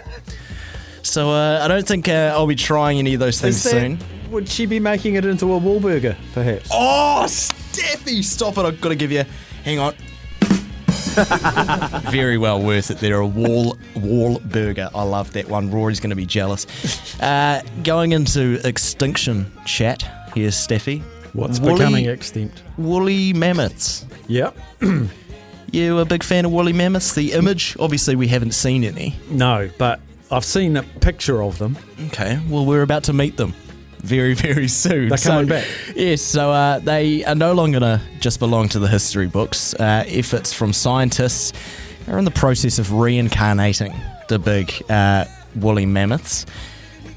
[1.02, 4.00] so uh, I don't think uh, I'll be trying any of those things that- soon.
[4.32, 6.70] Would she be making it into a wall burger, perhaps?
[6.72, 8.62] Oh, Steffi, stop it!
[8.62, 9.26] I've got to give you.
[9.66, 9.96] Hang on.
[12.12, 12.98] Very well worth it.
[13.00, 14.90] They're a wall wall burger.
[14.94, 15.72] I love that one.
[15.72, 16.66] Rory's going to be jealous.
[17.22, 20.04] Uh, going into extinction chat.
[20.34, 21.02] Here's Steffi.
[21.34, 22.64] What's Woolly- becoming extinct?
[22.78, 24.06] Woolly mammoths.
[24.28, 24.56] Yep.
[25.72, 27.14] you a big fan of woolly mammoths?
[27.16, 29.16] The image, obviously, we haven't seen any.
[29.30, 30.00] No, but
[30.32, 31.78] I've seen a picture of them.
[32.08, 33.54] Okay, well, we're about to meet them
[34.04, 35.10] very, very soon.
[35.10, 35.66] They're coming back.
[35.96, 39.74] Yes, so uh, they are no longer going to just belong to the history books.
[39.74, 41.54] Uh, efforts from scientists
[42.08, 43.94] are in the process of reincarnating
[44.28, 45.26] the big uh,
[45.56, 46.46] woolly mammoths.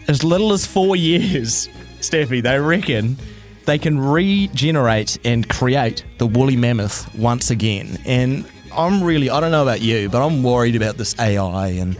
[0.08, 1.68] As little as four years,
[2.00, 3.16] Steffi, they reckon
[3.64, 7.98] they can regenerate and create the woolly mammoth once again.
[8.06, 8.46] And
[8.76, 11.98] I'm really, I don't know about you, but I'm worried about this AI and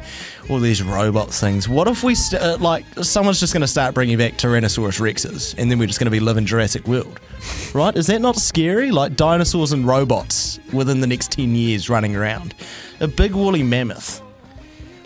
[0.48, 1.68] all these robot things.
[1.68, 5.54] What if we, st- uh, like, someone's just going to start bringing back Tyrannosaurus rexes
[5.58, 7.18] and then we're just going to be living Jurassic World?
[7.74, 7.96] Right?
[7.96, 8.90] Is that not scary?
[8.90, 12.54] Like dinosaurs and robots within the next 10 years running around.
[13.00, 14.22] A big woolly mammoth.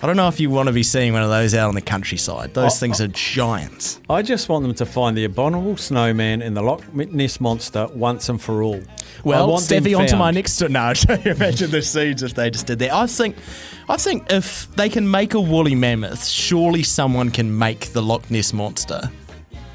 [0.02, 1.82] I don't know if you want to be seeing one of those out on the
[1.82, 2.55] countryside.
[2.55, 4.01] Those Oh, things are giants.
[4.09, 8.31] I just want them to find the abominable snowman and the Loch Ness monster once
[8.31, 8.77] and for all.
[8.77, 10.59] I Well, Steffi, onto my next.
[10.70, 10.93] No,
[11.27, 12.94] imagine the scenes if they just did that.
[12.94, 13.36] I think,
[13.90, 18.31] I think if they can make a woolly mammoth, surely someone can make the Loch
[18.31, 19.10] Ness monster,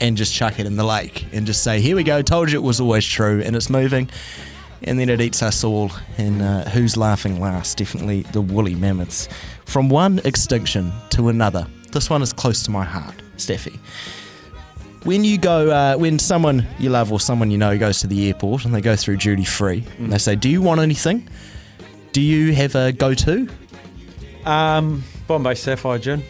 [0.02, 2.24] and just chuck it in the lake and just say, "Here we go.
[2.24, 4.10] Told you it was always true, and it's moving."
[4.84, 5.92] And then it eats us all.
[6.18, 7.78] And uh, who's laughing last?
[7.78, 9.28] Definitely the woolly mammoths.
[9.66, 11.68] From one extinction to another.
[11.92, 13.80] This one is close to my heart, Steffi
[15.06, 18.28] when you go, uh, when someone you love or someone you know goes to the
[18.28, 21.30] airport and they go through duty free, and they say, "Do you want anything?
[22.12, 23.48] Do you have a go-to?"
[24.46, 26.24] Um, Bombay Sapphire gin.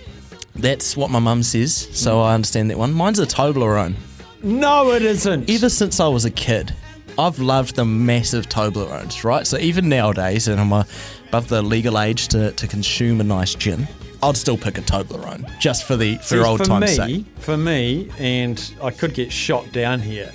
[0.55, 2.93] That's what my mum says, so I understand that one.
[2.93, 3.95] Mine's a Toblerone.
[4.43, 5.49] No, it isn't.
[5.49, 6.73] Ever since I was a kid,
[7.17, 9.47] I've loved the massive Toblerones, right?
[9.47, 10.83] So even nowadays, and I'm uh,
[11.27, 13.87] above the legal age to, to consume a nice gin,
[14.23, 17.25] I'd still pick a Toblerone just for the for old for time's me, sake.
[17.39, 20.31] For me, and I could get shot down here.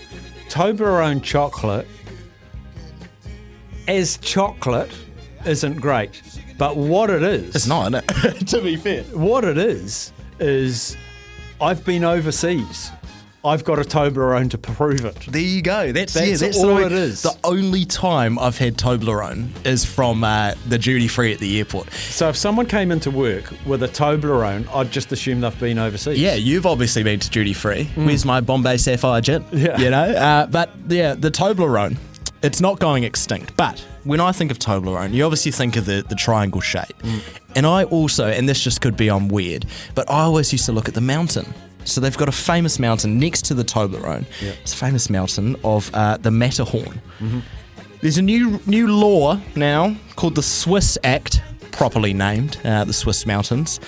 [0.48, 1.86] Toblerone chocolate,
[3.88, 4.90] as chocolate,
[5.46, 6.22] isn't great.
[6.58, 8.46] But what it is, It's not, is it?
[8.48, 10.96] to be fair, what it is is
[11.60, 12.90] I've been overseas.
[13.42, 15.18] I've got a Toblerone to prove it.
[15.28, 15.92] There you go.
[15.92, 17.22] That's, That's yeah, that's all the, it is.
[17.22, 21.90] The only time I've had Toblerone is from uh, the duty free at the airport.
[21.92, 26.20] So if someone came into work with a Toblerone, I'd just assume they've been overseas.
[26.20, 27.84] Yeah, you've obviously been to duty free.
[27.94, 28.06] Mm.
[28.06, 29.44] Where's my Bombay Sapphire gin?
[29.60, 29.78] Yeah.
[29.78, 30.04] You know?
[30.04, 31.96] Uh, but yeah, the Toblerone,
[32.42, 33.54] it's not going extinct.
[33.56, 36.96] But when I think of Toblerone, you obviously think of the, the triangle shape.
[37.02, 37.22] Mm.
[37.56, 40.72] And I also, and this just could be I'm weird, but I always used to
[40.72, 41.52] look at the mountain.
[41.84, 44.24] So they've got a famous mountain next to the Toblerone.
[44.40, 44.56] Yep.
[44.62, 47.00] It's a famous mountain of uh, the Matterhorn.
[47.18, 47.40] Mm-hmm.
[48.00, 53.26] There's a new new law now called the Swiss Act, properly named uh, the Swiss
[53.26, 53.80] Mountains.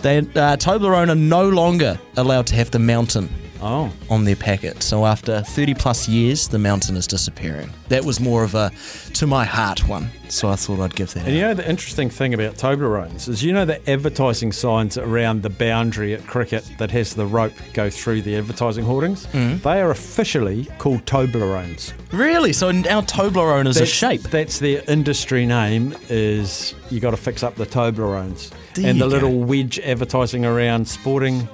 [0.00, 3.28] They uh, Toblerone are no longer allowed to have the mountain
[3.62, 3.92] oh.
[4.10, 4.82] on their packet.
[4.82, 7.70] So after 30 plus years, the mountain is disappearing.
[7.88, 8.70] That was more of a
[9.14, 10.08] to my heart one.
[10.28, 11.26] So I thought I'd give that.
[11.26, 15.42] And you know the interesting thing about Toblerones is you know the advertising signs around
[15.42, 19.26] the boundary at cricket that has the rope go through the advertising hoardings?
[19.26, 19.62] Mhm.
[19.62, 21.92] They are officially called Toblerones.
[22.12, 22.52] Really?
[22.54, 24.22] So now Toblerone is a shape.
[24.22, 25.94] That's their industry name.
[26.08, 29.12] Is you got to fix up the Toblerones There and the go.
[29.12, 31.46] little wedge advertising around sporting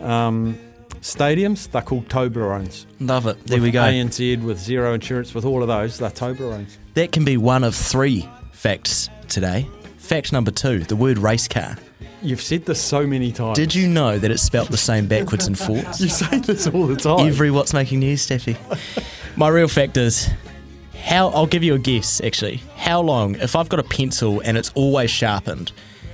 [0.00, 0.58] um,
[1.04, 1.70] stadiums.
[1.70, 2.86] They're called Toblerones.
[2.98, 3.46] Love it.
[3.46, 3.82] There with we go.
[3.82, 5.98] ANZ with zero insurance with all of those.
[5.98, 6.76] They're Toblerones.
[6.94, 9.68] That can be one of three facts today.
[9.98, 11.76] Fact number two: the word race car.
[12.22, 13.56] You've said this so many times.
[13.58, 16.00] Did you know that it's spelt the same backwards and forwards?
[16.04, 17.26] You say this all the time.
[17.26, 18.56] Every What's Making News, Steffi.
[19.36, 20.30] My real fact is
[21.02, 22.62] how I'll give you a guess actually.
[22.76, 25.72] How long, if I've got a pencil and it's always sharpened,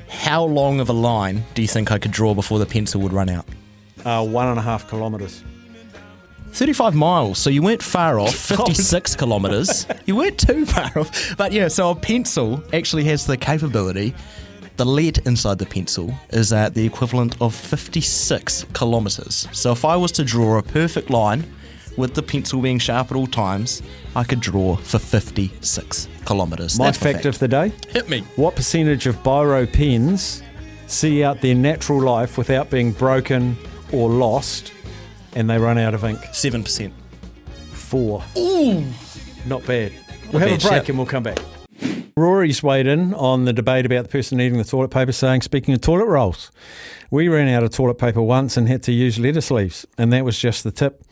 [0.08, 3.12] how long of a line do you think I could draw before the pencil would
[3.12, 3.46] run out?
[4.04, 5.44] Uh, one and a half kilometres.
[6.52, 8.34] 35 miles, so you weren't far off.
[8.34, 9.86] 56 kilometres.
[10.06, 11.36] You weren't too far off.
[11.36, 14.14] But yeah, so a pencil actually has the capability.
[14.76, 19.46] The lead inside the pencil is at the equivalent of 56 kilometres.
[19.52, 21.44] So if I was to draw a perfect line
[21.96, 23.82] with the pencil being sharp at all times,
[24.16, 26.78] I could draw for 56 kilometres.
[26.78, 27.72] My That's fact, of the day.
[27.90, 28.24] Hit me.
[28.36, 30.42] What percentage of biro pens
[30.86, 33.56] see out their natural life without being broken
[33.92, 34.72] or lost
[35.34, 36.18] and they run out of ink?
[36.20, 36.92] 7%.
[37.72, 38.22] Four.
[38.36, 38.84] Ooh.
[39.46, 39.92] Not bad.
[40.32, 41.38] We'll have a break and we'll come back.
[42.16, 45.72] Rory's weighed in on the debate about the person eating the toilet paper, saying, speaking
[45.74, 46.50] of toilet rolls,
[47.10, 50.24] we ran out of toilet paper once and had to use lettuce leaves, and that
[50.24, 51.02] was just the tip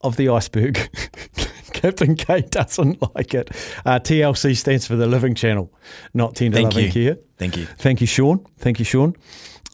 [0.00, 0.90] of the iceberg.
[1.72, 3.50] Captain K doesn't like it.
[3.84, 5.70] Uh, TLC stands for the Living Channel,
[6.14, 6.92] not Tender Thank Loving you.
[6.92, 7.18] Care.
[7.36, 7.66] Thank you.
[7.66, 8.44] Thank you, Sean.
[8.58, 9.14] Thank you, Sean.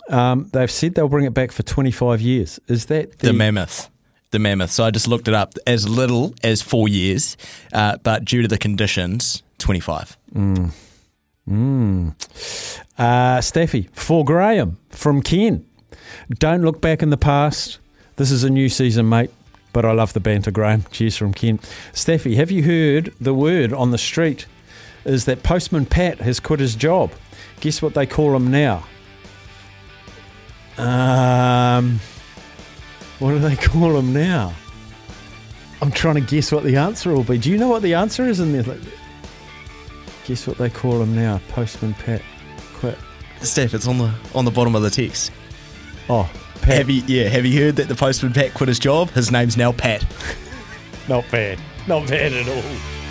[0.09, 2.61] Um, they've said they'll bring it back for 25 years.
[2.69, 3.91] Is that the, The mammoth.
[4.31, 4.71] The mammoth.
[4.71, 7.37] So I just looked it up as little as four years,
[7.73, 10.17] uh, but due to the conditions, 25.
[10.35, 10.73] Mm.
[11.49, 12.15] Mm.
[12.99, 15.65] Uh, Steffi, for Graham from Ken.
[16.31, 17.79] Don't look back in the past.
[18.17, 19.31] This is a new season, mate.
[19.73, 20.85] But I love the banter, Graham.
[20.91, 21.59] Cheers from Ken.
[21.93, 24.47] Steffi, have you heard the word on the street
[25.05, 27.13] is that Postman Pat has quit his job.
[27.61, 28.85] Guess what they call him now?
[30.83, 32.01] Um,
[33.19, 34.53] what do they call them now?
[35.81, 37.39] I'm trying to guess what the answer will be.
[37.39, 38.79] Do you know what the answer is in there?
[40.27, 41.41] Guess what they call him now?
[41.49, 42.23] Postman Pat
[42.75, 42.97] quit.
[43.41, 45.33] Steph, it's on the on the bottom of the text.
[46.09, 46.31] Oh,
[46.63, 47.29] Have you yeah?
[47.29, 49.11] Have you heard that the postman Pat quit his job?
[49.11, 50.05] His name's now Pat.
[51.09, 51.59] Not bad.
[51.89, 53.02] Not bad at all.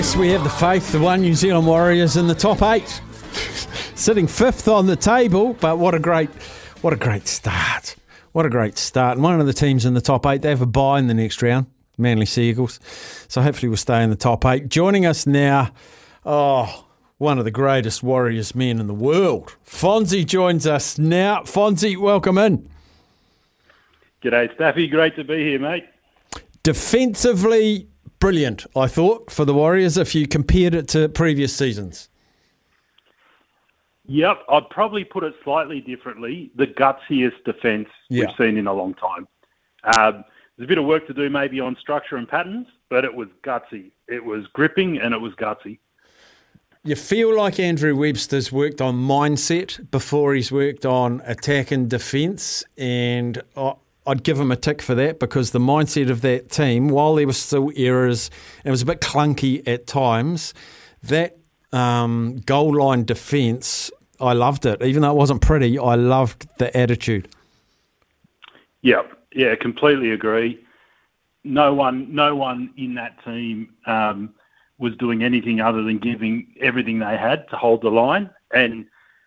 [0.00, 3.02] Yes, we have the faith, the one New Zealand Warriors in the top eight,
[3.94, 5.52] sitting fifth on the table.
[5.60, 6.30] But what a great,
[6.80, 7.96] what a great start!
[8.32, 9.18] What a great start!
[9.18, 11.12] And one of the teams in the top eight, they have a bye in the
[11.12, 11.66] next round,
[11.98, 12.80] Manly Sea Eagles.
[13.28, 14.70] So hopefully we'll stay in the top eight.
[14.70, 15.70] Joining us now,
[16.24, 16.86] oh,
[17.18, 21.42] one of the greatest Warriors men in the world, Fonzie joins us now.
[21.42, 22.66] Fonzie, welcome in.
[24.22, 24.88] G'day, Staffy.
[24.88, 25.84] Great to be here, mate.
[26.62, 27.89] Defensively,
[28.20, 32.08] brilliant, I thought, for the Warriors if you compared it to previous seasons.
[34.06, 36.50] Yep, I'd probably put it slightly differently.
[36.56, 38.26] The gutsiest defence Yeah.
[38.26, 39.26] we've seen in a long time.
[39.98, 40.24] Um,
[40.56, 43.28] there's a bit of work to do maybe on structure and patterns, but it was
[43.42, 43.90] gutsy.
[44.08, 45.78] It was gripping and it was gutsy.
[46.82, 52.64] You feel like Andrew Webster's worked on mindset before he's worked on attack and defence,
[52.78, 53.74] and I-
[54.10, 57.28] I'd give him a tick for that because the mindset of that team, while there
[57.28, 58.28] were still errors
[58.64, 60.52] it was a bit clunky at times,
[61.04, 61.38] that
[61.72, 63.88] um, goal line defence,
[64.20, 64.82] I loved it.
[64.82, 67.28] Even though it wasn't pretty, I loved the attitude.
[68.82, 70.58] Yeah, yeah, completely agree.
[71.44, 74.34] No one, no one in that team um,
[74.78, 78.28] was doing anything other than giving everything they had to hold the line.
[78.52, 78.86] And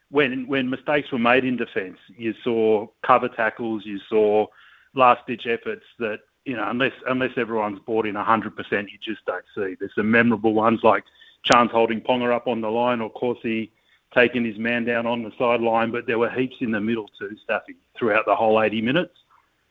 [0.10, 4.48] when when mistakes were made in defence, you saw cover tackles, you saw
[4.96, 9.26] last ditch efforts that you know unless unless everyone's bought in hundred percent, you just
[9.26, 9.76] don't see.
[9.80, 11.04] There's some memorable ones like
[11.44, 13.72] Chance holding Ponga up on the line, or Corsi
[14.14, 17.36] taking his man down on the sideline, but there were heaps in the middle too,
[17.44, 19.16] Staffy, throughout the whole 80 minutes.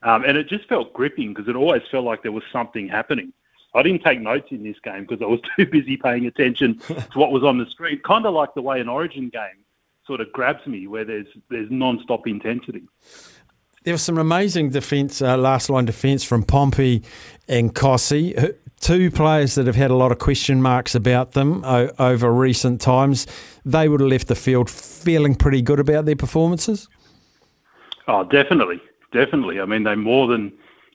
[0.03, 3.31] Um, and it just felt gripping because it always felt like there was something happening.
[3.73, 7.19] I didn't take notes in this game because I was too busy paying attention to
[7.19, 7.99] what was on the screen.
[7.99, 9.63] Kind of like the way an Origin game
[10.05, 12.83] sort of grabs me, where there's there's non-stop intensity.
[13.83, 17.03] There was some amazing defence, uh, last line defence from Pompey
[17.49, 18.33] and Cossi,
[18.79, 22.79] two players that have had a lot of question marks about them o- over recent
[22.79, 23.27] times.
[23.65, 26.87] They would have left the field feeling pretty good about their performances.
[28.07, 28.81] Oh, definitely,
[29.11, 29.59] definitely.
[29.59, 30.53] I mean, they more than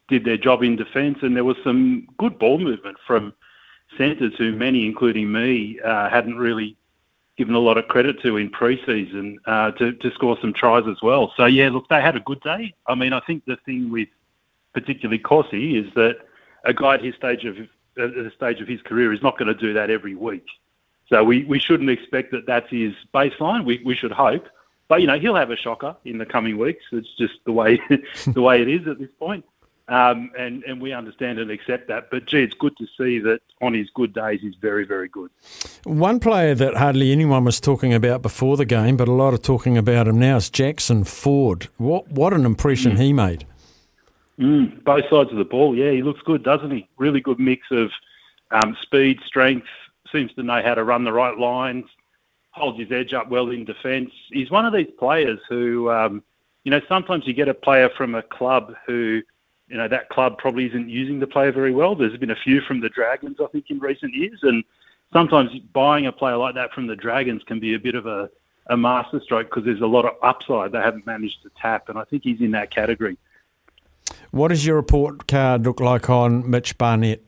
[0.09, 3.35] did their job in defence, and there was some good ball movement from
[3.99, 6.78] centres who many, including me, uh, hadn't really
[7.39, 11.01] given a lot of credit to in pre-season uh, to, to score some tries as
[11.01, 11.33] well.
[11.37, 12.75] So yeah, look, they had a good day.
[12.87, 14.09] I mean, I think the thing with
[14.75, 16.19] particularly Corsi is that
[16.65, 19.49] a guy at his stage of at the stage of his career is not going
[19.49, 20.47] to do that every week.
[21.09, 23.65] So we, we shouldn't expect that that's his baseline.
[23.65, 24.47] We, we should hope,
[24.89, 26.85] but you know he'll have a shocker in the coming weeks.
[26.93, 27.81] It's just the way
[28.27, 29.45] the way it is at this point,
[29.89, 32.11] um, and and we understand and accept that.
[32.11, 35.31] But gee, it's good to see that on his good days he's very very good.
[35.85, 39.43] One player that hardly anyone was talking about before the game, but a lot of
[39.43, 41.69] talking about him now is Jackson Ford.
[41.79, 43.47] What what an impression he made.
[44.39, 46.89] Mm, both sides of the ball, yeah, he looks good, doesn't he?
[46.97, 47.91] Really good mix of
[48.53, 49.67] um, speed, strength.
[50.13, 51.87] Seems to know how to run the right lines.
[52.53, 54.11] Holds his edge up well in defence.
[54.31, 56.23] He's one of these players who, um,
[56.65, 59.23] you know, sometimes you get a player from a club who,
[59.69, 61.95] you know, that club probably isn't using the player very well.
[61.95, 64.65] There's been a few from the Dragons, I think, in recent years, and
[65.13, 68.31] sometimes buying a player like that from the Dragons can be a bit of a,
[68.69, 72.05] a masterstroke because there's a lot of upside they haven't managed to tap, and I
[72.05, 73.19] think he's in that category.
[74.31, 77.23] What does your report card look like on Mitch Barnett?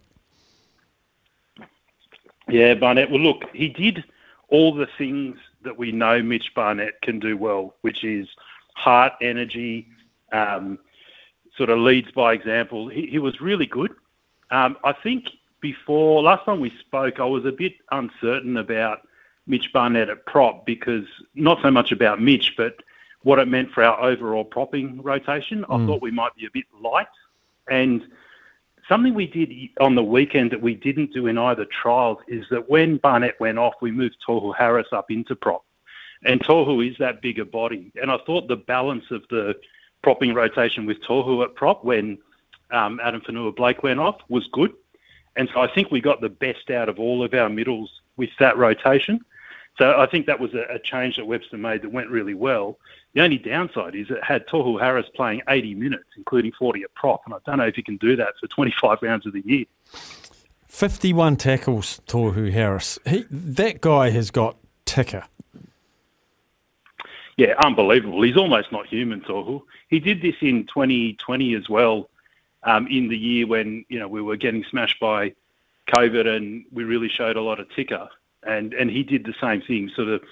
[2.48, 3.10] Yeah, Barnett.
[3.10, 4.04] Well, look, he did
[4.48, 8.28] all the things that we know Mitch Barnett can do well, which is
[8.74, 9.88] heart, energy,
[10.32, 10.78] um,
[11.60, 12.88] sort of leads by example.
[12.88, 13.90] He, he was really good.
[14.50, 15.26] Um, I think
[15.60, 19.06] before last time we spoke, I was a bit uncertain about
[19.46, 21.04] Mitch Barnett at prop because
[21.34, 22.76] not so much about Mitch, but
[23.24, 25.66] what it meant for our overall propping rotation.
[25.68, 25.86] I Mm.
[25.86, 27.14] thought we might be a bit light,
[27.70, 28.06] and
[28.88, 32.70] something we did on the weekend that we didn't do in either trials is that
[32.70, 35.62] when Barnett went off, we moved Tohu Harris up into prop.
[36.24, 37.92] And Tohu is that bigger body.
[38.00, 39.54] And I thought the balance of the
[40.02, 42.18] propping rotation with Tohu at prop when
[42.70, 44.72] um, Addin Fonua Blake went off was good.
[45.36, 48.30] And so I think we got the best out of all of our middles with
[48.38, 49.24] that rotation.
[49.78, 52.78] So I think that was a, a change that Webster made that went really well.
[53.14, 57.22] The only downside is it had Tohu Harris playing 80 minutes, including 40 at prop.
[57.24, 59.64] And I don't know if you can do that for 25 rounds of the year.
[60.66, 62.98] 51 tackles, Tohu Harris.
[63.06, 65.24] He, that guy has got ticker.
[67.40, 68.20] Yeah, unbelievable.
[68.20, 69.62] He's almost not human, Tohu.
[69.88, 72.10] He did this in 2020 as well,
[72.64, 75.32] um, in the year when you know we were getting smashed by
[75.88, 78.10] COVID and we really showed a lot of ticker.
[78.42, 80.22] And and he did the same thing, sort of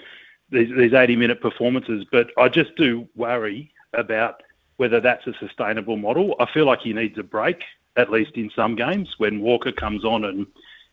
[0.51, 2.05] these, these 80 minute performances.
[2.12, 4.43] But I just do worry about
[4.76, 6.36] whether that's a sustainable model.
[6.39, 7.62] I feel like he needs a break,
[7.97, 10.47] at least in some games, when Walker comes on and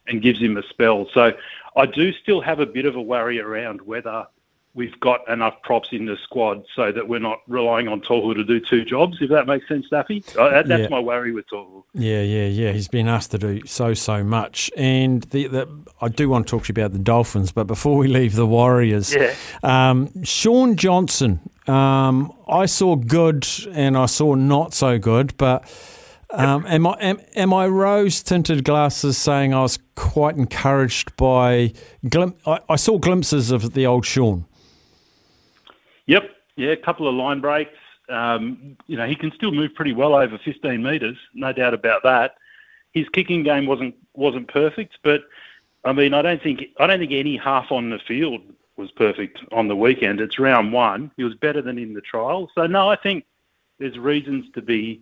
[0.08, 1.10] and gives him a spell.
[1.14, 1.34] So
[1.76, 4.28] I do still have a bit of a worry around whether
[4.76, 8.44] we've got enough props in the squad so that we're not relying on Tohu to
[8.44, 10.22] do two jobs, if that makes sense, Staffy.
[10.38, 10.88] Uh, that's Yeah.
[10.90, 11.84] my worry with Tohu.
[11.94, 12.72] Yeah, yeah, yeah.
[12.74, 14.70] He's been asked to do so, so much.
[14.76, 15.68] And the, the,
[16.02, 18.46] I do want to talk to you about the Dolphins, but before we leave the
[18.46, 19.34] Warriors, Yeah.
[19.64, 25.64] um, Shaun Johnson, um, I saw good and I saw not so good, but
[26.32, 31.72] um, am, I, am, am I rose tinted glasses saying I was quite encouraged by,
[32.10, 34.46] glim- I, I saw glimpses of the old Shaun.
[36.08, 36.32] Yep.
[36.56, 37.78] Yeah, a couple of line breaks.
[38.08, 42.04] Um, you know, he can still move pretty well over 15 metres, no doubt about
[42.04, 42.36] that.
[42.94, 45.24] His kicking game wasn't wasn't perfect, but
[45.84, 48.42] I mean, I don't think I don't think any half on the field
[48.78, 50.22] was perfect on the weekend.
[50.22, 51.12] It's round one.
[51.18, 52.50] He was better than in the trial.
[52.56, 53.26] So no, I think
[53.80, 55.02] there's reasons to be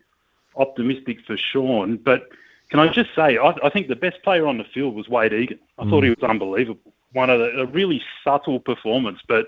[0.55, 1.97] optimistic for Shaun.
[1.97, 2.29] But
[2.69, 5.33] can I just say, I, I think the best player on the field was Wayde
[5.33, 5.59] Egan.
[5.77, 6.93] I thought he was unbelievable.
[7.11, 9.47] One of the a really subtle performance, but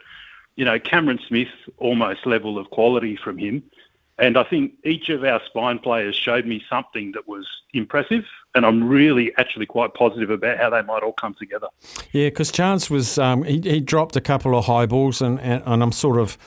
[0.56, 3.64] you know, Cameron Smith almost level of quality from him.
[4.18, 8.24] And I think each of our spine players showed me something that was impressive,
[8.54, 11.68] and I'm really actually quite positive about how they might all come together.
[12.14, 15.62] Yeah, because Chance was um, he, he dropped a couple of high balls, and, and,
[15.66, 16.38] and I'm sort of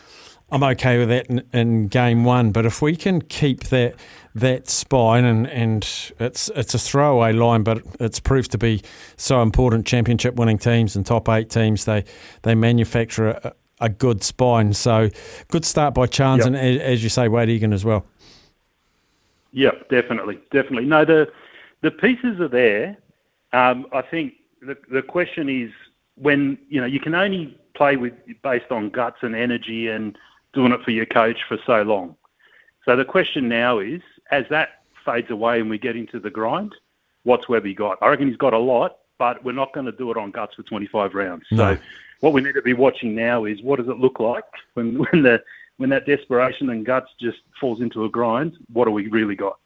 [0.50, 2.52] I'm okay with that in, in game one.
[2.52, 3.96] But if we can keep that
[4.34, 5.82] that spine and, and
[6.18, 8.82] it's it's a throwaway line, but it's proved to be
[9.16, 9.86] so important.
[9.86, 12.04] Championship winning teams and top eight teams they
[12.42, 14.72] they manufacture a, a good spine.
[14.72, 15.08] So
[15.48, 16.46] good start by Chance, Yep.
[16.46, 18.04] and as you say, Wayde Egan as well.
[19.52, 20.84] Yeah, definitely, definitely.
[20.86, 21.30] No, the
[21.80, 22.96] the pieces are there.
[23.52, 25.70] Um, I think the the question is
[26.16, 30.16] when you know you can only play with based on guts and energy and
[30.52, 32.16] doing it for your coach for so long.
[32.84, 34.00] So the question now is,
[34.30, 36.74] as that fades away and we get into the grind,
[37.22, 37.98] what's Webby got?
[38.02, 40.54] I reckon he's got a lot, but we're not going to do it on guts
[40.54, 41.44] for 25 rounds.
[41.50, 41.74] No.
[41.76, 41.80] So
[42.20, 45.22] what we need to be watching now is what does it look like when when
[45.22, 45.42] the
[45.76, 48.56] when that desperation and guts just falls into a grind?
[48.72, 49.58] What do we really got?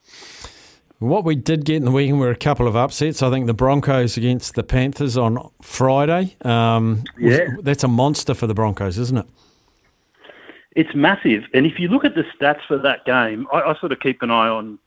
[0.99, 3.23] What we did get in the weekend were a couple of upsets.
[3.23, 6.37] I think the Broncos against the Panthers on Friday.
[6.45, 7.49] Um, Yeah.
[7.63, 9.27] that's a monster for the Broncos, isn't it?
[10.77, 11.45] It's massive.
[11.55, 14.23] And if you look at the stats for that game, I, I sort of keep
[14.23, 14.79] an eye on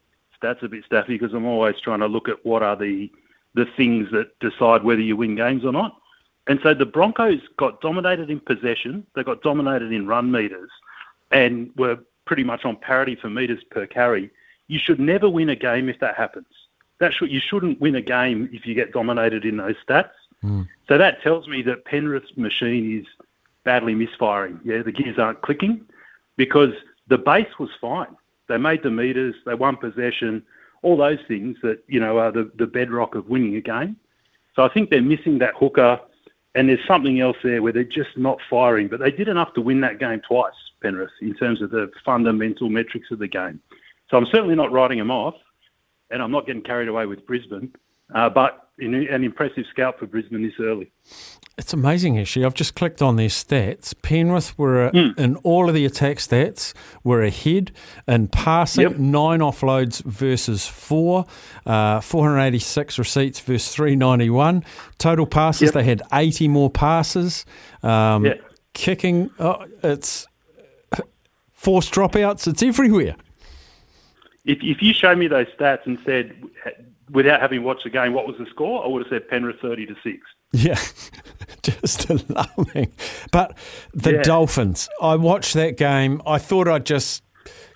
[0.41, 3.11] stats a bit, Staffy, because I'm always trying to look at what are the
[3.55, 5.97] the things that decide whether you win games or not.
[6.47, 10.69] And so the Broncos got dominated in possession, they got dominated in run meters,
[11.31, 14.29] and were pretty much on parity for meters per carry.
[14.67, 16.47] You should never win a game if that happens.
[16.99, 20.11] That should you shouldn't win a game if you get dominated in those stats.
[20.41, 20.63] Hmm.
[20.87, 23.07] So that tells me that Penrith's machine is
[23.63, 24.59] badly misfiring.
[24.63, 25.81] Yeah, the gears aren't clicking
[26.37, 26.73] because
[27.07, 28.15] the base was fine.
[28.47, 30.43] They made the meters, they won possession,
[30.83, 33.97] all those things that, you know, are the, the bedrock of winning a game.
[34.55, 35.99] So I think they're missing that hooker
[36.55, 38.87] and there's something else there where they're just not firing.
[38.87, 42.69] But they did enough to win that game twice, Penrith, in terms of the fundamental
[42.69, 43.59] metrics of the game.
[44.09, 45.35] So I'm certainly not writing them off
[46.09, 47.73] and I'm not getting carried away with Brisbane.
[48.13, 50.91] Uh, but an impressive scout for Brisbane this early.
[51.57, 52.43] It's amazing, actually.
[52.43, 53.93] I've just clicked on their stats.
[54.01, 56.73] Penrith were uh, in all of the attack stats
[57.03, 57.71] were ahead
[58.07, 61.25] in passing, nine offloads versus four,
[61.65, 64.65] uh, 486 receipts versus 391.
[64.97, 67.45] Total passes, they had 80 more passes.
[67.83, 68.33] Um, Yeah.
[68.73, 70.27] Kicking, oh, it's
[71.53, 72.45] forced dropouts.
[72.45, 73.15] It's everywhere.
[74.45, 76.35] If, if you showed me those stats and said,
[77.11, 78.83] without having watched the game, what was the score?
[78.83, 80.17] I would have said Penrith 30 to 6.
[80.53, 80.79] Yeah,
[81.63, 82.93] just alarming.
[83.31, 83.57] But
[83.93, 84.21] the Yeah.
[84.23, 86.21] Dolphins, I watched that game.
[86.25, 87.23] I thought I'd just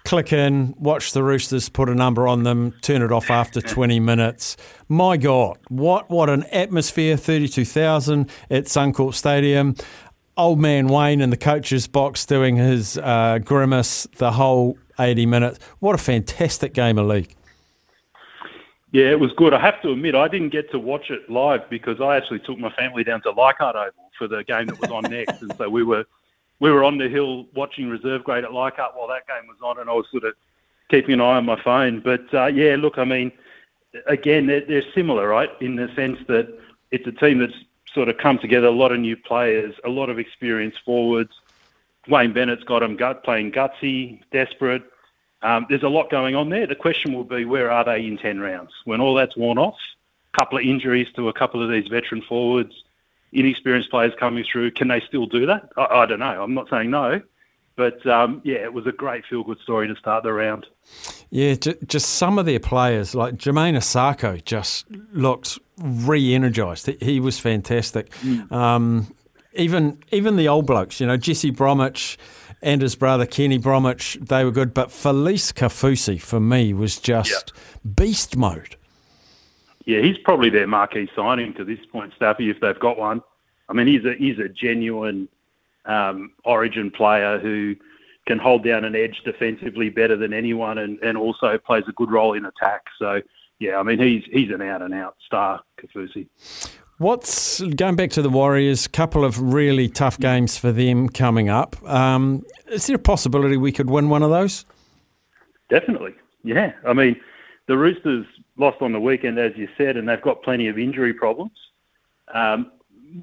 [0.05, 3.99] click in, watch the Roosters put a number on them, turn it off after 20
[3.99, 4.55] minutes.
[4.87, 7.17] My God, what what an atmosphere!
[7.17, 9.75] 32,000 at Suncorp Stadium.
[10.37, 15.59] Old man Wayne in the coach's box doing his uh, grimace the whole 80 minutes.
[15.79, 17.35] What a fantastic game of league.
[18.91, 19.53] Yeah, it was good.
[19.53, 22.57] I have to admit, I didn't get to watch it live because I actually took
[22.57, 25.69] my family down to Leichhardt Oval for the game that was on next, and so
[25.69, 26.05] we were
[26.59, 29.79] we were on the hill watching reserve grade at Leichhardt while that game was on,
[29.79, 30.33] and I was sort of
[30.89, 31.99] keeping an eye on my phone.
[31.99, 33.31] But uh, yeah, look, I mean,
[34.07, 36.53] again, they're, they're similar, right, in the sense that
[36.91, 37.53] it's a team that's
[37.93, 41.31] sort of come together, a lot of new players, a lot of experienced forwards.
[42.07, 44.83] Wayne Bennett's got them gut, playing gutsy, desperate.
[45.41, 46.67] Um, there's a lot going on there.
[46.67, 48.71] The question will be, where are they in 10 rounds?
[48.85, 49.77] When all that's worn off,
[50.33, 52.83] a couple of injuries to a couple of these veteran forwards,
[53.31, 55.69] inexperienced players coming through, can they still do that?
[55.77, 56.43] I, I don't know.
[56.43, 57.21] I'm not saying no.
[57.75, 60.65] But um, yeah, it was a great feel-good story to start the round.
[61.29, 66.87] Yeah, ju- just some of their players, like Jamayne Isaako, just looked re-energised.
[66.87, 68.11] He, he was fantastic.
[68.51, 69.15] Um,
[69.53, 72.17] even even the old blokes, you know, Jesse Bromwich
[72.61, 74.73] and his brother Kenny Bromwich, they were good.
[74.73, 77.53] But Felise Kaufusi, for me, was just
[77.95, 78.75] beast mode.
[79.85, 83.23] Yeah, he's probably their marquee signing to this point, Staffy, if they've got one.
[83.69, 85.27] I mean, he's a he's a genuine
[85.85, 87.75] um, Origin player who
[88.27, 92.11] can hold down an edge defensively better than anyone, and, and also plays a good
[92.11, 92.83] role in attack.
[92.99, 93.21] So,
[93.59, 96.27] yeah, I mean, he's he's an out and out star, Kafusi.
[96.99, 98.85] What's going back to the Warriors?
[98.85, 101.81] Couple of really tough games for them coming up.
[101.89, 104.65] Um, is there a possibility we could win one of those?
[105.69, 106.13] Definitely,
[106.43, 106.73] yeah.
[106.85, 107.15] I mean,
[107.67, 108.25] the Roosters
[108.57, 111.53] lost on the weekend, as you said, and they've got plenty of injury problems.
[112.33, 112.69] Um,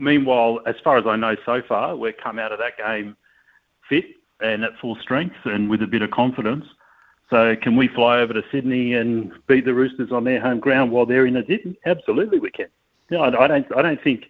[0.00, 3.14] meanwhile, as far as I know so far, we've come out of that game
[3.90, 4.06] fit
[4.40, 6.64] and at full strength and with a bit of confidence.
[7.28, 10.92] So, can we fly over to Sydney and beat the Roosters on their home ground
[10.92, 11.60] while they're in a dip?
[11.84, 12.68] Absolutely, we can.
[13.10, 13.76] No, I, I don't.
[13.76, 14.26] I don't think.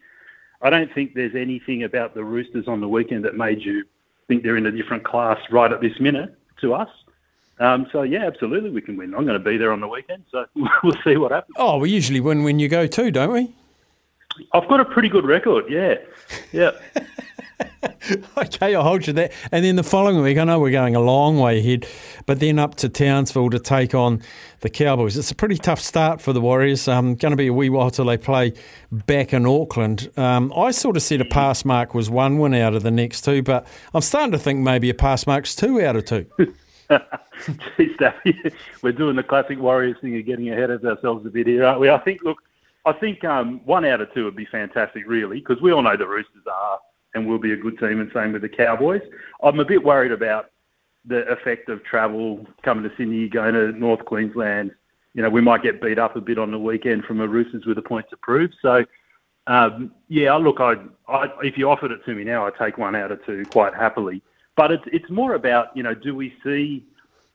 [0.62, 3.84] I don't think there's anything about the Roosters on the weekend that made you
[4.26, 6.88] think they're in a different class right at this minute to us.
[7.58, 9.14] Um, so yeah, absolutely, we can win.
[9.14, 10.46] I'm going to be there on the weekend, so
[10.82, 11.54] we'll see what happens.
[11.58, 13.52] Oh, we usually win when you go too, don't we?
[14.52, 15.64] I've got a pretty good record.
[15.68, 15.96] Yeah,
[16.52, 16.72] yeah.
[18.38, 19.30] okay, I'll hold you there.
[19.50, 21.86] And then the following week, I know we're going a long way ahead,
[22.26, 24.22] but then up to Townsville to take on
[24.60, 25.16] the Cowboys.
[25.16, 26.88] It's a pretty tough start for the Warriors.
[26.88, 28.52] Um, going to be a wee while till they play
[28.90, 30.10] back in Auckland.
[30.16, 33.22] Um, I sort of said a pass mark was one win out of the next
[33.22, 36.26] two, but I'm starting to think maybe a pass mark's two out of two.
[38.82, 41.80] We're doing the classic Warriors thing of getting ahead of ourselves a bit here, aren't
[41.80, 41.90] we?
[41.90, 42.38] I think, look,
[42.84, 45.96] I think um, one out of two would be fantastic, really, because we all know
[45.96, 46.78] the Roosters are
[47.14, 49.02] and we'll be a good team, and same with the Cowboys.
[49.42, 50.50] I'm a bit worried about
[51.04, 54.72] the effect of travel coming to Sydney, going to North Queensland.
[55.14, 57.64] You know, we might get beat up a bit on the weekend from a Roosters
[57.64, 58.50] with a point to prove.
[58.60, 58.84] So,
[59.46, 60.74] um, yeah, look, I,
[61.08, 63.74] I, if you offered it to me now, I'd take one out of two quite
[63.74, 64.22] happily.
[64.56, 66.84] But it's it's more about you know, do we see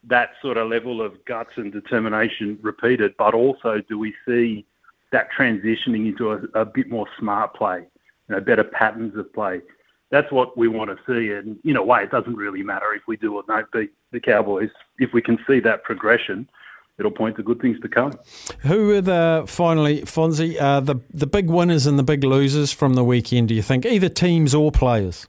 [0.04, 4.66] that sort of level of guts and determination repeated, but also do we see
[5.12, 7.86] that transitioning into a, a bit more smart play,
[8.32, 9.62] you know, better patterns of play.
[10.10, 13.02] That's what we want to see, and in a way, it doesn't really matter if
[13.08, 14.70] we do or don't beat the Cowboys.
[15.00, 16.50] If we can see that progression,
[16.98, 18.14] it'll point to good things to come.
[18.60, 22.94] Who are the finally, Fonzie, uh, the the big winners and the big losers from
[22.94, 23.50] the weekend?
[23.50, 25.28] Do you think either teams or players?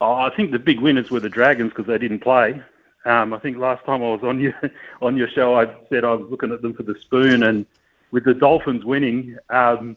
[0.00, 2.60] Oh, I think the big winners were the Dragons because they didn't play.
[3.04, 4.54] Um, I think last time I was on your
[5.02, 7.66] on your show, I said I was looking at them for the spoon, and
[8.12, 9.96] with the Dolphins winning, um,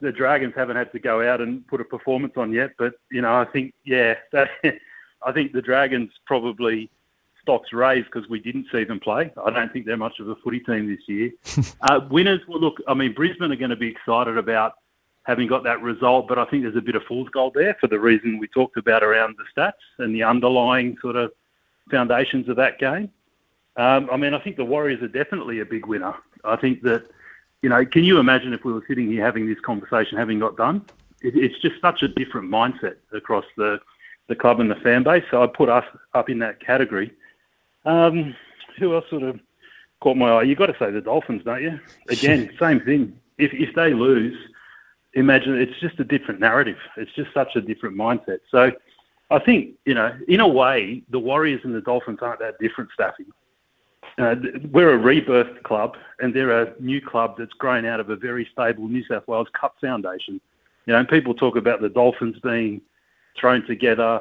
[0.00, 2.70] the Dragons haven't had to go out and put a performance on yet.
[2.78, 4.50] But you know, I think yeah, that,
[5.22, 6.90] I think the Dragons probably
[7.42, 9.32] stocks raised because we didn't see them play.
[9.44, 11.30] I don't think they're much of a footy team this year.
[11.82, 14.74] uh, winners, well, look, I mean, Brisbane are going to be excited about
[15.22, 17.86] having got that result, but I think there's a bit of fool's gold there for
[17.86, 21.32] the reason we talked about around the stats and the underlying sort of
[21.90, 23.10] foundations of that game.
[23.76, 26.14] Um, I mean, I think the Warriors are definitely a big winner.
[26.44, 27.04] I think that,
[27.62, 30.56] you know, can you imagine if we were sitting here having this conversation, having got
[30.56, 30.84] done?
[31.20, 33.80] It, it's just such a different mindset across the,
[34.28, 35.24] the club and the fan base.
[35.30, 37.12] So I put us up in that category.
[37.84, 38.34] Um,
[38.78, 39.40] who else sort of
[40.00, 40.42] caught my eye?
[40.42, 41.80] You've got to say the Dolphins, don't you?
[42.08, 43.18] Again, same thing.
[43.38, 44.36] If, if they lose,
[45.14, 46.78] imagine it's just a different narrative.
[46.96, 48.38] It's just such a different mindset.
[48.50, 48.72] So
[49.30, 52.90] I think, you know, in a way, the Warriors and the Dolphins aren't that different,
[52.94, 53.26] Staffy.
[54.18, 54.34] Uh,
[54.72, 58.48] we're a rebirth club, and they're a new club that's grown out of a very
[58.52, 60.40] stable New South Wales Cup foundation.
[60.86, 62.80] You know, and people talk about the Dolphins being
[63.38, 64.20] thrown together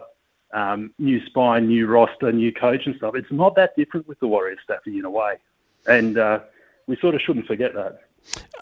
[0.54, 3.16] um, new spine, new roster, new coach and stuff.
[3.16, 5.36] It's not that different with the Warriors, Staffy, in a way.
[5.88, 6.40] And uh,
[6.88, 8.02] we sort of shouldn't forget that.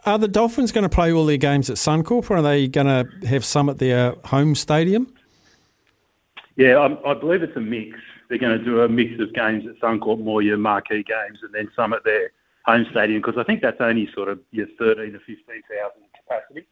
[0.06, 2.88] Are the Dolphins going to play all their games at Suncorp, or are they going
[2.88, 5.14] to have some at their home stadium?
[6.56, 7.98] Yeah, I, I believe it's a mix.
[8.30, 11.53] They're going to do a mix of games at Suncorp, more your marquee games, and
[11.53, 12.31] then some at their
[12.65, 16.68] home stadium because I think that's only sort of your 13 to 15,000 capacity.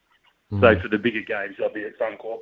[0.60, 2.38] So for the bigger games, they'll be at Suncorp,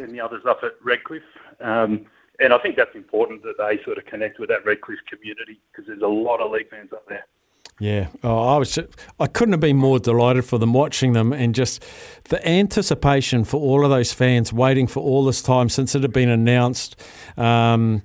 [0.00, 1.22] and the others up at Redcliffe.
[1.60, 2.06] Um,
[2.40, 5.86] and I think that's important that they sort of connect with that Redcliffe community because
[5.86, 7.26] there's a lot of league fans up there.
[7.78, 8.78] Yeah, oh, I was.
[9.20, 11.84] I couldn't have been more delighted for them watching them, and just
[12.24, 16.12] the anticipation for all of those fans waiting for all this time since it had
[16.12, 16.98] been announced.
[17.36, 18.02] Um,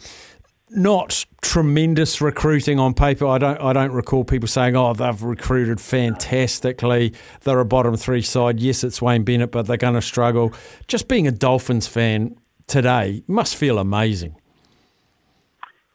[0.69, 3.26] not tremendous recruiting on paper.
[3.26, 3.61] I don't.
[3.61, 7.14] I don't recall people saying, "Oh, they've recruited fantastically.
[7.41, 10.53] They're a bottom three side." Yes, it's Wayne Bennett, but they're going to struggle.
[10.88, 12.35] Just being a Dolphins fan
[12.68, 14.35] today must feel amazing.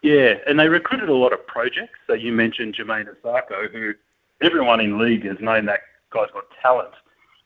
[0.03, 1.99] Yeah, and they recruited a lot of projects.
[2.07, 3.95] So you mentioned Jamayne Isaako, who
[4.41, 6.95] everyone in league has known that guy's got talent,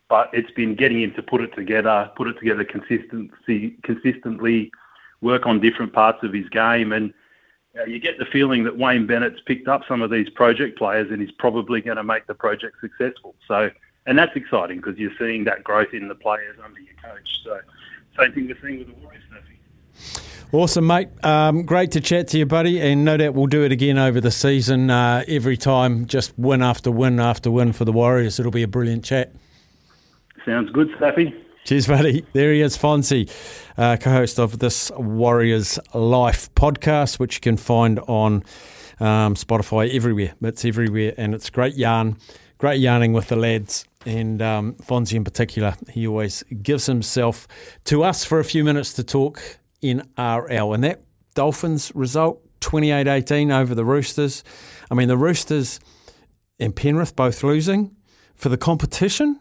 [0.08, 4.70] but it's been getting him to put it together, put it together consistency, consistently,
[5.20, 7.12] work on different parts of his game, and
[7.74, 10.76] you, know, you get the feeling that Wayne Bennett's picked up some of these project
[10.76, 13.34] players and he's probably going to make the project successful.
[13.46, 13.70] So,
[14.06, 17.28] and that's exciting because you're seeing that growth in the players under your coach.
[17.44, 17.60] So,
[18.18, 19.22] same thing we're seeing with the Warriors.
[19.28, 20.39] Snappy.
[20.52, 21.08] Awesome, mate.
[21.22, 24.20] Um, great to chat to you, buddy, and no doubt we'll do it again over
[24.20, 24.90] the season.
[24.90, 28.40] Uh, every time, just win after win after win for the Warriors.
[28.40, 29.32] It'll be a brilliant chat.
[30.44, 31.32] Sounds good, Snappy.
[31.62, 32.26] Cheers, buddy.
[32.32, 33.30] There he is, Fonzie,
[33.78, 38.42] uh, co host of this Warriors Life podcast, which you can find on
[38.98, 40.34] um, Spotify everywhere.
[40.42, 42.16] It's everywhere, and it's great yarn,
[42.58, 43.84] great yarning with the lads.
[44.04, 47.46] And um, Fonzie in particular, he always gives himself
[47.84, 50.72] to us for a few minutes to talk in RL.
[50.72, 51.02] And that
[51.34, 54.44] Dolphins result, 28 18 over the Roosters.
[54.90, 55.80] I mean, the Roosters
[56.58, 57.96] and Penrith both losing
[58.34, 59.40] for the competition.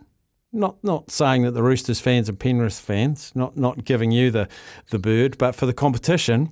[0.52, 4.48] Not not saying that the Roosters fans are Penrith fans, not not giving you the,
[4.90, 6.52] the bird, but for the competition,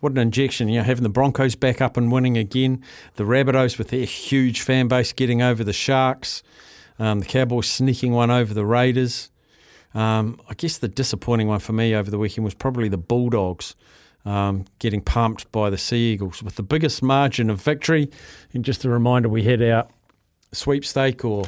[0.00, 0.68] what an injection.
[0.68, 2.82] You know, having the Broncos back up and winning again,
[3.14, 6.42] the Rabbitohs with their huge fan base getting over the Sharks,
[6.98, 9.30] um, the Cowboys sneaking one over the Raiders.
[9.94, 13.74] Um, I guess the disappointing one for me over the weekend was probably the Bulldogs
[14.24, 18.10] um, getting pumped by the Sea Eagles with the biggest margin of victory.
[18.52, 19.88] And just a reminder, we had our
[20.52, 21.44] sweepstake or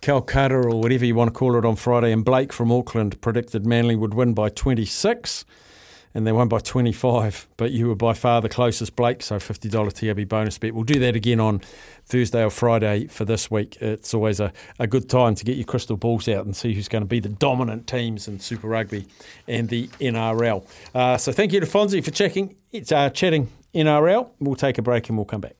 [0.00, 3.64] Calcutta or whatever you want to call it on Friday, and Blake from Auckland predicted
[3.64, 5.44] Manly would win by 26
[6.14, 7.48] and they won by 25.
[7.56, 9.22] But you were by far the closest, Blake.
[9.22, 10.74] So $50 TAB bonus bet.
[10.74, 11.60] We'll do that again on
[12.06, 13.76] Thursday or Friday for this week.
[13.80, 16.88] It's always a, a good time to get your crystal balls out and see who's
[16.88, 19.06] going to be the dominant teams in Super Rugby
[19.48, 20.64] and the NRL.
[20.94, 22.54] Uh, so thank you to Fonzie for checking.
[22.70, 24.30] It's uh, chatting NRL.
[24.38, 25.56] We'll take a break and we'll come back.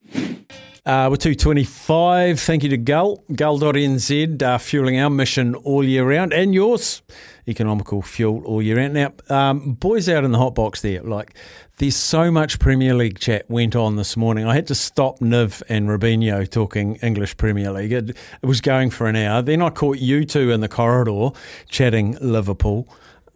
[0.86, 2.38] Uh, we're 225.
[2.38, 7.00] Thank you to Gull, gull.nz, uh, fueling our mission all year round and yours.
[7.46, 8.94] Economical fuel all year round.
[8.94, 11.34] Now, um, boys out in the hot box there, like,
[11.78, 14.46] there's so much Premier League chat went on this morning.
[14.46, 17.92] I had to stop Niv and Rubinho talking English Premier League.
[17.92, 19.42] It, it was going for an hour.
[19.42, 21.30] Then I caught you two in the corridor
[21.68, 22.88] chatting Liverpool.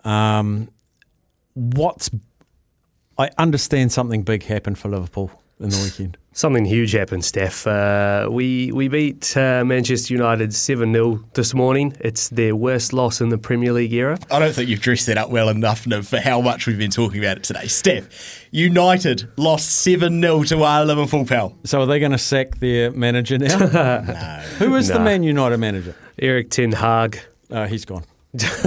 [0.05, 0.71] Um,
[1.55, 2.11] what's
[3.19, 6.17] I understand something big happened for Liverpool in the weekend.
[6.39, 7.67] Something huge happened, Steph.
[7.67, 11.97] Uh, we we beat uh, Manchester United 7 0 this morning.
[11.99, 14.17] It's their worst loss in the Premier League era.
[14.31, 16.93] I don't think you've dressed that up well enough Niv, for how much we've been
[16.93, 17.67] talking about it today.
[17.67, 21.59] Steph, United lost 7 0 to our Liverpool pal.
[21.65, 23.59] So are they going to sack their manager now?
[23.59, 24.43] no.
[24.59, 25.97] Who is the Man United manager?
[26.21, 27.19] Erik Ten Hag.
[27.51, 28.05] Uh, he's gone.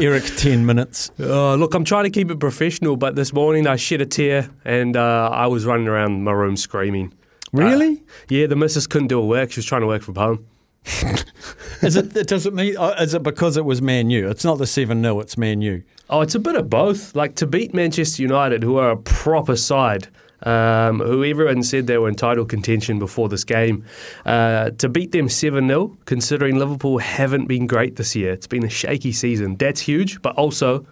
[0.00, 1.10] Eric, 10 minutes.
[1.20, 4.50] Uh, look, I'm trying to keep it professional, but this morning I shed a tear
[4.64, 7.12] and uh, I was running around my room screaming.
[7.52, 8.02] Really?
[8.28, 9.52] yeah, the missus couldn't do her work.
[9.52, 10.46] She was trying to work from home.
[11.82, 12.12] Is it?
[12.28, 12.76] Does it mean?
[12.76, 14.28] uh, Is it because it was Man U?
[14.28, 15.82] It's not the seven 0 It's Man U.
[16.08, 17.14] Oh, it's a bit of both.
[17.16, 20.06] Like to beat Manchester United, who are a proper side,
[20.42, 23.84] um, who everyone said they were in title contention before this game,
[24.24, 28.32] uh, to beat them 7 0, considering Liverpool haven't been great this year.
[28.32, 29.56] It's been a shaky season.
[29.56, 30.86] That's huge, but also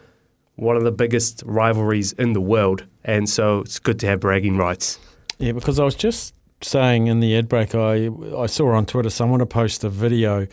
[0.57, 2.87] one of the biggest rivalries in the world.
[3.05, 4.99] And so it's good to have bragging rights.
[5.39, 9.11] Yeah, because I was just saying in the ad break, I I saw on Twitter
[9.11, 10.47] someone had posted a video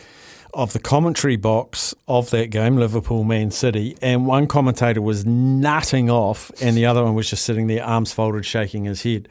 [0.53, 6.10] of the commentary box of that game, Liverpool Man City, and one commentator was nutting
[6.10, 9.28] off, and the other one was just sitting there, arms folded, shaking his head.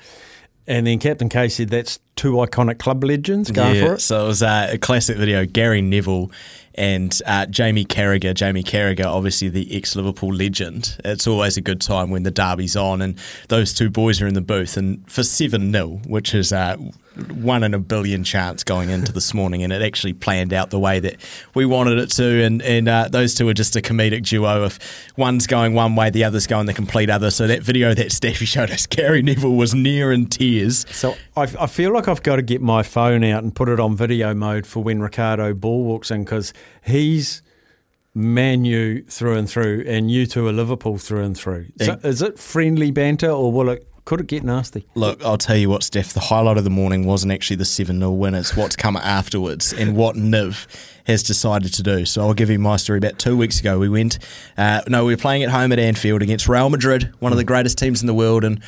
[0.66, 4.00] And then Captain K said, "That's two iconic club legends going yeah, for it.
[4.00, 5.46] So it was uh, a classic video.
[5.46, 6.30] Gary Neville
[6.74, 8.34] and uh, Jamie Carragher.
[8.34, 10.98] Jamie Carragher, obviously the ex Liverpool legend.
[11.02, 13.18] It's always a good time when the derby's on and
[13.48, 14.76] those two boys are in the booth.
[14.76, 16.76] And for 7 0, which is uh,
[17.16, 20.78] one in a billion chance going into this morning, and it actually planned out the
[20.78, 21.16] way that
[21.54, 22.42] we wanted it to.
[22.44, 24.64] And, and uh, those two are just a comedic duo.
[24.64, 24.78] If
[25.16, 27.30] one's going one way, the other's going the complete other.
[27.30, 30.86] So that video that Steffi showed us, Gary Neville was near in tears.
[30.90, 33.80] So I, I feel like I've got to get my phone out and put it
[33.80, 36.52] on video mode for when Ricardo Ball walks in because
[36.84, 37.42] he's
[38.12, 41.66] Man U through and through, and you two are Liverpool through and through.
[41.80, 44.86] So is it friendly banter, or will it could it get nasty?
[44.94, 47.98] Look, I'll tell you what, Steph, the highlight of the morning wasn't actually the 7
[47.98, 50.66] 0 win, it's what's come afterwards and what Niv
[51.06, 52.04] has decided to do.
[52.04, 52.98] So I'll give you my story.
[52.98, 54.18] About two weeks ago, we went,
[54.56, 57.44] uh, no, we were playing at home at Anfield against Real Madrid, one of the
[57.44, 58.44] greatest teams in the world.
[58.44, 58.60] And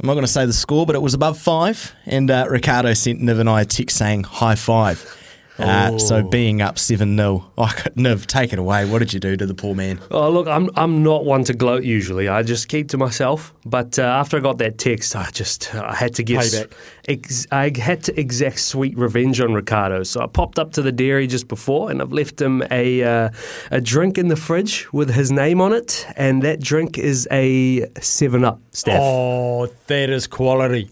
[0.00, 1.92] I'm not going to say the score, but it was above five.
[2.06, 5.16] And uh, Ricardo sent Niv and I a text saying high five.
[5.58, 7.64] Uh, So being up 7 0, oh,
[7.96, 8.84] Niv, take it away.
[8.84, 10.00] What did you do to the poor man?
[10.10, 12.28] Oh look, I'm I'm not one to gloat usually.
[12.28, 13.52] I just keep to myself.
[13.64, 16.72] But uh, after I got that text, I just I had to get Payback.
[17.08, 20.02] Ex- I had to exact sweet revenge on Ricardo.
[20.04, 23.30] So I popped up to the dairy just before, and I've left him a uh,
[23.70, 27.86] a drink in the fridge with his name on it, and that drink is a
[28.00, 28.60] Seven Up.
[28.72, 29.00] Steph.
[29.02, 30.90] Oh, that is quality.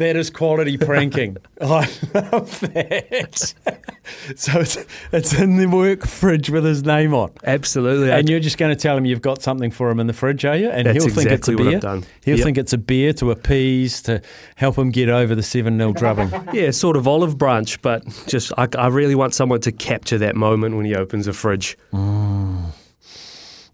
[0.00, 1.36] That is quality pranking.
[1.60, 3.54] I love that.
[4.34, 4.78] so it's,
[5.12, 7.30] it's in the work fridge with his name on.
[7.44, 8.10] Absolutely.
[8.10, 10.46] And you're just going to tell him you've got something for him in the fridge,
[10.46, 10.70] are you?
[10.70, 11.76] And That's he'll think it's a exactly what beer.
[11.76, 12.04] I've done.
[12.24, 12.44] He'll Yep.
[12.46, 14.22] think it's a beer to appease, to
[14.56, 16.30] help him get over the 7 0 drubbing.
[16.54, 20.34] Yeah, sort of olive branch, but just I, I really want someone to capture that
[20.34, 21.76] moment when he opens a fridge.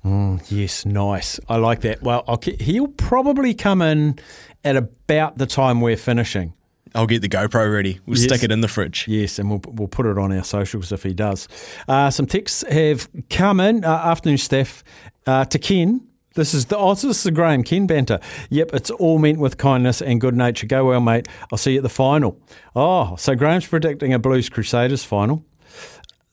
[0.05, 1.40] Mm, yes, nice.
[1.48, 2.01] I like that.
[2.03, 4.19] Well, I'll, ke- he'll probably come in
[4.66, 6.52] at about the time we're finishing.
[6.94, 8.01] I'll get the GoPro ready.
[8.06, 9.06] We'll stick it in the fridge.
[9.06, 11.47] Yes, and we'll, we'll put it on our socials if he does.
[11.86, 13.84] Uh, some texts have come in.
[13.84, 14.82] Uh, afternoon, Steph.
[15.26, 16.06] Uh, to Ken.
[16.34, 18.20] This is the oh, this is the Graham Ken banter.
[18.51, 20.66] Yep, it's all meant with kindness and good nature.
[20.66, 21.28] Go well, mate.
[21.51, 22.38] I'll see you at the final.
[22.74, 25.44] Oh, so Graham's predicting a Blues Crusaders final.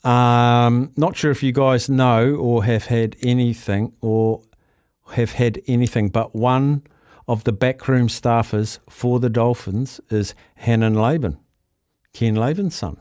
[0.03, 4.41] Um, not sure if you guys know or have had anything or
[5.11, 6.84] have had anything, but one
[7.28, 11.38] of the backroom staffers for the Dolphins is Hannon Laban,
[12.14, 12.98] Ken Laban's son.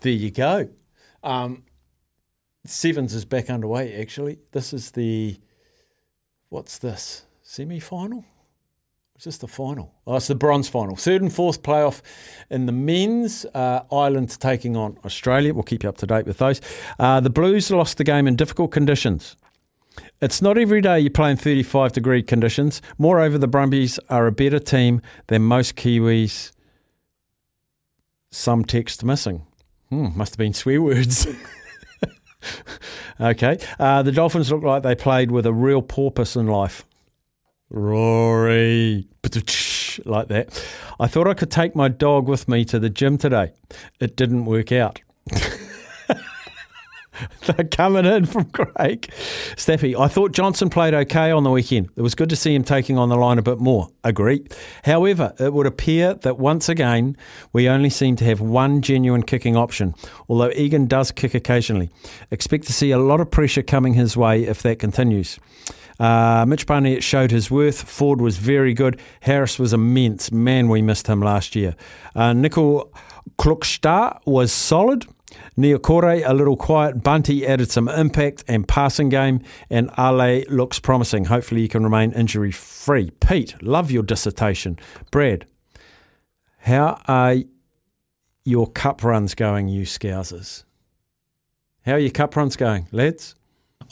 [0.00, 0.68] There you go.
[1.22, 1.64] Um,
[2.64, 4.38] Sevens is back underway, actually.
[4.52, 5.38] This is the,
[6.48, 7.24] what's this?
[7.42, 8.24] Semi final?
[9.18, 9.92] Is this the final?
[10.06, 10.96] Oh, it's the bronze final.
[10.96, 12.00] Third and fourth playoff
[12.48, 13.44] in the men's.
[13.52, 15.52] Uh, Ireland taking on Australia.
[15.52, 16.62] We'll keep you up to date with those.
[16.98, 19.36] Uh, the Blues lost the game in difficult conditions.
[20.20, 22.82] It's not every day you play in 35 degree conditions.
[22.98, 26.52] Moreover, the Brumbies are a better team than most Kiwis.
[28.30, 29.46] Some text missing.
[29.88, 31.26] Hmm, must have been swear words.
[33.20, 33.58] okay.
[33.78, 36.84] Uh, the Dolphins look like they played with a real porpoise in life.
[37.70, 39.06] Rory.
[40.04, 40.64] Like that.
[41.00, 43.52] I thought I could take my dog with me to the gym today.
[43.98, 45.00] It didn't work out.
[47.46, 49.10] They're coming in from Craig.
[49.56, 51.90] Steffi, I thought Johnson played okay on the weekend.
[51.96, 53.88] It was good to see him taking on the line a bit more.
[54.04, 54.44] Agree.
[54.84, 57.16] However, it would appear that once again,
[57.52, 59.94] we only seem to have one genuine kicking option,
[60.28, 61.90] although Egan does kick occasionally.
[62.30, 65.38] Expect to see a lot of pressure coming his way if that continues.
[66.00, 67.82] Uh, Mitch Barnett showed his worth.
[67.82, 68.98] Ford was very good.
[69.20, 70.32] Harris was immense.
[70.32, 71.76] Man, we missed him last year.
[72.16, 72.88] Uh, Nicoll
[74.24, 75.06] was solid.
[75.60, 77.02] Niukore, a little quiet.
[77.02, 79.42] Bunty added some impact and passing game.
[79.68, 81.26] And Ale looks promising.
[81.26, 83.10] Hopefully, he can remain injury free.
[83.20, 84.78] Pete, love your dissertation.
[85.10, 85.46] Brad,
[86.58, 87.36] how are
[88.44, 90.64] your cup runs going, you Scousers?
[91.86, 93.34] How are your cup runs going, lads?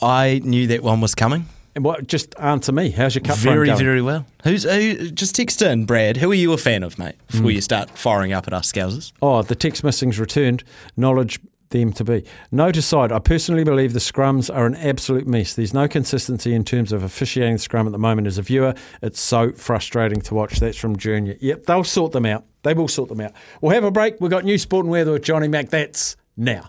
[0.01, 1.45] I knew that one was coming.
[1.75, 2.07] And what?
[2.07, 2.89] Just answer me.
[2.89, 3.79] How's your cup run very, going?
[3.79, 4.25] very well.
[4.43, 6.17] Who's who, just text in, Brad?
[6.17, 7.15] Who are you a fan of, mate?
[7.27, 7.53] Before Mm.
[7.53, 9.11] you start firing up at us, Scousers.
[9.21, 10.63] Oh, the text missings returned.
[10.97, 11.39] Knowledge
[11.69, 12.25] them to be.
[12.51, 15.53] Note aside, I personally believe the scrums are an absolute mess.
[15.53, 18.27] There's no consistency in terms of officiating the scrum at the moment.
[18.27, 20.59] As a viewer, it's so frustrating to watch.
[20.59, 21.35] That's from Junior.
[21.39, 22.45] Yep, they'll sort them out.
[22.63, 23.31] They will sort them out.
[23.61, 24.19] We'll have a break.
[24.19, 25.69] We've got new sport and weather with Johnny Mac.
[25.69, 26.67] That's now.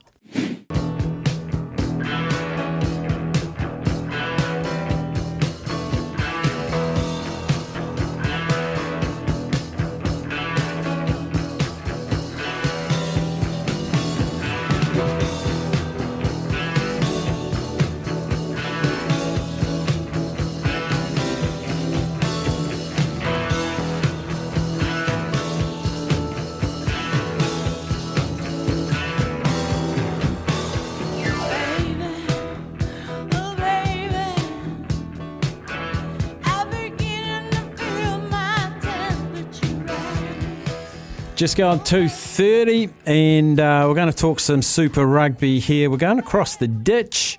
[41.40, 45.88] Just going two thirty, and uh, we're going to talk some Super Rugby here.
[45.88, 47.38] We're going across the ditch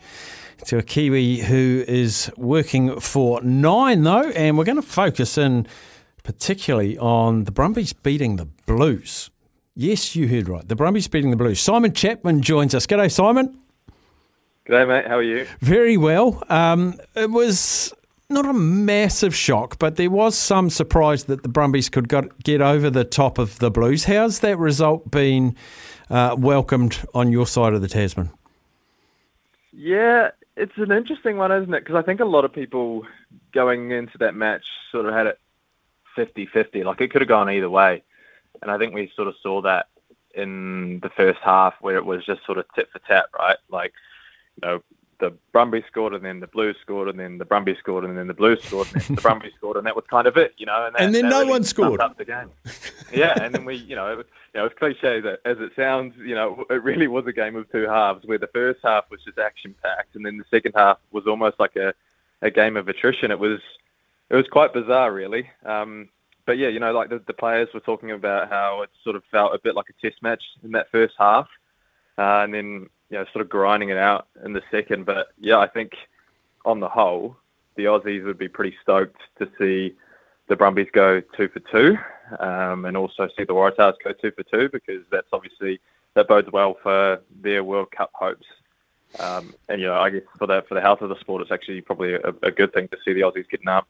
[0.65, 5.67] to a Kiwi who is working for Nine, though, and we're going to focus in
[6.23, 9.29] particularly on the Brumbies beating the Blues.
[9.75, 10.67] Yes, you heard right.
[10.67, 11.59] The Brumbies beating the Blues.
[11.59, 12.87] Simon Chapman joins us.
[12.87, 13.55] G'day, Simon.
[14.67, 15.05] G'day, mate.
[15.05, 15.45] How are you?
[15.59, 16.43] Very well.
[16.49, 17.93] Um, it was
[18.31, 22.89] not a massive shock, but there was some surprise that the Brumbies could get over
[22.89, 24.05] the top of the Blues.
[24.05, 25.55] How's that result been
[26.09, 28.31] uh, welcomed on your side of the Tasman?
[29.71, 31.79] Yeah, it's an interesting one, isn't it?
[31.79, 33.05] Because I think a lot of people
[33.53, 35.39] going into that match sort of had it
[36.17, 36.83] 50-50.
[36.83, 38.03] Like it could have gone either way,
[38.61, 39.87] and I think we sort of saw that
[40.33, 43.57] in the first half where it was just sort of tit for tat, right?
[43.69, 43.93] Like,
[44.55, 44.83] you know,
[45.21, 48.27] the Brumbies scored and then the Blues scored and then the Brumbies scored and then
[48.27, 50.65] the Blues scored and then the Brumbies scored and that was kind of it, you
[50.65, 50.85] know.
[50.85, 52.01] And, that, And then no really one scored.
[52.01, 52.49] Up the game.
[53.13, 55.71] yeah, and then we, you know, it was, you know, as cliche that as it
[55.75, 59.09] sounds, you know, it really was a game of two halves where the first half
[59.09, 61.93] was just action packed and then the second half was almost like a,
[62.41, 63.31] a game of attrition.
[63.31, 63.61] It was
[64.29, 65.49] it was quite bizarre, really.
[65.65, 66.09] Um,
[66.45, 69.23] but yeah, you know, like the, the players were talking about how it sort of
[69.31, 71.47] felt a bit like a test match in that first half,
[72.17, 75.05] uh, and then you know, sort of grinding it out in the second.
[75.05, 75.91] But yeah, I think
[76.65, 77.35] on the whole,
[77.75, 79.95] the Aussies would be pretty stoked to see
[80.47, 81.97] the Brumbies go two for two,
[82.39, 85.79] um, and also see the Waratahs go two for two because that's obviously
[86.13, 88.47] that bodes well for their World Cup hopes.
[89.19, 91.51] Um, and you know, I guess for the for the health of the sport, it's
[91.51, 93.87] actually probably a, a good thing to see the Aussies getting up.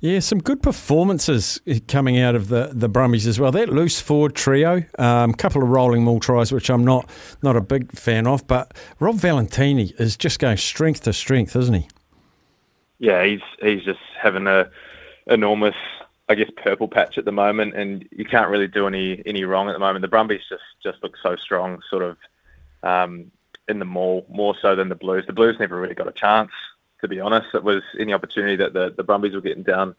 [0.00, 3.50] Yeah, some good performances coming out of the, the Brumbies as well.
[3.50, 7.08] That loose forward trio, a um, couple of rolling maul tries, which I'm not
[7.42, 11.74] not a big fan of, but Rob Valetini is just going strength to strength, isn't
[11.74, 11.88] he?
[13.00, 14.70] yeah, he's he's just having a
[15.26, 15.74] enormous,
[16.28, 19.68] I guess, purple patch at the moment, and you can't really do any any wrong
[19.68, 20.02] at the moment.
[20.02, 22.18] The Brumbies just just look so strong, sort of
[22.82, 23.32] um,
[23.68, 25.24] in the maul more so than the Blues.
[25.26, 26.52] The Blues never really got a chance,
[27.00, 27.48] to be honest.
[27.54, 29.94] It was any opportunity that the the Brumbies were getting down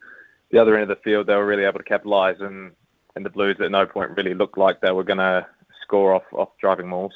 [0.52, 2.72] the other end of the field, they were really able to capitalise, and
[3.16, 5.46] and the Blues at no point really looked like they were going to
[5.82, 7.12] score off off driving mauls.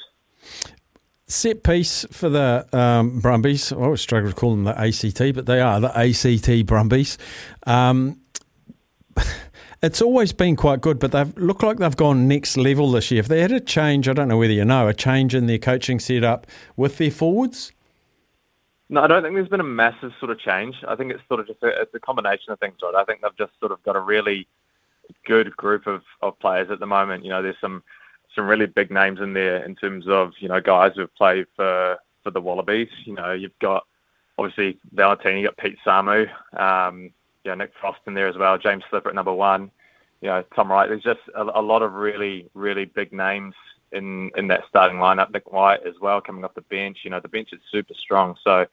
[1.27, 3.71] Set piece for the um, Brumbies.
[3.71, 7.17] I always struggle to call them the ACT, but they are the ACT Brumbies.
[7.65, 8.21] Um,
[9.83, 13.19] it's always been quite good, but they've look like they've gone next level this year.
[13.19, 15.59] If they had a change, I don't know whether you know, a change in their
[15.59, 17.71] coaching setup with their forwards.
[18.89, 20.75] No, I don't think there's been a massive sort of change.
[20.87, 22.95] I think it's sort of just a, it's a combination of things, right?
[22.95, 24.47] I think they've just sort of got a really
[25.25, 27.23] good group of, of players at the moment.
[27.23, 27.83] You know, there's some
[28.35, 31.97] some really big names in there in terms of you know guys who've played for
[32.23, 32.89] for the Wallabies.
[33.03, 33.85] You know, you've got
[34.37, 36.27] obviously Valetini, you got Pete Samu,
[36.59, 37.11] um,
[37.43, 39.69] you know Nick Frost in there as well, James Slipper at number one.
[40.21, 40.87] You know, Tom Wright.
[40.87, 43.53] There's just a, a lot of really really big names
[43.91, 45.31] in in that starting lineup.
[45.31, 46.99] Nick White as well coming off the bench.
[47.03, 48.35] You know, the bench is super strong.
[48.43, 48.65] So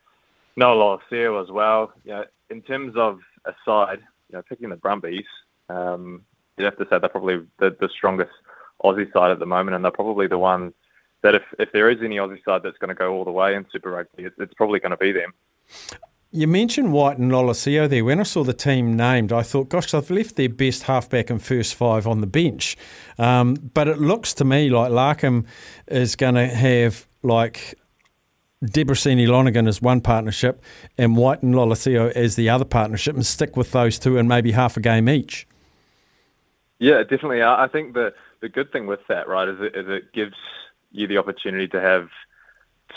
[0.56, 1.92] Noah Lolesio as well.
[2.04, 5.26] You know, in terms of a side, you know, picking the Brumbies,
[5.68, 6.22] um,
[6.56, 8.32] you'd have to say they're probably the, the strongest
[8.82, 10.72] Aussie side at the moment, and they're probably the one
[11.22, 13.54] that if, if there is any Aussie side that's going to go all the way
[13.54, 15.32] in Super Rugby, it's, it's probably going to be them.
[16.36, 18.04] You mentioned White and Lolesio there.
[18.04, 21.40] When I saw the team named, I thought, gosh, they've left their best halfback and
[21.40, 22.76] first five on the bench.
[23.18, 25.46] Um, but it looks to me like Larkham
[25.86, 27.78] is going to have like
[28.64, 30.60] Debreczeni Lonergan as one partnership
[30.98, 34.50] and White and Lolesio as the other partnership and stick with those two and maybe
[34.50, 35.46] half a game each.
[36.80, 37.42] Yeah, definitely.
[37.42, 40.34] I I think the the good thing with that, right, is it, is it gives
[40.90, 42.08] you the opportunity to have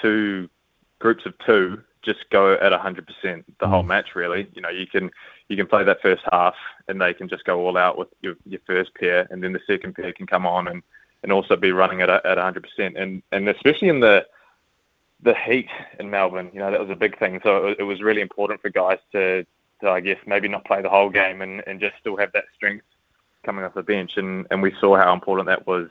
[0.01, 0.49] two
[0.97, 4.15] groups of two just go at 100% the whole match.
[4.15, 5.11] Really, you know, you can
[5.48, 6.56] you can play that first half
[6.88, 9.61] and they can just go all out with your, your first pair, and then the
[9.68, 10.84] second pair can come on and,
[11.24, 12.61] and also be running at a, at 100%.
[13.02, 14.26] And and especially in the
[15.24, 15.69] the heat
[15.99, 17.40] in Melbourne, you know, that was a big thing.
[17.44, 19.45] So it, it was really important for guys to,
[19.82, 22.45] to, I guess, maybe not play the whole game and, and just still have that
[22.56, 22.86] strength
[23.44, 24.11] coming off the bench.
[24.18, 25.90] And, and we saw how important that was,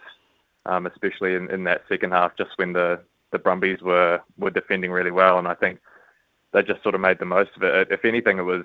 [0.65, 3.01] um, especially in, in that second half, just when the,
[3.33, 5.39] the Brumbies were, were defending really well.
[5.39, 5.81] And I think
[6.57, 7.89] they just sort of made the most of it.
[7.91, 8.65] If anything, it was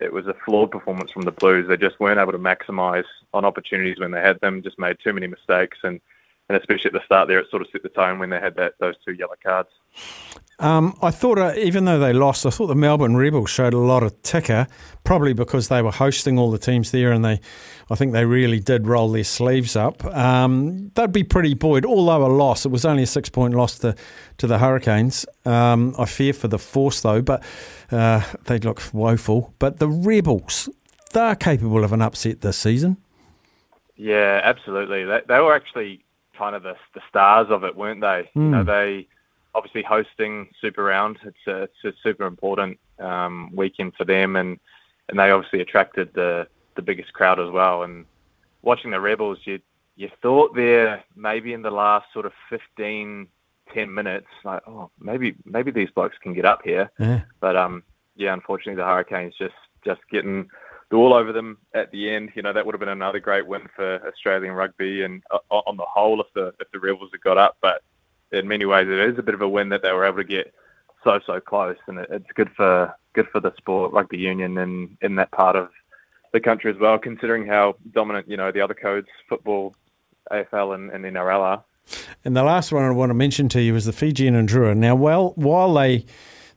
[0.00, 1.68] it was a flawed performance from the Blues.
[1.68, 4.60] They just weren't able to maximise on opportunities when they had them.
[4.60, 6.00] Just made too many mistakes, and,
[6.48, 8.56] and especially at the start there, it sort of set the tone when they had
[8.56, 9.68] that those two yellow cards.
[10.60, 13.78] Um, I thought, uh, even though they lost, I thought the Melbourne Rebels showed a
[13.78, 14.66] lot of ticker,
[15.04, 17.40] probably because they were hosting all the teams there, and they,
[17.90, 20.04] I think they really did roll their sleeves up.
[20.04, 22.66] Um, they'd be pretty buoyed, although a loss.
[22.66, 23.94] It was only a six-point loss to,
[24.38, 25.24] to the Hurricanes.
[25.44, 27.40] Um, I fear for the Force though, but
[27.92, 29.54] uh, they look woeful.
[29.60, 30.68] But the Rebels,
[31.12, 32.96] they're capable of an upset this season.
[33.96, 35.04] Yeah, absolutely.
[35.04, 36.04] They, they were actually
[36.36, 38.28] kind of the, the stars of it, weren't they?
[38.34, 38.66] You know, Mm.
[38.66, 39.08] they
[39.58, 41.18] obviously hosting Super Round.
[41.24, 44.58] It's a, it's a super important um, weekend for them, and
[45.08, 47.82] and they obviously attracted the the biggest crowd as well.
[47.82, 48.06] And
[48.62, 49.58] watching the Rebels, you
[49.96, 53.26] you thought there maybe in the last sort of 15,
[53.74, 56.88] 10 minutes, like oh maybe maybe these blokes can get up here.
[57.00, 57.22] Yeah.
[57.40, 57.82] But um,
[58.14, 59.54] yeah, unfortunately, the Hurricanes just
[59.84, 60.48] just getting
[60.90, 62.30] the all over them at the end.
[62.36, 65.76] You know, that would have been another great win for Australian rugby and uh, on
[65.76, 67.56] the whole, if the if the Rebels had got up.
[67.60, 67.82] But
[68.32, 70.24] in many ways, it is a bit of a win that they were able to
[70.24, 70.52] get
[71.04, 74.96] so so close, and it, it's good for good for the sport, rugby union, and
[75.00, 75.68] in that part of
[76.32, 76.98] the country as well.
[76.98, 79.74] Considering how dominant you know the other codes, football,
[80.30, 81.64] AFL, and, and NRL are.
[82.24, 84.76] And the last one I want to mention to you is the Fijian and Drua.
[84.76, 86.04] Now, well, while they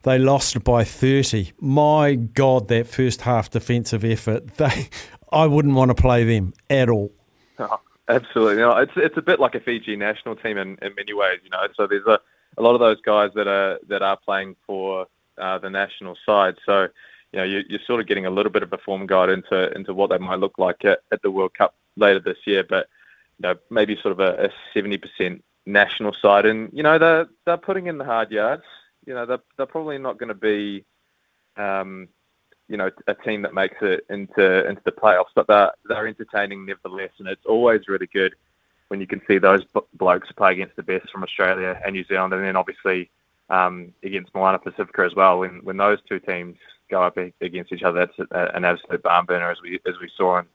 [0.02, 4.88] they lost by thirty, my God, that first half defensive effort, they
[5.32, 7.12] I wouldn't want to play them at all.
[7.58, 7.78] Oh,
[8.12, 8.56] Absolutely.
[8.56, 11.50] No, it's it's a bit like a Fiji national team in, in many ways, you
[11.50, 11.66] know.
[11.74, 12.20] So there's a,
[12.58, 15.06] a lot of those guys that are that are playing for
[15.38, 16.56] uh, the national side.
[16.66, 16.88] So
[17.32, 19.72] you know you, you're sort of getting a little bit of a form guide into
[19.72, 22.64] into what they might look like at, at the World Cup later this year.
[22.68, 22.88] But
[23.38, 27.56] you know maybe sort of a seventy percent national side, and you know they're they're
[27.56, 28.64] putting in the hard yards.
[29.06, 30.84] You know they're they're probably not going to be.
[31.56, 32.08] Um,
[32.72, 36.64] you know, a team that makes it into into the playoffs, but they're they're entertaining
[36.64, 38.34] nevertheless, and it's always really good
[38.88, 39.62] when you can see those
[39.92, 43.10] blokes play against the best from Australia and New Zealand, and then obviously
[43.50, 45.40] um, against Moana Pacifica as well.
[45.40, 46.56] When when those two teams
[46.90, 50.10] go up against each other, that's a, an absolute barn burner as we as we
[50.16, 50.46] saw in,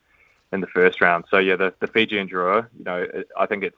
[0.52, 1.26] in the first round.
[1.30, 3.78] So yeah, the the Fiji and Drua, you know, it, I think it's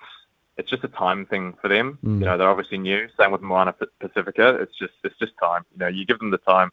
[0.55, 1.99] it's just a time thing for them.
[2.05, 2.19] Mm.
[2.19, 3.09] You know, they're obviously new.
[3.19, 4.59] Same with Moana Pacifica.
[4.61, 5.65] It's just it's just time.
[5.73, 6.71] You know, you give them the time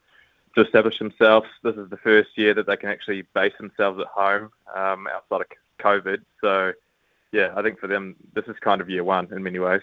[0.56, 1.46] to establish themselves.
[1.62, 5.42] This is the first year that they can actually base themselves at home um, outside
[5.42, 5.46] of
[5.78, 6.18] COVID.
[6.40, 6.72] So,
[7.30, 9.82] yeah, I think for them, this is kind of year one in many ways.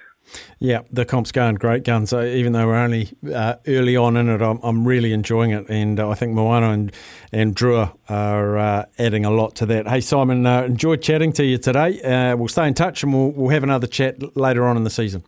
[0.57, 2.09] Yeah, the comp's going great guns.
[2.09, 5.69] So even though we're only uh, early on in it, I'm, I'm really enjoying it,
[5.69, 6.91] and uh, I think Moana and
[7.31, 9.87] and Drua are uh, adding a lot to that.
[9.87, 12.01] Hey Simon, uh, enjoyed chatting to you today.
[12.01, 14.89] Uh, we'll stay in touch, and we'll we'll have another chat later on in the
[14.89, 15.23] season.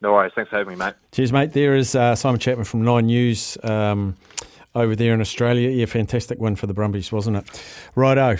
[0.00, 0.32] No worries.
[0.34, 0.94] Thanks for having me, mate.
[1.12, 1.52] Cheers, mate.
[1.52, 4.16] There is uh, Simon Chapman from Nine News um,
[4.74, 5.68] over there in Australia.
[5.68, 7.62] Yeah, fantastic win for the Brumbies, wasn't it?
[7.94, 8.36] Righto.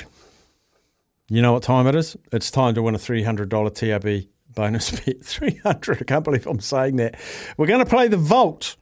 [1.29, 2.17] You know what time it is?
[2.33, 5.23] It's time to win a $300 TAB bonus bet.
[5.23, 7.21] 300 I can't believe I'm saying that.
[7.57, 8.77] We're going to play the vault.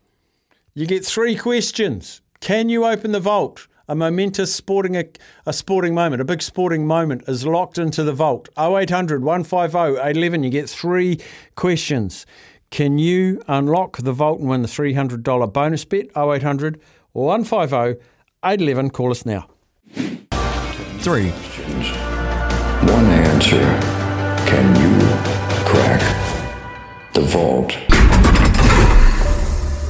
[0.74, 2.22] You get three questions.
[2.40, 3.66] Can you open the vault?
[3.90, 5.04] A momentous sporting a,
[5.46, 8.48] a sporting moment, a big sporting moment is locked into the vault.
[8.58, 10.42] 0800 150 811.
[10.44, 11.18] You get three
[11.54, 12.26] questions.
[12.70, 16.06] Can you unlock the vault and win the $300 bonus bet?
[16.16, 16.80] 0800
[17.12, 18.00] 150
[18.44, 18.90] 811.
[18.90, 19.48] Call us now.
[21.00, 21.30] Three.
[22.88, 23.58] One answer.
[24.46, 24.98] Can you
[25.64, 26.02] crack
[27.14, 27.74] the vault?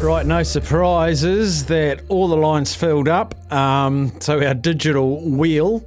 [0.02, 3.34] Right, no surprises that all the lines filled up.
[3.52, 5.84] Um, so our digital wheel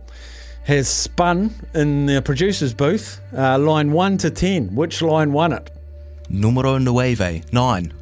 [0.66, 3.22] has spun in the producer's booth.
[3.36, 4.76] Uh, line 1 to 10.
[4.76, 5.70] Which line won it?
[6.32, 7.94] Numero nueve, nine.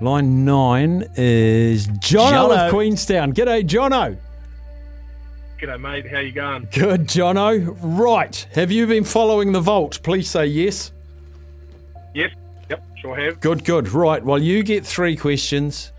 [0.00, 2.66] Line 9 is Jono, Jono.
[2.66, 3.32] of Queenstown.
[3.32, 4.16] G'day, Jono.
[5.58, 6.06] G'day, mate.
[6.10, 6.68] How you going?
[6.70, 7.76] Good, Jono.
[7.80, 10.00] Right, have you been following the vault?
[10.02, 10.92] Please say yes.
[12.14, 12.30] Yes.
[12.68, 12.82] Yep.
[12.98, 13.40] Sure have.
[13.40, 13.88] Good, good.
[13.88, 14.22] Right.
[14.22, 15.92] Well, you get three questions,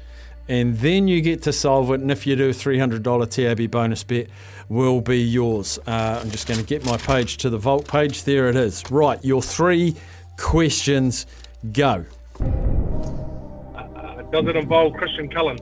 [0.48, 2.00] and then you get to solve it.
[2.00, 4.28] And if you do a three hundred dollar TAB bonus bet,
[4.70, 5.80] will be yours.
[5.88, 8.24] Uh, I'm just going to get my page to the vault page.
[8.26, 8.84] There it is.
[8.92, 9.24] Right.
[9.26, 9.96] Your three
[10.38, 11.26] questions.
[11.72, 12.06] Go.
[12.40, 15.58] Uh, does it involve Christian Cullen?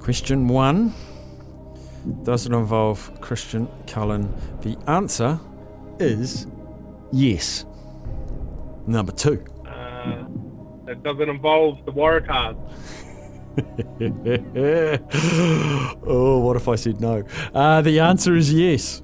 [0.00, 0.92] Question one.
[2.24, 4.34] Does it involve Christian Cullen?
[4.62, 5.38] The answer
[6.00, 6.48] is
[7.12, 7.64] yes.
[8.86, 9.44] Number two.
[9.64, 10.24] Uh,
[10.88, 12.56] it does it involve the Waratahs?
[16.06, 17.22] oh, what if I said no?
[17.54, 19.02] Uh, the answer is yes.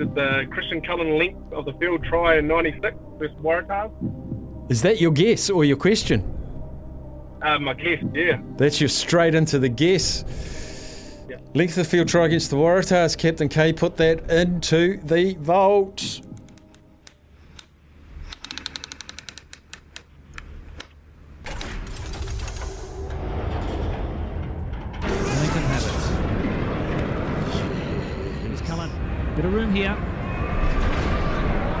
[0.00, 3.90] Uh, the Christian Cullen length of the field try in '96 versus Waratahs?
[4.70, 6.22] Is that your guess or your question?
[7.42, 8.40] Um, I guess, yeah.
[8.56, 10.24] That's your straight into the guess.
[11.54, 13.16] Length of field try against the Waratahs.
[13.16, 16.20] Captain K put that into the vault.
[29.78, 29.96] Here.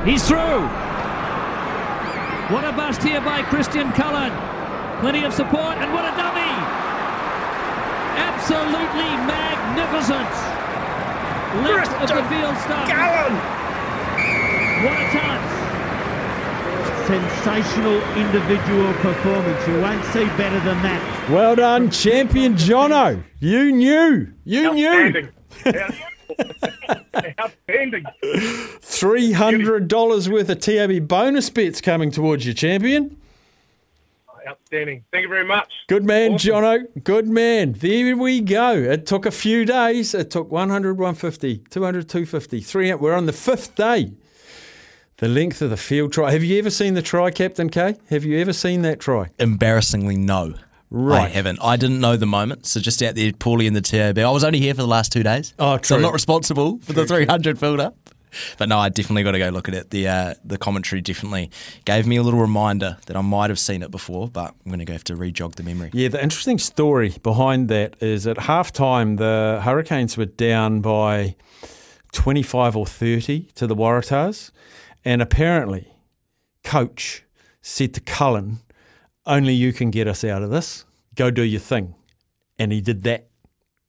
[0.04, 0.62] He's through.
[2.54, 4.32] What a bust here by Christian Cullen.
[5.00, 6.54] Plenty of support, and what a dummy!
[8.18, 10.30] Absolutely magnificent.
[11.66, 12.88] Left of the field stop.
[14.84, 15.48] What a touch.
[17.06, 19.66] Sensational individual performance.
[19.66, 21.30] You won't see better than that.
[21.30, 23.22] Well done, champion Jono.
[23.40, 24.32] You knew.
[24.44, 25.28] You knew.
[27.40, 28.04] Outstanding.
[28.24, 33.16] $300 worth of TAB bonus bets coming towards you, champion.
[34.46, 35.04] Outstanding.
[35.12, 35.70] Thank you very much.
[35.88, 36.86] Good man, Jono.
[37.04, 37.72] Good man.
[37.72, 38.72] There we go.
[38.72, 40.14] It took a few days.
[40.14, 43.00] It took 100, 150, 200, 250, 300.
[43.00, 44.12] We're on the fifth day.
[45.18, 46.30] The length of the field try.
[46.30, 47.96] Have you ever seen the try, Captain K?
[48.08, 49.28] Have you ever seen that try?
[49.38, 50.54] Embarrassingly, no.
[50.90, 51.26] Right.
[51.26, 51.58] I haven't.
[51.62, 54.18] I didn't know the moment, so just out there poorly in the TAB.
[54.18, 55.52] I was only here for the last two days.
[55.58, 55.84] Oh, true.
[55.84, 57.26] So I'm not responsible for the True, true.
[57.26, 57.96] 300 build up.
[58.58, 59.90] But no, I definitely got to go look at it.
[59.90, 61.50] The uh, the commentary definitely
[61.86, 64.80] gave me a little reminder that I might have seen it before, but I'm going
[64.80, 65.90] to go have to re-jog the memory.
[65.94, 71.36] Yeah, the interesting story behind that is at halftime, the Hurricanes were down by
[72.12, 74.50] 25 or 30 to the Waratahs.
[75.04, 75.88] And apparently,
[76.64, 77.24] coach
[77.62, 78.58] said to Cullen,
[79.28, 80.84] only you can get us out of this.
[81.14, 81.94] Go do your thing.
[82.58, 83.28] And he did that.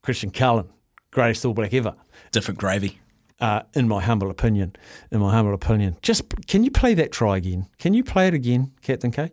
[0.04, 0.70] Christian Cullen,
[1.12, 1.96] greatest All Black ever.
[2.32, 3.00] Different gravy.
[3.40, 4.76] Uh, in my humble opinion.
[5.12, 5.98] In my humble opinion.
[6.02, 7.68] Just, can you play that try again?
[7.78, 9.32] Can you play it again, Captain K?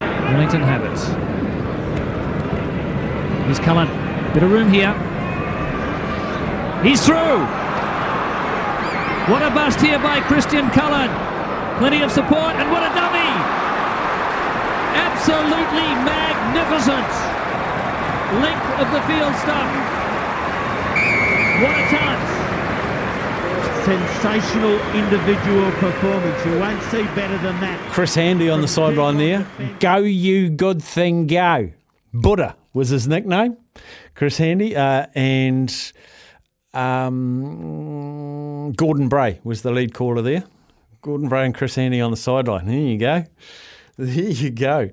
[0.00, 0.98] Wellington have it.
[3.46, 3.88] Here's Cullen.
[4.32, 4.92] Bit of room here.
[6.82, 7.44] He's through.
[9.32, 11.10] What a bust here by Christian Cullen.
[11.78, 13.59] Plenty of support, and what a dummy!
[15.20, 17.12] Absolutely magnificent.
[18.40, 19.68] Length of the field stuff.
[21.60, 22.24] What a touch.
[23.84, 26.46] Sensational individual performance.
[26.46, 27.92] You won't see better than that.
[27.92, 29.46] Chris Handy on the sideline there.
[29.78, 31.70] Go, you good thing, go.
[32.14, 33.58] Buddha was his nickname,
[34.14, 34.74] Chris Handy.
[34.74, 35.92] Uh, and
[36.72, 40.44] um, Gordon Bray was the lead caller there.
[41.02, 42.64] Gordon Bray and Chris Handy on the sideline.
[42.64, 43.26] There you go.
[44.06, 44.90] There you go.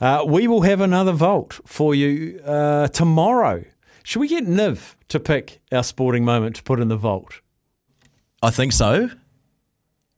[0.00, 3.64] Uh, we will have another vault for you uh, tomorrow.
[4.02, 7.40] Should we get Niv to pick our sporting moment to put in the vault?
[8.42, 9.10] I think so.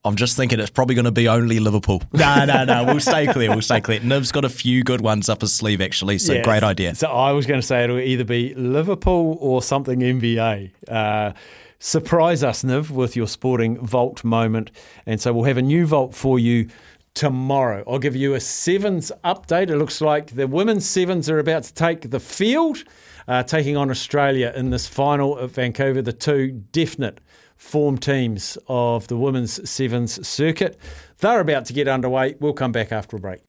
[0.04, 2.02] I'm just thinking it's probably going to be only Liverpool.
[2.12, 2.84] No, no, no.
[2.84, 3.50] We'll stay clear.
[3.50, 4.00] We'll stay clear.
[4.00, 6.18] Niv's got a few good ones up his sleeve, actually.
[6.18, 6.42] So Yeah.
[6.42, 6.94] great idea.
[6.96, 10.72] So I was going to say it'll either be Liverpool or something NBA.
[10.88, 11.32] Uh,
[11.78, 14.70] surprise us, Niv, with your sporting vault moment.
[15.06, 16.68] And so we'll have a new vault for you
[17.14, 17.84] tomorrow.
[17.86, 19.70] I'll give you a sevens update.
[19.70, 22.84] It looks like the women's sevens are about to take the field,
[23.28, 27.20] uh, taking on Australia in this final at Vancouver, the two definite
[27.56, 30.78] form teams of the women's sevens circuit.
[31.18, 32.36] They're about to get underway.
[32.40, 33.42] We'll come back after a break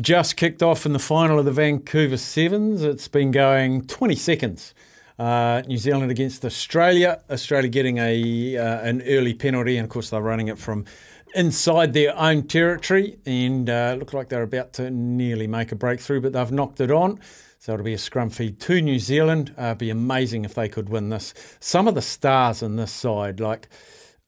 [0.00, 2.82] just kicked off in the final of the Vancouver Sevens.
[2.82, 4.74] It's been going 20 seconds.
[5.18, 7.22] Uh, New Zealand against Australia.
[7.30, 10.84] Australia getting a uh, an early penalty, and of course they're running it from
[11.34, 16.20] inside their own territory, and uh, looked like they're about to nearly make a breakthrough,
[16.20, 17.20] but they've knocked it on.
[17.58, 19.54] So it'll be a scrum feed to New Zealand.
[19.56, 21.32] Uh, be amazing if they could win this.
[21.60, 23.68] Some of the stars in this side, like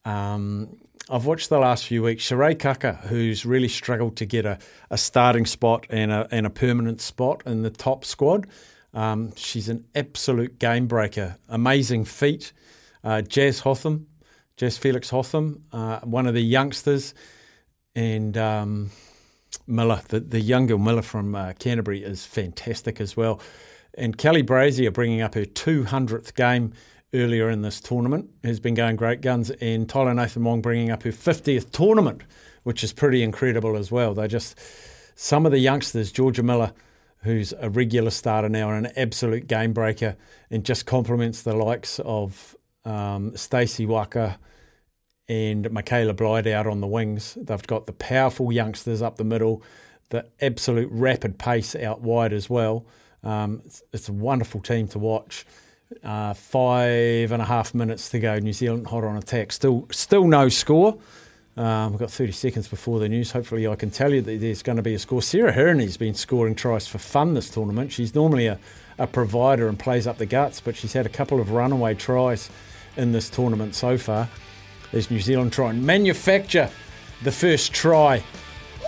[0.05, 0.77] um,
[1.09, 2.23] I've watched the last few weeks.
[2.23, 4.57] Shiray Kaka, who's really struggled to get a,
[4.89, 8.47] a starting spot and a, and a permanent spot in the top squad.
[8.93, 11.37] Um, she's an absolute game breaker.
[11.49, 12.53] Amazing feat.
[13.03, 14.07] Uh, Jazz Hotham,
[14.57, 17.13] Jazz Felix Hotham, uh, one of the youngsters,
[17.93, 18.91] and um,
[19.67, 23.41] Miller, the, the younger Miller from uh, Canterbury, is fantastic as well.
[23.95, 26.73] And Kelly Brazier bringing up her 200th game
[27.13, 29.49] earlier in this tournament has been going great guns.
[29.51, 32.21] And Tyla Nathan Wong bringing up her 50th tournament,
[32.63, 34.13] which is pretty incredible as well.
[34.13, 34.59] They just,
[35.15, 36.73] some of the youngsters, Jorja Miller,
[37.23, 40.15] who's a regular starter now and an absolute game breaker,
[40.49, 42.55] and just complements the likes of
[42.85, 44.37] um, Stacey Waaka
[45.27, 47.37] and Michaela Blyde out on the wings.
[47.39, 49.63] They've got the powerful youngsters up the middle,
[50.09, 52.85] the absolute rapid pace out wide as well.
[53.23, 55.45] Um, it's, it's a wonderful team to watch.
[56.03, 58.37] Uh, five and a half minutes to go.
[58.37, 59.51] New Zealand hot on attack.
[59.51, 60.99] Still, still no score.
[61.57, 63.31] Um, we've got 30 seconds before the news.
[63.31, 65.21] Hopefully, I can tell you that there's going to be a score.
[65.21, 67.91] Sarah Hirini's been scoring tries for fun this tournament.
[67.91, 68.59] She's normally a,
[68.97, 72.49] a provider and plays up the guts, but she's had a couple of runaway tries
[72.97, 74.29] in this tournament so far.
[74.91, 76.69] There's New Zealand trying to manufacture
[77.23, 78.23] the first try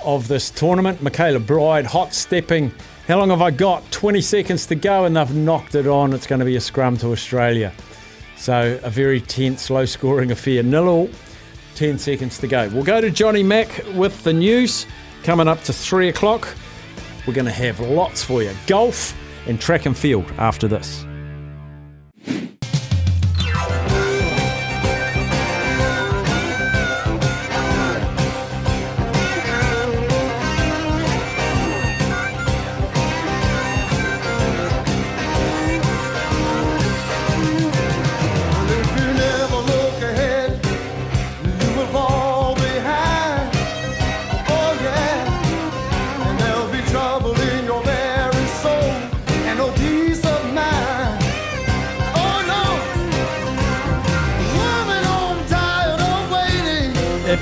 [0.04, 1.02] of this tournament.
[1.02, 2.72] Michaela Blyde hot stepping.
[3.08, 3.90] How long have I got?
[3.92, 6.14] 20 seconds to go, and they've knocked it on.
[6.14, 7.74] It's going to be a scrum to Australia.
[8.38, 10.64] So a very tense, low scoring affair.
[10.64, 11.10] Nil all.
[11.76, 12.68] 10 seconds to go.
[12.70, 14.88] We'll go to Johnny Mack with the news
[15.22, 16.48] coming up to 3 o'clock.
[17.28, 19.16] We're going to have lots for you golf
[19.48, 21.07] and track and field after this.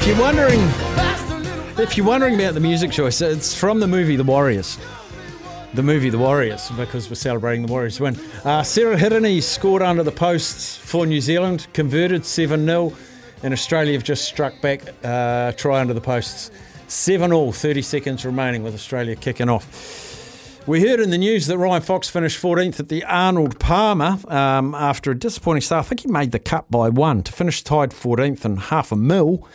[0.06, 0.60] If you're wondering,
[1.84, 4.78] if you're wondering about the music choice, it's from the movie The Warriors.
[5.74, 8.16] The movie The Warriors, because we're celebrating the Warriors win.
[8.44, 12.94] Uh, Sarah Hirini scored under the posts for New Zealand, converted 7 0,
[13.42, 16.52] and Australia have just struck back, uh, try under the posts.
[16.88, 20.62] 7 all, 30 seconds remaining with Australia kicking off.
[20.68, 24.76] We heard in the news that Ryan Fox finished 14th at the Arnold Palmer um,
[24.76, 25.84] after a disappointing start.
[25.84, 28.96] I think he made the cut by one to finish tied 14th and half a
[28.96, 29.48] mil.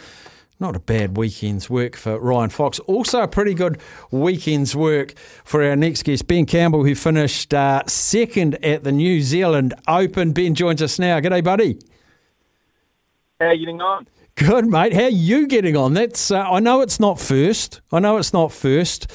[0.61, 2.79] Not a bad weekend's work for Ryan Fox.
[2.81, 3.81] Also, a pretty good
[4.11, 9.23] weekend's work for our next guest, Ben Campbell, who finished uh, second at the New
[9.23, 10.33] Zealand Open.
[10.33, 11.19] Ben joins us now.
[11.19, 11.79] G'day, buddy.
[13.41, 14.07] How are you getting on?
[14.35, 14.93] Good, mate.
[14.93, 15.95] How are you getting on?
[15.95, 16.31] That's.
[16.31, 17.81] Uh, I know it's not first.
[17.91, 19.11] I know it's not first,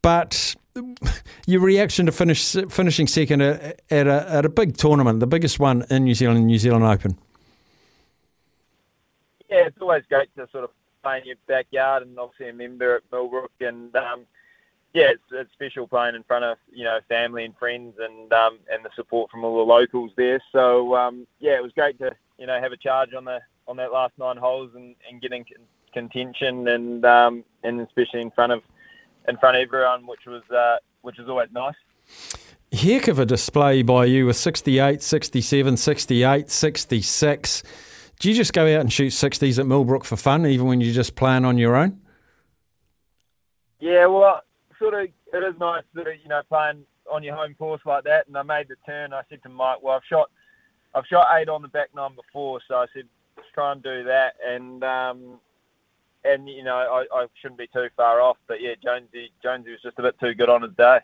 [0.00, 0.54] but
[1.48, 5.58] your reaction to finish finishing second at, at a at a big tournament, the biggest
[5.58, 7.18] one in New Zealand, New Zealand Open.
[9.50, 10.70] Yeah, it's always great to sort of
[11.04, 14.26] play in your backyard, and obviously a member at Millbrook, and um,
[14.94, 18.58] yeah, it's, it's special playing in front of you know family and friends, and um,
[18.72, 20.40] and the support from all the locals there.
[20.52, 23.76] So um, yeah, it was great to you know have a charge on the on
[23.76, 28.30] that last nine holes and, and get in con- contention, and um, and especially in
[28.30, 28.62] front of
[29.28, 31.74] in front of everyone, which was uh, which was always nice.
[32.72, 37.62] Heck of a display by you with 68, 67, 68, 66.
[38.24, 40.94] Do you just go out and shoot 60s at Millbrook for fun, even when you're
[40.94, 42.00] just playing on your own?
[43.80, 44.40] Yeah, well,
[44.78, 48.26] sort of, it is nice that you know playing on your home course like that.
[48.26, 49.12] And I made the turn.
[49.12, 50.30] I said to Mike, "Well, I've shot,
[50.94, 53.06] I've shot eight on the back nine before, so I said
[53.36, 55.38] let's try and do that." And um,
[56.24, 58.38] and you know, I, I shouldn't be too far off.
[58.46, 61.00] But yeah, Jonesy, Jonesy was just a bit too good on his day.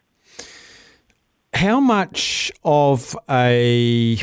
[1.52, 4.16] How much of a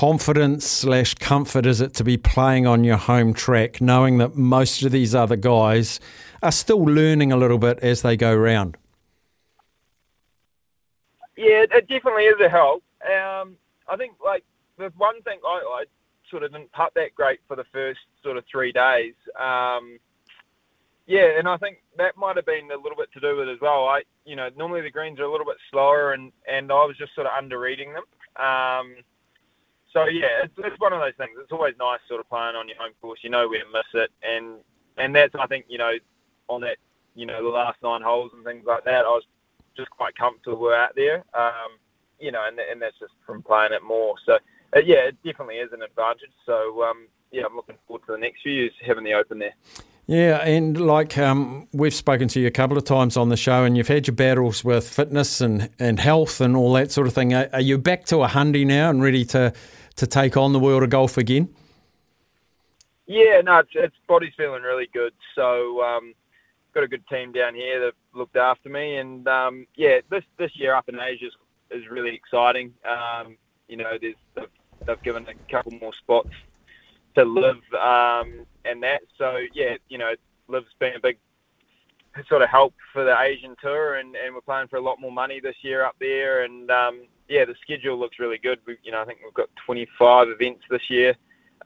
[0.00, 4.82] confidence slash comfort is it to be playing on your home track, knowing that most
[4.82, 6.00] of these other guys
[6.42, 8.76] are still learning a little bit as they go round?
[11.34, 12.84] Yeah, it- it definitely is a help.
[13.10, 13.56] Um,
[13.88, 14.44] I think like
[14.76, 15.48] the one thing I,
[15.80, 15.84] I
[16.28, 19.14] sort of didn't putt that great for the first sort of three days.
[19.34, 19.98] Um,
[21.06, 23.52] yeah, and I think that might have been a little bit to do with it
[23.52, 23.86] as well.
[23.86, 26.98] I, you know, normally the greens are a little bit slower, and and I was
[26.98, 28.04] just sort of under reading them.
[28.36, 28.96] Um,
[29.96, 31.38] so yeah, it's, it's one of those things.
[31.40, 33.20] It's always nice sort of playing on your home course.
[33.22, 34.58] You know to miss it, and
[34.98, 35.92] and that's I think you know
[36.48, 36.76] on that
[37.14, 39.06] you know the last nine holes and things like that.
[39.06, 39.24] I was
[39.74, 41.24] just quite comfortable out there.
[41.32, 41.80] Um,
[42.20, 44.16] you know, and and that's just from playing it more.
[44.26, 46.32] So uh, yeah, it definitely is an advantage.
[46.44, 49.54] So um, yeah, I'm looking forward to the next few years having the Open there.
[50.08, 53.64] Yeah, and like um, we've spoken to you a couple of times on the show,
[53.64, 57.14] and you've had your battles with fitness and, and health and all that sort of
[57.14, 57.34] thing.
[57.34, 59.52] Are, are you back to a hundy now and ready to,
[59.96, 61.48] to take on the world of golf again?
[63.06, 65.12] Yeah, no, it's, it's body's feeling really good.
[65.34, 66.14] So um,
[66.74, 70.50] got a good team down here that looked after me, and um, yeah, this this
[70.54, 71.32] year up in Asia is,
[71.70, 72.74] is really exciting.
[72.84, 73.36] Um,
[73.68, 74.48] you know, there's they've,
[74.86, 76.30] they've given a couple more spots
[77.14, 79.02] to LIV um, and that.
[79.16, 80.12] So yeah, you know,
[80.48, 81.18] LIV's been a big
[82.28, 85.12] sort of help for the Asian tour, and, and we're playing for a lot more
[85.12, 86.42] money this year up there.
[86.42, 88.58] And um, yeah, the schedule looks really good.
[88.66, 91.10] We, you know, I think we've got 25 events this year,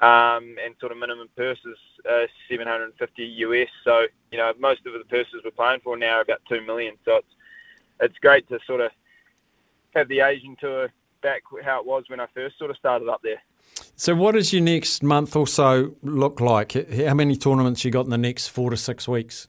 [0.00, 1.76] um, and sort of minimum purses
[2.08, 3.68] uh, 750 US.
[3.84, 6.94] So you know, most of the purses we're playing for now are about two million.
[7.04, 7.34] So it's
[8.00, 8.90] it's great to sort of
[9.94, 10.88] have the Asian tour
[11.22, 13.42] back how it was when I first sort of started up there.
[13.96, 16.72] So, what does your next month or so look like?
[16.72, 19.48] How many tournaments you got in the next four to six weeks?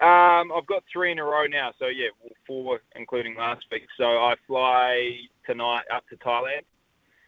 [0.00, 2.08] Um, I've got three in a row now, so yeah,
[2.46, 3.86] four including last week.
[3.98, 6.64] So I fly tonight up to Thailand,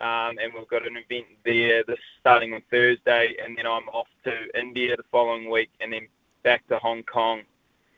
[0.01, 4.09] um, and we've got an event there this starting on Thursday, and then I'm off
[4.25, 6.09] to India the following week, and then
[6.45, 7.43] back to Hong Kong.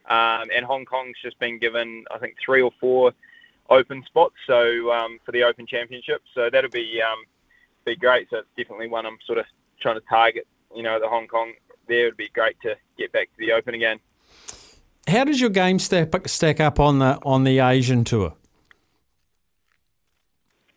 [0.07, 3.13] Um, and Hong Kong's just been given, I think, three or four
[3.71, 6.21] open spots, so um, for the Open Championship.
[6.35, 7.25] So that'll be um,
[7.85, 8.29] be great.
[8.31, 9.47] So it's definitely one I'm sort of
[9.81, 10.49] trying to target.
[10.75, 11.53] You know, the Hong Kong
[11.87, 14.01] there would be great to get back to the Open again.
[15.07, 18.35] How does your game stack stack up on the on the Asian tour?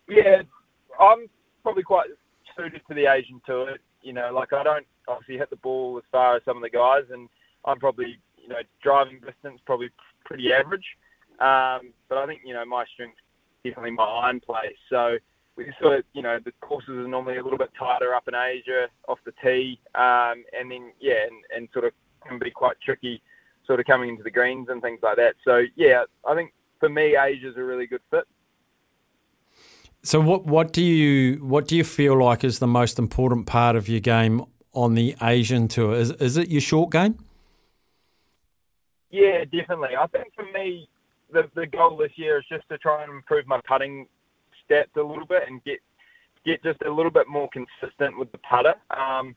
[0.08, 0.42] Yeah,
[1.00, 1.28] I'm
[1.62, 2.08] probably quite
[2.56, 3.76] suited to the Asian tour.
[4.02, 6.70] You know, like I don't obviously hit the ball as far as some of the
[6.70, 7.28] guys, and
[7.64, 9.90] I'm probably you know driving distance probably
[10.24, 10.84] pretty average.
[11.40, 13.16] Um, but I think you know my strength
[13.64, 14.74] definitely my iron play.
[14.90, 15.16] So
[15.56, 18.34] we sort of you know the courses are normally a little bit tighter up in
[18.34, 21.92] Asia off the tee, um, and then yeah, and, and sort of
[22.26, 23.22] can be quite tricky,
[23.68, 25.36] sort of coming into the greens and things like that.
[25.44, 28.24] So yeah, I think for me Asia's a really good fit.
[30.02, 33.76] So, what what do you what do you feel like is the most important part
[33.76, 35.94] of your game on the Asian tour.
[35.94, 37.18] Is, is it your short game?
[39.10, 39.96] Yeah, definitely.
[39.98, 40.88] I think for me,
[41.32, 44.06] the the goal this year is just to try and improve my putting
[44.70, 45.80] stats a little bit and get
[46.44, 48.74] get just a little bit more consistent with the putter.
[48.90, 49.34] Um,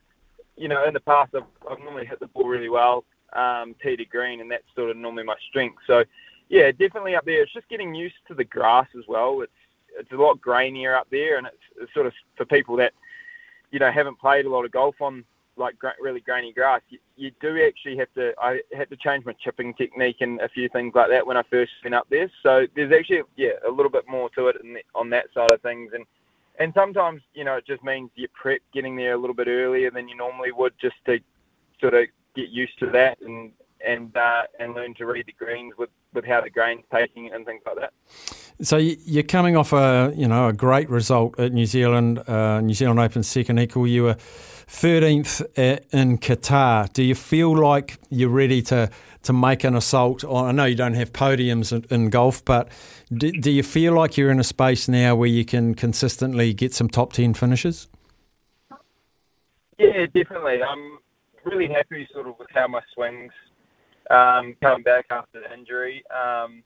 [0.56, 3.04] you know, in the past, I've, I've normally hit the ball really well,
[3.34, 5.78] um, tee to green, and that's sort of normally my strength.
[5.86, 6.04] So,
[6.48, 7.42] yeah, definitely up there.
[7.42, 9.40] It's just getting used to the grass as well.
[9.40, 9.52] It's
[9.98, 12.92] it's a lot grainier up there, and it's, it's sort of for people that
[13.70, 15.24] you know haven't played a lot of golf on
[15.56, 16.80] like gra- really grainy grass.
[16.88, 18.32] You, you do actually have to.
[18.40, 21.42] I had to change my chipping technique and a few things like that when I
[21.50, 22.30] first went up there.
[22.42, 25.60] So there's actually yeah a little bit more to it the, on that side of
[25.60, 26.04] things, and
[26.58, 29.90] and sometimes you know it just means you prep getting there a little bit earlier
[29.90, 31.18] than you normally would just to
[31.80, 33.52] sort of get used to that and
[33.84, 37.44] and uh, and learn to read the greens with with how the grain's taking and
[37.46, 37.92] things like that.
[38.60, 42.74] So you're coming off a you know a great result at New Zealand, uh, New
[42.74, 43.86] Zealand Open second equal.
[43.86, 45.42] You were 13th
[45.92, 46.92] in Qatar.
[46.92, 48.90] Do you feel like you're ready to
[49.22, 50.24] to make an assault?
[50.24, 52.68] I know you don't have podiums in, in golf, but
[53.12, 56.74] do, do you feel like you're in a space now where you can consistently get
[56.74, 57.88] some top 10 finishes?
[59.78, 60.62] Yeah, definitely.
[60.62, 60.98] I'm
[61.44, 63.32] really happy sort of with how my swings
[64.10, 66.02] um, come back after the injury.
[66.10, 66.62] Um,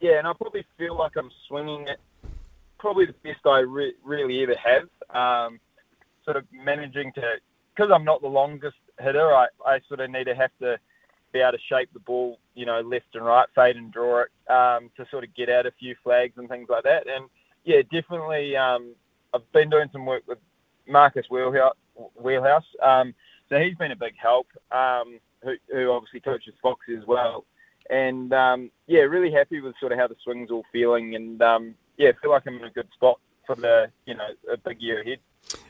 [0.00, 1.98] yeah, and I probably feel like I'm swinging it
[2.78, 4.88] probably the best I re- really ever have.
[5.14, 5.60] Um,
[6.24, 7.22] sort of managing to,
[7.74, 10.78] because I'm not the longest hitter, I, I sort of need to have to
[11.32, 14.52] be able to shape the ball, you know, left and right, fade and draw it
[14.52, 17.06] um, to sort of get out a few flags and things like that.
[17.08, 17.26] And
[17.64, 18.94] yeah, definitely, um,
[19.32, 20.38] I've been doing some work with
[20.88, 21.76] Marcus Wheelhouse.
[22.20, 22.64] Wheelhouse.
[22.82, 23.14] Um,
[23.52, 27.44] so he's been a big help, um, who, who obviously coaches Foxy as well.
[27.90, 31.74] And um, yeah, really happy with sort of how the swing's all feeling, and um,
[31.98, 35.02] yeah, feel like I'm in a good spot for the you know a big year
[35.02, 35.18] ahead.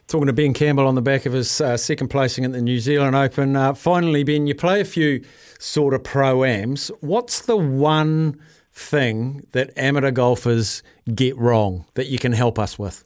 [0.06, 2.78] Talking to Ben Campbell on the back of his uh, second placing at the New
[2.78, 3.56] Zealand Open.
[3.56, 5.24] Uh, finally, Ben, you play a few
[5.58, 6.90] sort of pro ams.
[7.00, 8.38] What's the one
[8.72, 10.82] thing that amateur golfers
[11.14, 13.04] get wrong that you can help us with?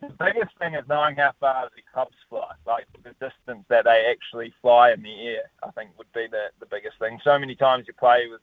[0.00, 4.06] The biggest thing is knowing how far the clubs fly, like the distance that they
[4.10, 5.50] actually fly in the air.
[5.62, 7.20] I think would be the, the biggest thing.
[7.22, 8.40] So many times you play with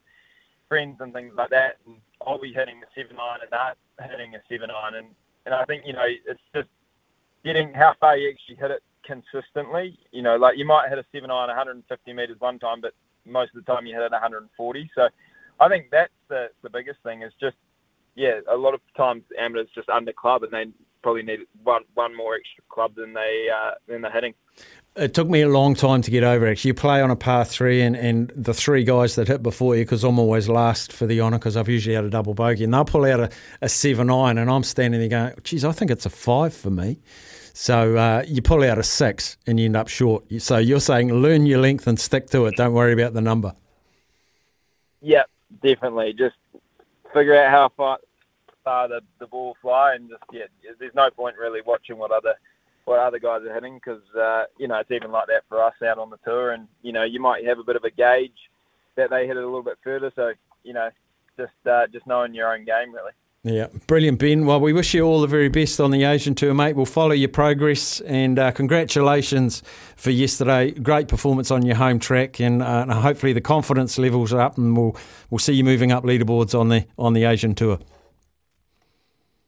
[0.67, 3.77] friends and things like that, and I'll be hitting a seven iron and not
[4.09, 5.07] hitting a seven iron, and
[5.45, 6.69] and I think you know it's just
[7.43, 9.97] getting how far you actually hit it consistently.
[10.11, 12.93] You know, like you might hit a seven iron 150 meters one time, but
[13.25, 14.91] most of the time you hit it 140.
[14.93, 15.09] So
[15.59, 17.55] I think that's the the biggest thing is just
[18.15, 20.65] yeah, a lot of times amateurs just under club and they
[21.01, 24.33] probably need one one more extra club than they uh, than they're hitting.
[24.95, 26.47] It took me a long time to get over.
[26.47, 29.75] Actually, you play on a par three, and, and the three guys that hit before
[29.75, 32.63] you, because I'm always last for the honour, because I've usually had a double bogey,
[32.63, 33.29] and they'll pull out a,
[33.61, 36.71] a seven iron, and I'm standing there going, "Geez, I think it's a five for
[36.71, 36.99] me."
[37.53, 40.23] So uh, you pull out a six, and you end up short.
[40.39, 42.55] So you're saying learn your length and stick to it.
[42.55, 43.53] Don't worry about the number.
[45.01, 45.23] Yeah,
[45.61, 46.13] definitely.
[46.13, 46.35] Just
[47.13, 47.99] figure out how far,
[48.67, 50.43] far the, the ball fly, and just yeah,
[50.77, 52.33] there's no point really watching what other
[52.83, 55.73] what other guys are hitting because uh, you know it's even like that for us
[55.85, 58.49] out on the tour, and you know you might have a bit of a gauge
[58.97, 60.11] that they hit it a little bit further.
[60.17, 60.33] So
[60.63, 60.89] you know,
[61.37, 63.11] just uh, just knowing your own game really.
[63.43, 64.45] Yeah, brilliant, Ben.
[64.45, 66.75] Well, we wish you all the very best on the Asian tour, mate.
[66.75, 69.63] We'll follow your progress and uh, congratulations
[69.95, 70.71] for yesterday.
[70.71, 74.75] Great performance on your home track, and uh, hopefully the confidence levels are up, and
[74.75, 74.97] we'll
[75.29, 77.79] we'll see you moving up leaderboards on the on the Asian tour.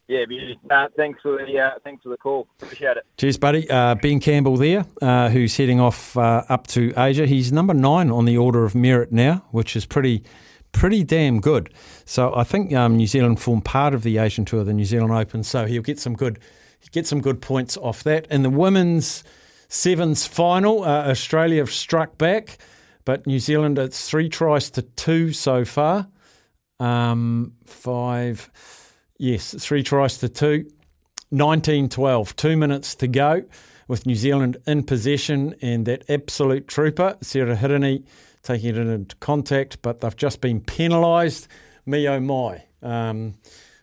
[0.09, 0.25] Yeah.
[0.71, 2.47] Uh, thanks for the uh, thanks for the call.
[2.59, 3.05] Appreciate it.
[3.17, 3.69] Cheers, buddy.
[3.69, 7.27] Uh, ben Campbell there, uh, who's heading off uh, up to Asia.
[7.27, 10.23] He's number nine on the order of merit now, which is pretty
[10.71, 11.71] pretty damn good.
[12.05, 15.11] So I think um, New Zealand form part of the Asian Tour, the New Zealand
[15.13, 15.43] Open.
[15.43, 16.39] So he'll get some good
[16.91, 18.25] get some good points off that.
[18.31, 19.23] In the women's
[19.67, 22.57] sevens final, uh, Australia have struck back,
[23.05, 26.07] but New Zealand it's three tries to two so far.
[26.79, 28.49] Um, five,
[29.19, 30.65] yes, three tries to two.
[31.31, 33.43] 19-12, two minutes to go
[33.87, 38.03] with New Zealand in possession and that absolute trooper, Sarah Hirini,
[38.41, 41.47] taking it into contact, but they've just been penalised.
[41.85, 42.63] Me oh my.
[42.81, 43.35] Um,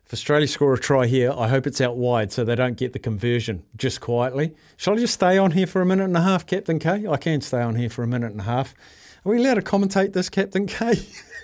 [0.04, 2.92] if Australia score a try here, I hope it's out wide so they don't get
[2.92, 4.54] the conversion just quietly.
[4.76, 7.06] Shall I just stay on here for a minute and a half, Captain K?
[7.08, 8.74] I can stay on here for a minute and a half.
[9.24, 10.94] Are we allowed to commentate this, Captain K?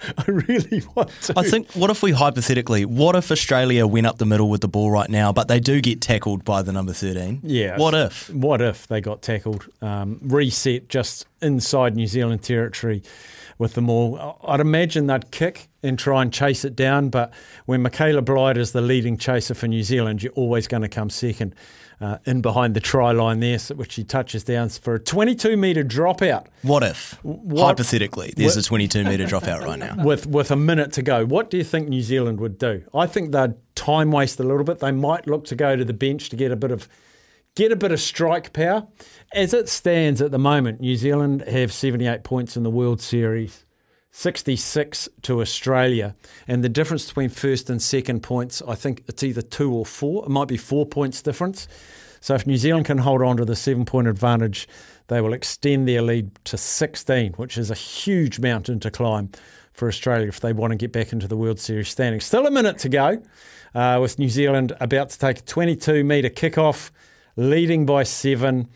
[0.18, 1.34] I really want to.
[1.36, 4.68] I think, what if we hypothetically, what if Australia went up the middle with the
[4.68, 7.40] ball right now, but they do get tackled by the number 13?
[7.42, 7.78] Yeah.
[7.78, 8.28] What if?
[8.30, 9.66] What if they got tackled?
[9.80, 13.02] Um, reset just inside New Zealand territory.
[13.58, 14.38] with them all.
[14.46, 17.32] I'd imagine they'd kick and try and chase it down, but
[17.64, 21.08] when Michaela Blyde is the leading chaser for New Zealand, you're always going to come
[21.08, 21.54] second.
[21.98, 25.82] Uh, in behind the try line there, which he touches down for a 22 metre
[25.82, 26.44] dropout.
[26.60, 30.04] What if, What- hypothetically, there's what- a 22 metre dropout right now?
[30.04, 31.24] with with a minute to go.
[31.24, 32.82] What do you think New Zealand would do?
[32.94, 34.80] I think they'd time waste a little bit.
[34.80, 36.86] They might look to go to the bench to get a bit of
[37.54, 38.86] get a bit of strike power.
[39.34, 43.64] As it stands at the moment, New Zealand have 78 points in the World Series.
[44.16, 46.16] 66 to Australia.
[46.48, 50.24] And the difference between first and second points, I think it's either two or four.
[50.24, 51.68] It might be four points difference.
[52.22, 54.68] So if New Zealand can hold on to the seven point advantage,
[55.08, 59.32] they will extend their lead to 16, which is a huge mountain to climb
[59.74, 62.22] for Australia if they want to get back into the World Series standing.
[62.22, 63.22] Still a minute to go,
[63.74, 66.90] uh, with New Zealand about to take a 22 metre kickoff,
[67.36, 68.70] leading by seven.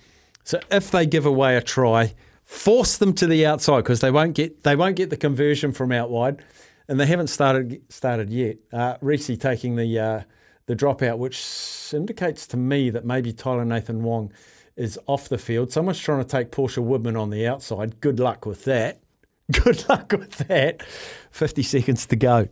[0.45, 2.13] So if they give away a try,
[2.51, 5.93] force them to the outside because they won't get they won't get the conversion from
[5.93, 6.43] out wide,
[6.89, 8.57] and they haven't started started yet.
[8.73, 10.23] Uh, Reese taking the uh,
[10.67, 14.33] the dropout, which indicates to me that maybe Tyla Nathan-Wong
[14.77, 15.71] is off the field.
[15.71, 18.01] Someone's trying to take Portia Woodman on the outside.
[18.01, 19.01] Good luck with that.
[19.53, 20.83] Good luck with that.
[21.31, 22.49] Fifty seconds to go.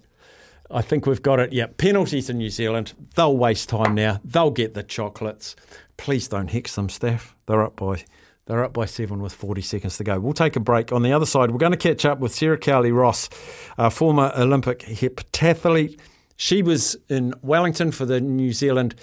[0.71, 1.53] I think we've got it.
[1.53, 2.93] Yeah, penalties in New Zealand.
[3.17, 4.21] They'll waste time now.
[4.23, 5.57] They'll get the chocolates.
[5.97, 7.35] Please don't hex them, Steph.
[7.47, 8.05] They're up by
[8.49, 10.19] they're up by seven with 40 seconds to go.
[10.19, 10.91] We'll take a break.
[10.91, 13.29] On the other side, we're going to catch up with Sarah Cowley-Ross,
[13.77, 16.01] a former Olympic heptathlete.
[16.37, 18.95] She was in Wellington for the New Zealand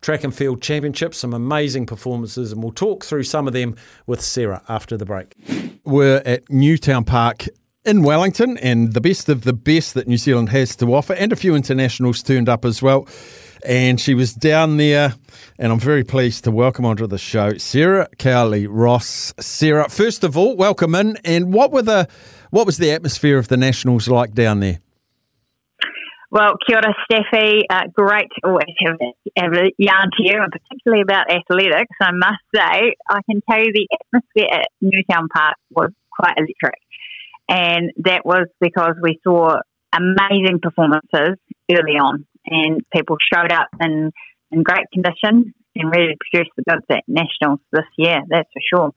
[0.00, 3.76] Track and Field Championships, Some amazing performances, and we'll talk through some of them
[4.06, 5.34] with Sarah after the break.
[5.84, 7.46] We're at Newtown Park
[7.84, 11.30] in Wellington, and the best of the best that New Zealand has to offer, and
[11.30, 13.06] a few internationals turned up as well.
[13.64, 15.14] And she was down there,
[15.58, 19.32] and I'm very pleased to welcome onto the show Sarah Cowley-Ross.
[19.40, 21.16] Sarah, first of all, welcome in.
[21.24, 22.06] And what were the
[22.50, 24.80] what was the atmosphere of the nationals like down there?
[26.30, 27.62] Well, kia ora, Staffy.
[27.70, 28.98] Uh, great to always have,
[29.38, 31.96] have a yarn to you, and particularly about athletics.
[32.02, 36.80] I must say, I can tell you the atmosphere at Newtown Park was quite electric.
[37.48, 39.56] And that was because we saw
[39.92, 41.38] amazing performances
[41.70, 44.12] early on, and people showed up in,
[44.50, 48.62] in great condition and ready to produce the goods at Nationals this year, that's for
[48.70, 48.94] sure.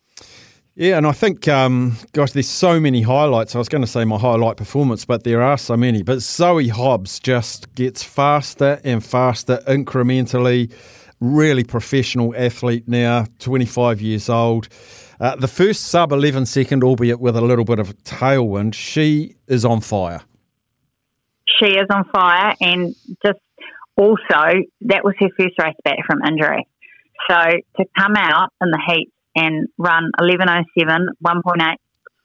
[0.80, 3.56] Yeah, and I think, um, gosh, there's so many highlights.
[3.56, 6.04] I was going to say my highlight performance, but there are so many.
[6.04, 10.72] But Zoe Hobbs just gets faster and faster incrementally.
[11.20, 14.70] Really professional athlete now, 25 years old.
[15.20, 19.66] Uh, the first sub 11 second, albeit with a little bit of tailwind, she is
[19.66, 20.22] on fire.
[21.60, 22.96] She is on fire and
[23.26, 23.40] just
[23.96, 26.68] also that was her first race back from injury.
[27.30, 31.76] So to come out in the heat and run 1107, 1.8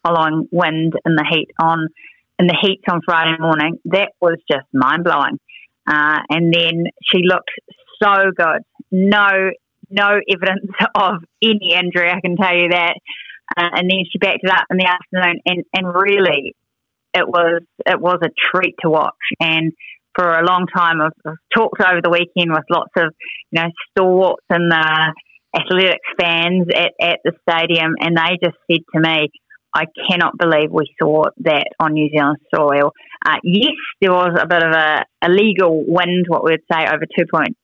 [0.03, 1.89] following wind in the heat on
[2.39, 5.39] in the heat on Friday morning, that was just mind blowing.
[5.87, 7.51] Uh, and then she looked
[8.03, 8.63] so good.
[8.91, 9.51] No,
[9.91, 12.95] no evidence of any injury, I can tell you that.
[13.57, 16.55] Uh, and then she backed it up in the afternoon, and, and really,
[17.15, 19.13] it was it was a treat to watch.
[19.41, 19.73] And
[20.15, 23.13] for a long time, I've, I've talked over the weekend with lots of
[23.51, 25.13] you know stalwarts and the
[25.55, 29.29] athletics fans at, at the stadium, and they just said to me,
[29.75, 32.93] "I cannot believe we saw that on New Zealand soil."
[33.25, 37.05] Uh, yes, there was a bit of a illegal wind, what we would say over
[37.19, 37.57] two point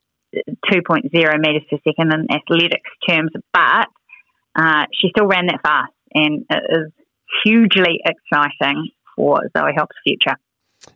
[0.70, 3.88] two point zero meters per second in athletics terms, but
[4.56, 6.92] uh, she still ran that fast, and it is
[7.44, 10.36] hugely exciting for Zoe Hobbs' future.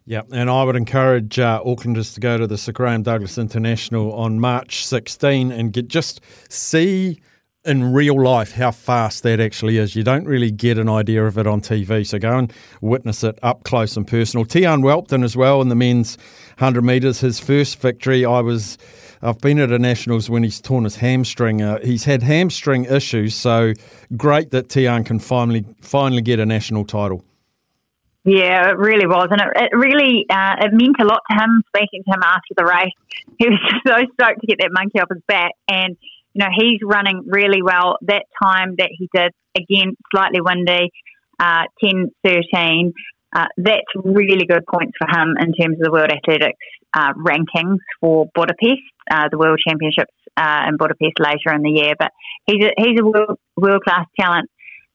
[0.07, 4.13] Yeah, and I would encourage uh, Aucklanders to go to the Sir Graeme Douglas International
[4.13, 7.21] on March 16 and get just see
[7.65, 9.95] in real life how fast that actually is.
[9.95, 13.39] You don't really get an idea of it on TV, so go and witness it
[13.43, 14.47] up close and personal.
[14.47, 16.17] Tiaan Whelpton as well in the men's
[16.59, 18.25] 100 metres, his first victory.
[18.25, 18.79] I was,
[19.21, 21.61] I've been at a nationals when he's torn his hamstring.
[21.61, 23.75] Uh, he's had hamstring issues, so
[24.17, 27.25] great that Tiaan can finally finally get a national title.
[28.25, 31.63] Yeah, it really was, and it, it really uh, it meant a lot to him.
[31.75, 32.95] Speaking to him after the race,
[33.39, 35.97] he was so stoked to get that monkey off his back, and
[36.33, 37.99] you know he's running really well.
[38.03, 40.91] That time that he did, again slightly windy,
[41.41, 42.93] uh, 10, 13,
[43.35, 46.59] uh, that's really good points for him in terms of the World Athletics
[46.95, 51.95] uh, rankings for Budapest, uh, the World Championships uh, in Budapest later in the year.
[51.99, 52.13] But
[52.47, 54.49] he's a, he's a world world class talent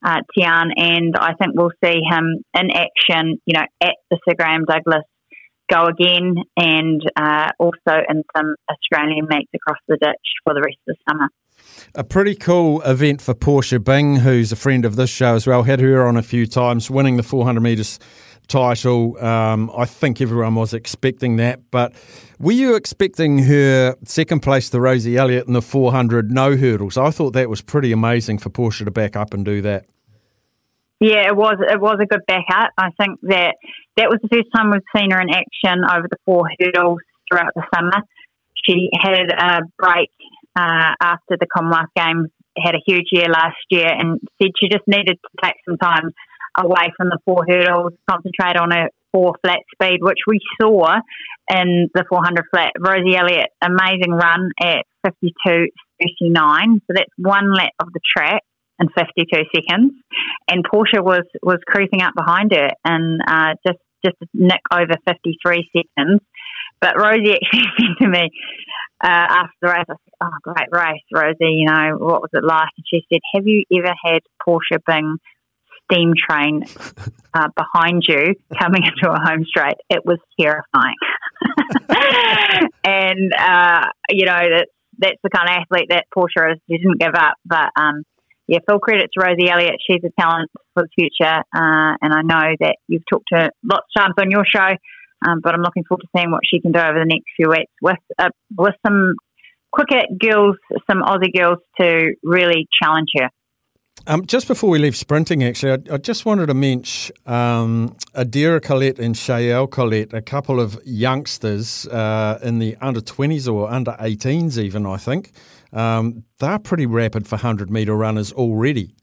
[0.04, 4.34] uh, Tiaan, and I think we'll see him in action, you know, at the Sir
[4.38, 5.04] Graeme Douglas
[5.70, 7.74] go again, and uh, also
[8.08, 11.28] in some Australian meets across the ditch for the rest of the summer.
[11.94, 15.64] a pretty cool event for Portia Bing, who's a friend of this show as well.
[15.64, 17.98] Had her on a few times, winning the 400 metres
[18.48, 19.22] title.
[19.22, 21.92] Um, I think everyone was expecting that, but
[22.38, 26.96] were you expecting her second place to Rosie Elliott in the 400 no hurdles?
[26.96, 29.84] I thought that was pretty amazing for Portia to back up and do that.
[31.00, 32.72] Yeah, it was it was a good backup.
[32.76, 33.54] I think that
[33.96, 36.98] that was the first time we've seen her in action over the four hurdles
[37.28, 38.02] throughout the summer.
[38.64, 40.10] She had a break
[40.58, 44.88] uh, after the Commonwealth Games, had a huge year last year, and said she just
[44.88, 46.10] needed to take some time
[46.58, 50.96] away from the four hurdles, concentrate on a four flat speed, which we saw
[51.50, 52.72] in the 400 flat.
[52.78, 55.68] Rosie Elliott, amazing run at 52.39.
[56.86, 58.42] So that's one lap of the track
[58.80, 59.92] in 52 seconds.
[60.50, 65.70] And Portia was, was creeping up behind her and uh, just, just nick over 53
[65.74, 66.20] seconds.
[66.80, 68.30] But Rosie actually said to me
[69.02, 71.62] uh, after the race, I said, Oh, great race, Rosie.
[71.62, 72.70] You know, what was it like?
[72.76, 75.18] And she said, Have you ever had Portia Bing
[75.90, 76.64] steam train
[77.34, 79.76] uh, behind you coming into a home straight?
[79.90, 80.96] It was terrifying.
[82.84, 86.58] and, uh, you know, that's, that's the kind of athlete that Portia is.
[86.68, 87.34] She didn't give up.
[87.44, 88.02] But, um,
[88.46, 89.76] yeah, full credit to Rosie Elliott.
[89.86, 91.42] She's a talent for the future.
[91.54, 94.74] Uh, and I know that you've talked to lots of times on your show.
[95.26, 97.50] Um, but I'm looking forward to seeing what she can do over the next few
[97.50, 99.14] weeks with uh, with some
[99.72, 100.56] quicker girls,
[100.88, 103.28] some Aussie girls to really challenge her.
[104.06, 108.62] Um, just before we leave sprinting, actually, I, I just wanted to mention um, Adira
[108.62, 113.92] Collette and Shael Collette, a couple of youngsters uh, in the under 20s or under
[114.00, 115.32] 18s, even, I think.
[115.72, 118.94] Um, they're pretty rapid for 100 metre runners already.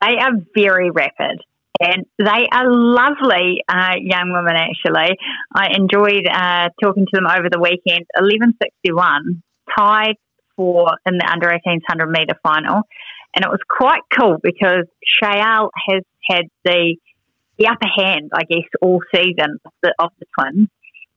[0.00, 1.38] They are very rapid.
[1.80, 5.16] And they are lovely uh, young women, actually.
[5.54, 8.06] I enjoyed uh, talking to them over the weekend.
[8.18, 9.42] 1161,
[9.76, 10.16] tied
[10.56, 12.82] for in the under 18s 100 metre final.
[13.34, 14.86] And it was quite cool because
[15.22, 16.96] Shayal has had the
[17.58, 20.68] the upper hand, I guess, all season of the, of the twins.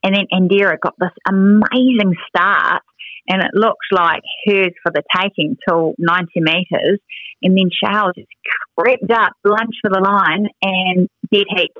[0.03, 2.83] And then Indira got this amazing start,
[3.27, 6.99] and it looks like hers for the taking till 90 metres.
[7.41, 8.27] And then Shayal just
[8.77, 11.71] crept up, lunged for the line, and dead heat.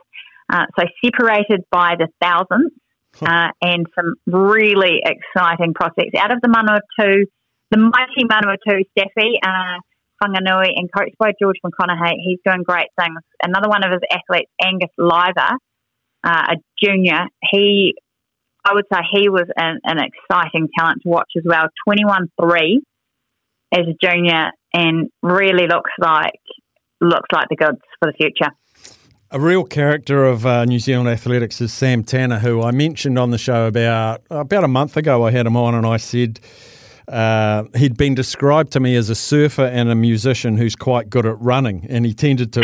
[0.50, 2.74] Uh, so separated by the thousandth,
[3.22, 7.26] uh, and some really exciting prospects out of the Manawatu,
[7.72, 9.40] the mighty Manawatu Staffy.
[9.44, 9.80] Uh,
[10.26, 12.16] Whanganui and coached by George McConaughey.
[12.24, 13.20] He's doing great things.
[13.44, 15.58] Another one of his athletes, Angus Liver,
[16.24, 17.96] uh, a junior, he,
[18.64, 21.66] I would say he was an, an exciting talent to watch as well.
[21.88, 22.82] 21 3
[23.74, 26.40] as a junior and really looks like
[27.02, 28.52] looks like the goods for the future.
[29.32, 33.32] A real character of uh, New Zealand athletics is Sam Tanner, who I mentioned on
[33.32, 35.26] the show about about a month ago.
[35.26, 36.40] I had him on, and I said
[37.08, 41.26] uh, he'd been described to me as a surfer and a musician who's quite good
[41.26, 42.62] at running, and he tended to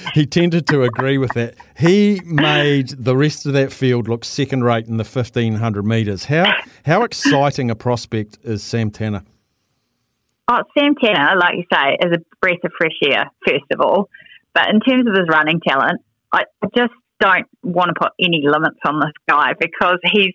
[0.14, 1.54] he tended to agree with that.
[1.76, 6.24] He made the rest of that field look second rate in the fifteen hundred metres.
[6.24, 6.52] How
[6.84, 9.22] how exciting a prospect is Sam Tanner?
[10.50, 14.10] Oh, Sam Tanner, like you say, is a breath of fresh air, first of all.
[14.54, 16.42] But in terms of his running talent, I
[16.76, 20.34] just don't want to put any limits on this guy because he's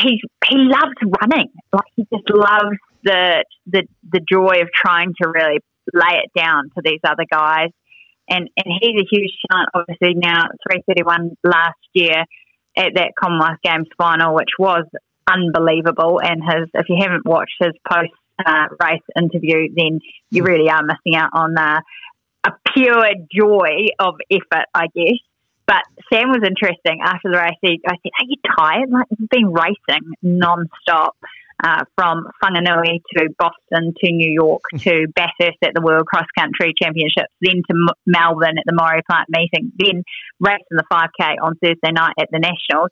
[0.00, 1.48] he's he loves running.
[1.72, 5.60] Like he just loves the the the joy of trying to really
[5.92, 7.70] lay it down to these other guys.
[8.28, 9.70] And and he's a huge talent.
[9.74, 12.24] Obviously now three thirty one last year
[12.76, 14.84] at that Commonwealth Games final, which was
[15.30, 16.20] unbelievable.
[16.22, 18.12] And his if you haven't watched his post
[18.44, 20.00] uh, race interview, then
[20.30, 21.80] you really are missing out on uh,
[22.44, 25.18] a pure joy of effort, I guess.
[25.66, 27.58] But Sam was interesting after the race.
[27.60, 28.90] He, I said, "Are you tired?
[28.90, 31.16] Like you've been racing non-stop
[31.64, 36.72] uh, from Whanganui to Boston to New York to Bathurst at the World Cross Country
[36.80, 40.04] Championships, then to M- Melbourne at the Maurie Plant meeting, then
[40.38, 42.90] racing the 5K on Thursday night at the Nationals."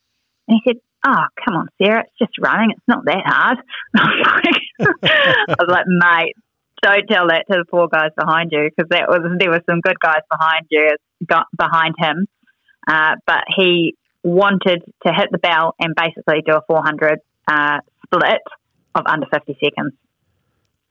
[0.48, 2.72] And he said, "Oh, come on, Sarah, it's just running.
[2.72, 3.58] It's not that hard."
[3.94, 6.34] I was like, "Mate,
[6.82, 9.80] don't tell that to the poor guys behind you because that was there were some
[9.80, 10.90] good guys behind you,
[11.28, 12.26] got behind him."
[12.86, 18.40] Uh, but he wanted to hit the bell and basically do a 400 uh, split
[18.94, 19.92] of under 50 seconds.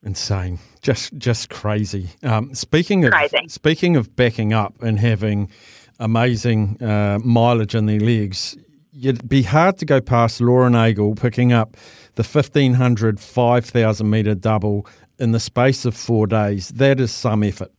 [0.06, 2.10] Insane, just just crazy.
[2.24, 3.48] Um, speaking of Crazy.
[3.48, 5.50] speaking of backing up and having
[5.98, 8.58] amazing uh, mileage in their legs,
[8.94, 11.78] it'd be hard to go past Lauren Nagel picking up
[12.16, 14.86] the 1500 5000 metre double
[15.20, 16.68] in the space of four days.
[16.70, 17.72] That is some effort.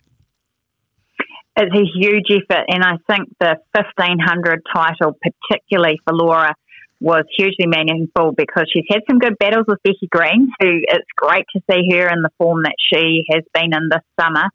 [1.57, 6.55] It's a huge effort, and I think the 1500 title, particularly for Laura,
[7.01, 11.45] was hugely meaningful because she's had some good battles with Becky Green, who it's great
[11.55, 14.49] to see her in the form that she has been in this summer.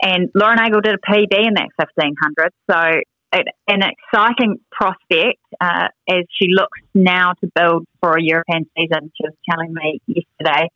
[0.00, 3.00] And Lauren Nagel did a PB in that 1500, so
[3.32, 9.12] it, an exciting prospect uh, as she looks now to build for a European season.
[9.16, 10.68] She was telling me yesterday,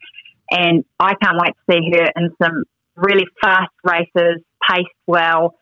[0.50, 2.64] and I can't wait to see her in some
[2.96, 5.54] really fast races, paced well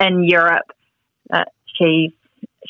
[0.00, 0.66] in Europe.
[1.32, 2.12] Uh, she's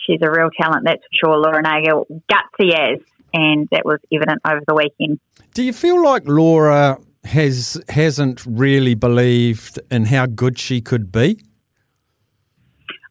[0.07, 1.39] she's a real talent, that's for sure.
[1.39, 3.01] Laura Nagel, gutsy as,
[3.33, 5.21] and that was evident over the weekend.
[5.55, 11.41] Do you feel like Laura has hasn't really believed in how good she could be?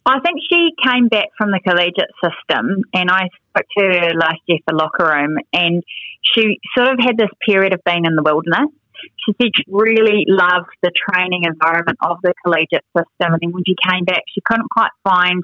[0.07, 4.39] I think she came back from the collegiate system, and I spoke to her last
[4.45, 5.83] year for locker room, and
[6.21, 8.69] she sort of had this period of being in the wilderness.
[9.25, 13.75] She said really loved the training environment of the collegiate system, and then when she
[13.89, 15.43] came back, she couldn't quite find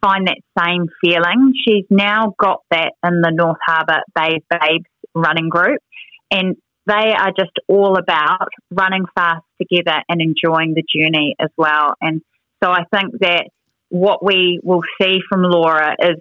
[0.00, 1.54] find that same feeling.
[1.64, 5.80] She's now got that in the North Harbour Bay Babes running group,
[6.30, 6.56] and
[6.86, 11.94] they are just all about running fast together and enjoying the journey as well.
[12.00, 12.22] And
[12.62, 13.44] so I think that
[13.88, 16.16] what we will see from Laura is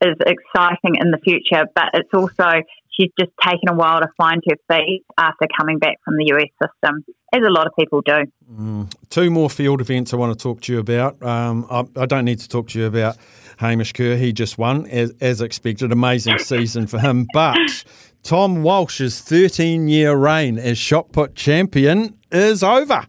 [0.00, 2.62] is exciting in the future, but it's also
[2.98, 6.48] she's just taken a while to find her feet after coming back from the US
[6.62, 8.24] system, as a lot of people do.
[8.52, 8.92] Mm.
[9.10, 11.22] Two more field events I want to talk to you about.
[11.22, 13.16] Um, I, I, don't need to talk to you about
[13.58, 14.16] Hamish Kerr.
[14.16, 15.92] He just won, as, as expected.
[15.92, 17.26] Amazing season for him.
[17.34, 17.84] But
[18.22, 23.06] Tom Walsh's 13 year reign as shot put champion is over.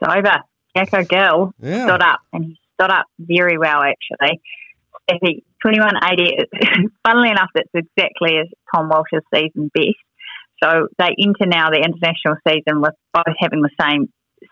[0.00, 0.38] It's over.
[0.76, 1.86] Jacko Gill Yeah.
[1.86, 4.40] stood up, and he stood up very well, actually.
[5.60, 9.98] Staffy, 2180, funnily enough, it's exactly as Tom Walsh's season best.
[10.62, 14.08] So they enter now the international season with both having the same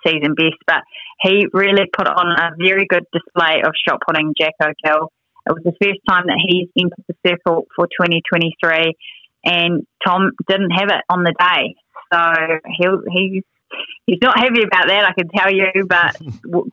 [0.07, 0.83] season best, but
[1.21, 5.11] he really put on a very good display of shot putting Jacko Gill.
[5.47, 8.95] It was the first time that he's entered the circle for 2023,
[9.45, 11.75] and Tom didn't have it on the day.
[12.13, 12.19] So
[12.79, 13.43] he'll, he's
[14.07, 15.87] he's not happy about that, I can tell you.
[15.87, 16.17] But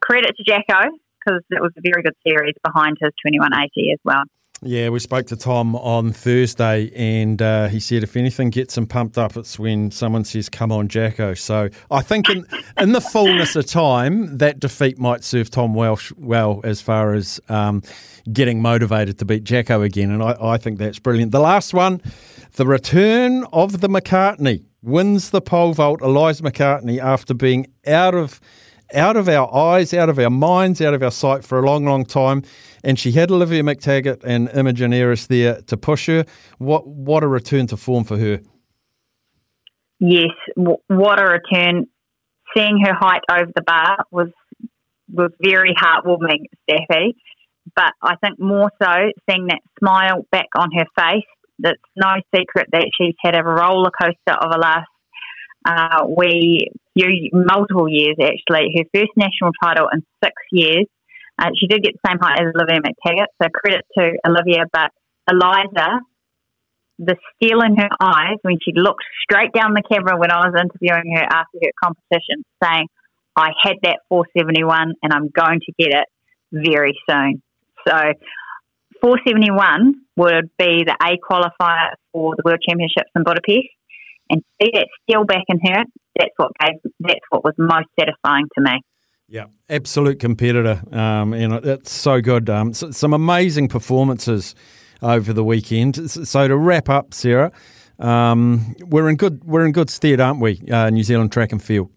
[0.00, 0.90] credit to Jacko
[1.24, 4.24] because it was a very good series behind his 2180 as well.
[4.66, 8.86] Yeah, we spoke to Tom on Thursday, and uh, he said if anything gets him
[8.86, 12.46] pumped up, it's when someone says, "Come on, Jacko." So I think in
[12.80, 17.40] in the fullness of time, that defeat might serve Tom Walsh well as far as
[17.50, 17.82] um,
[18.32, 21.32] getting motivated to beat Jacko again, and I, I think that's brilliant.
[21.32, 22.00] The last one,
[22.52, 26.00] the return of the McCartney wins the pole vault.
[26.00, 28.40] Eliza McCartney after being out of
[28.94, 31.84] out of our eyes, out of our minds, out of our sight for a long,
[31.84, 32.42] long time.
[32.82, 36.24] And she had Olivia McTaggart and Imogen Ayris there to push her.
[36.58, 38.40] What what a return to form for her.
[40.00, 41.86] Yes, w- what a return!
[42.56, 44.28] Seeing her height over the bar was
[45.10, 47.16] was very heartwarming, Staffy.
[47.74, 48.92] But I think more so
[49.28, 51.24] seeing that smile back on her face.
[51.58, 54.88] That's no secret that she's had a roller coaster of a last
[55.64, 56.68] uh, we
[57.32, 58.74] multiple years actually.
[58.76, 60.86] Her first national title in six years.
[61.38, 64.66] Uh, she did get the same height as Olivia McTaggart, so credit to Olivia.
[64.72, 64.90] But
[65.28, 65.98] Eliza,
[67.00, 70.54] the steel in her eyes when she looked straight down the camera when I was
[70.54, 72.86] interviewing her after her competition, saying,
[73.34, 76.06] "I had that 471 and I'm going to get it
[76.52, 77.42] very soon."
[77.88, 78.12] So
[79.02, 83.66] 471 would be the A qualifier for the World Championships in Budapest
[84.34, 85.84] and see that still back in her,
[86.18, 88.80] that's what gave, that's what was most satisfying to me.
[89.28, 92.50] Yeah, absolute competitor, um, and it's so good.
[92.50, 94.54] Um, so, some amazing performances
[95.02, 96.10] over the weekend.
[96.10, 97.50] So to wrap up, Sarah,
[97.98, 100.60] um, we're in good we're in good stead, aren't we?
[100.70, 101.90] Uh, New Zealand track and field.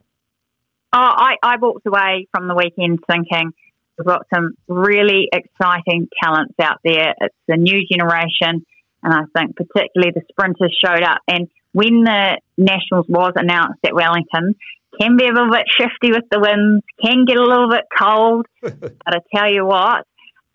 [0.93, 3.51] Oh, I, I walked away from the weekend thinking
[3.97, 7.13] we've got some really exciting talents out there.
[7.19, 8.65] It's a new generation,
[9.03, 11.19] and I think particularly the sprinters showed up.
[11.27, 14.55] And when the Nationals was announced at Wellington,
[14.99, 18.47] can be a little bit shifty with the winds, can get a little bit cold.
[18.63, 20.01] but I tell you what,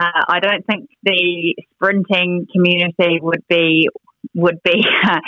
[0.01, 3.89] uh, I don't think the sprinting community would be
[4.35, 4.83] would be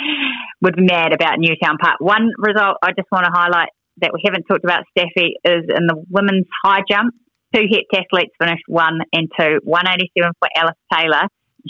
[0.61, 1.95] would be mad about Newtown Park.
[1.99, 3.69] One result I just want to highlight
[4.01, 7.15] that we haven't talked about, Staffy, is in the women's high jump.
[7.55, 9.63] Two heptathletes finished one and two.
[9.63, 11.23] 187 for Alice Taylor.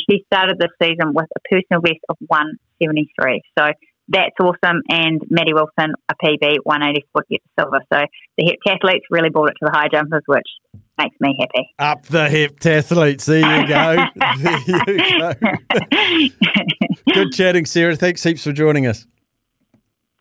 [0.09, 3.41] She started the season with a personal best of 173.
[3.57, 3.69] So
[4.07, 4.81] that's awesome.
[4.89, 7.79] And Maddie Wilson, a PB, 184 to get the silver.
[7.91, 8.05] So
[8.37, 10.47] the heptathletes really brought it to the high jumpers, which
[10.97, 11.69] makes me happy.
[11.79, 13.25] Up the heptathletes.
[13.25, 14.05] There you go.
[15.95, 17.13] there you go.
[17.13, 17.95] Good chatting, Sarah.
[17.95, 19.05] Thanks heaps for joining us.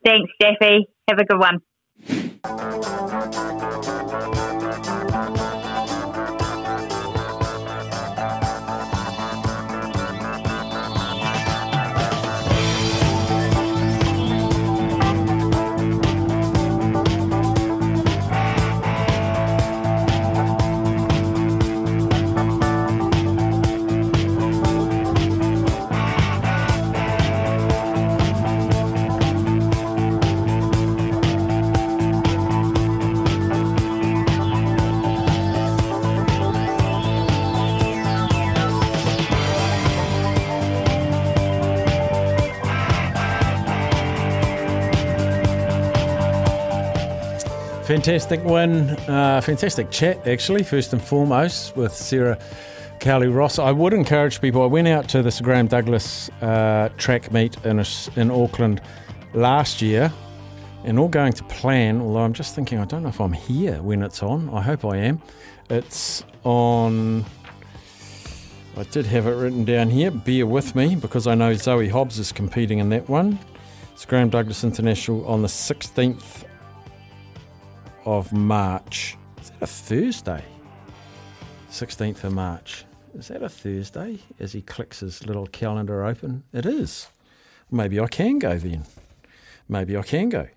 [0.04, 0.86] Thanks, Staffy.
[1.08, 1.60] Have a good one.
[47.86, 50.62] Fantastic win, uh, fantastic chat actually.
[50.62, 52.38] First and foremost with Sarah
[52.98, 53.58] Cowley-Ross.
[53.58, 54.62] I would encourage people.
[54.62, 58.80] I went out to the Sir Graeme Douglas uh, track meet in Aus- in Auckland
[59.34, 60.10] last year,
[60.84, 62.00] and all going to plan.
[62.00, 64.48] Although I'm just thinking, I don't know if I'm here when it's on.
[64.48, 65.20] I hope I am.
[65.68, 67.22] It's on.
[68.78, 70.10] I did have it written down here.
[70.10, 73.38] Bear with me because I know Zoe Hobbs is competing in that one.
[73.92, 76.44] It's Graeme Douglas International on the 16th
[78.04, 79.16] of March.
[79.40, 80.44] Is that a Thursday?
[81.70, 82.84] 16th of March.
[83.14, 84.18] Is that a Thursday?
[84.38, 86.44] As he clicks his little calendar open.
[86.52, 87.08] It is.
[87.70, 88.84] Maybe I can go then.
[89.68, 90.48] Maybe I can go.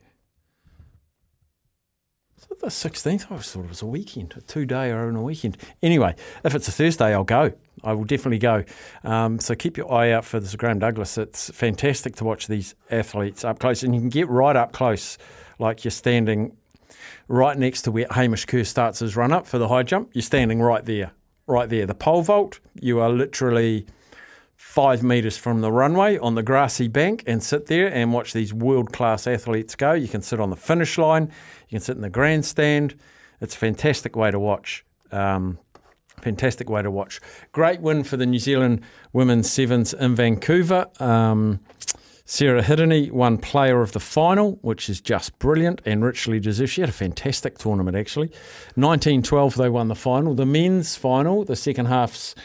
[2.37, 3.31] Is it the 16th?
[3.31, 5.57] I thought it was a weekend, a two day or a weekend.
[5.81, 7.53] Anyway, if it's a Thursday, I'll go.
[7.83, 8.63] I will definitely go.
[9.03, 11.17] Um, so keep your eye out for this Graeme Douglas.
[11.17, 15.17] It's fantastic to watch these athletes up close, and you can get right up close,
[15.59, 16.55] like you're standing
[17.27, 20.09] right next to where Hamish Kerr starts his run up for the high jump.
[20.13, 21.11] You're standing right there,
[21.45, 21.85] right there.
[21.85, 23.85] The pole vault, you are literally
[24.55, 28.53] five metres from the runway on the grassy bank and sit there and watch these
[28.53, 29.93] world class athletes go.
[29.93, 31.31] You can sit on the finish line,
[31.69, 32.95] you can sit in the grandstand.
[33.39, 34.83] It's a fantastic way to watch.
[35.11, 35.59] Um,
[36.21, 37.21] fantastic way to watch.
[37.51, 38.81] Great win for the New Zealand
[39.13, 40.87] women's sevens in Vancouver.
[40.99, 41.59] Um,
[42.29, 46.71] Sarah Hirini won player of the final, which is just brilliant and richly deserved.
[46.71, 48.27] She had a fantastic tournament, actually.
[48.75, 50.35] 1912, they won the final.
[50.35, 52.35] The men's final, the second half's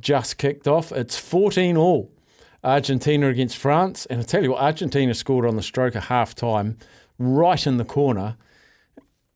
[0.00, 0.90] just kicked off.
[0.90, 2.10] It's 14 all.
[2.64, 4.06] Argentina against France.
[4.06, 6.76] And I tell you what, Argentina scored on the stroke of half time,
[7.16, 8.36] right in the corner.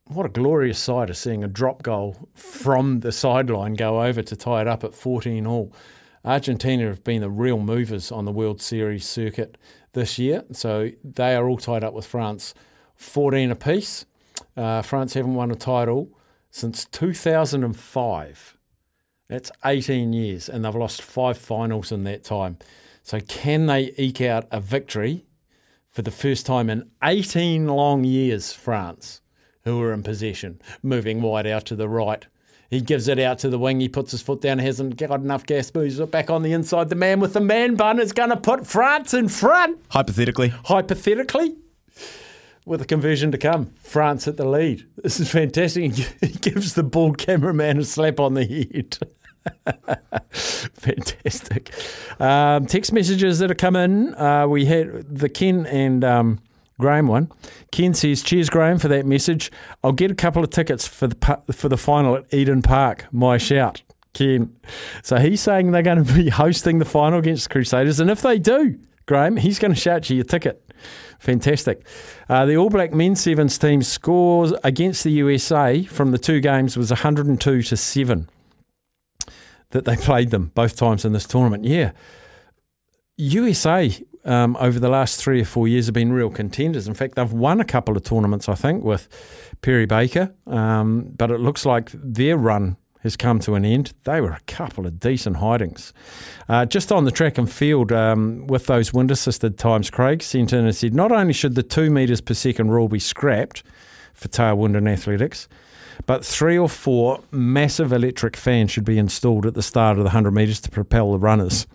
[0.07, 4.35] What a glorious sight of seeing a drop goal from the sideline go over to
[4.35, 5.73] tie it up at 14 all.
[6.25, 9.59] Argentina have been the real movers on the World Series circuit
[9.93, 12.55] this year, so they are all tied up with France,
[12.97, 14.07] 14 apiece.
[14.57, 16.11] Uh, France haven't won a title
[16.51, 18.59] since 2005.
[19.29, 22.59] That's 18 years, and they've lost five finals in that time.
[23.03, 25.25] So, can they eke out a victory
[25.91, 29.21] for the first time in 18 long years, France,
[29.65, 32.27] who are in possession, moving wide out to the right?
[32.73, 33.81] He gives it out to the wing.
[33.81, 34.59] He puts his foot down.
[34.59, 35.75] He hasn't got enough gas.
[35.75, 36.89] Moves it back on the inside.
[36.89, 39.79] The man with the man bun is going to put France in front.
[39.91, 40.55] Hypothetically.
[40.65, 41.55] Hypothetically,
[42.65, 44.87] with a conversion to come, France at the lead.
[44.97, 45.93] This is fantastic.
[46.23, 48.97] He gives the bald cameraman a slap on the head.
[50.31, 51.75] Fantastic.
[52.19, 54.15] Um, text messages that have come in.
[54.15, 56.39] Uh, we had the Ken and um,
[56.79, 57.31] Graham one.
[57.71, 59.53] Ken says, "Cheers, Graham, for that message.
[59.85, 63.07] I'll get a couple of tickets for the for the final at Eden Park.
[63.13, 63.83] My shout."
[64.15, 64.55] Ken.
[65.03, 68.21] So he's saying they're going to be hosting the final against the Crusaders, and if
[68.21, 70.73] they do, Graham, he's going to shout you your ticket.
[71.19, 71.87] Fantastic.
[72.29, 76.77] Uh, the All Black men's sevens team scores against the USA from the two games
[76.77, 78.29] was 102 to seven
[79.71, 81.65] that they played them both times in this tournament.
[81.65, 81.93] Yeah.
[83.17, 83.91] USA
[84.25, 86.87] um, over the last three or four years have been real contenders.
[86.87, 89.09] In fact, they've won a couple of tournaments, I think, with
[89.63, 93.93] Perry Baker, um, but it looks like their run has come to an end.
[94.05, 95.93] They were a couple of decent hidings.
[96.49, 100.53] Uh, just on the track and field um, with those wind assisted times, Craig sent
[100.53, 103.65] in and said not only should the two metres per second rule be scrapped
[104.15, 105.49] for tailwind and athletics,
[106.07, 110.09] but three or four massive electric fans should be installed at the start of the
[110.09, 111.67] 100 metres to propel the runners.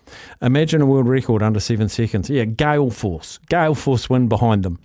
[0.42, 2.30] Imagine a world record under seven seconds.
[2.30, 4.80] Yeah, gale force, gale force wind behind them.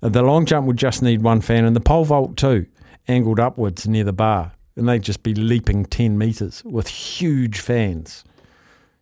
[0.00, 2.66] The long jump would just need one fan, and the pole vault too,
[3.08, 8.24] angled upwards near the bar, and they'd just be leaping 10 metres with huge fans.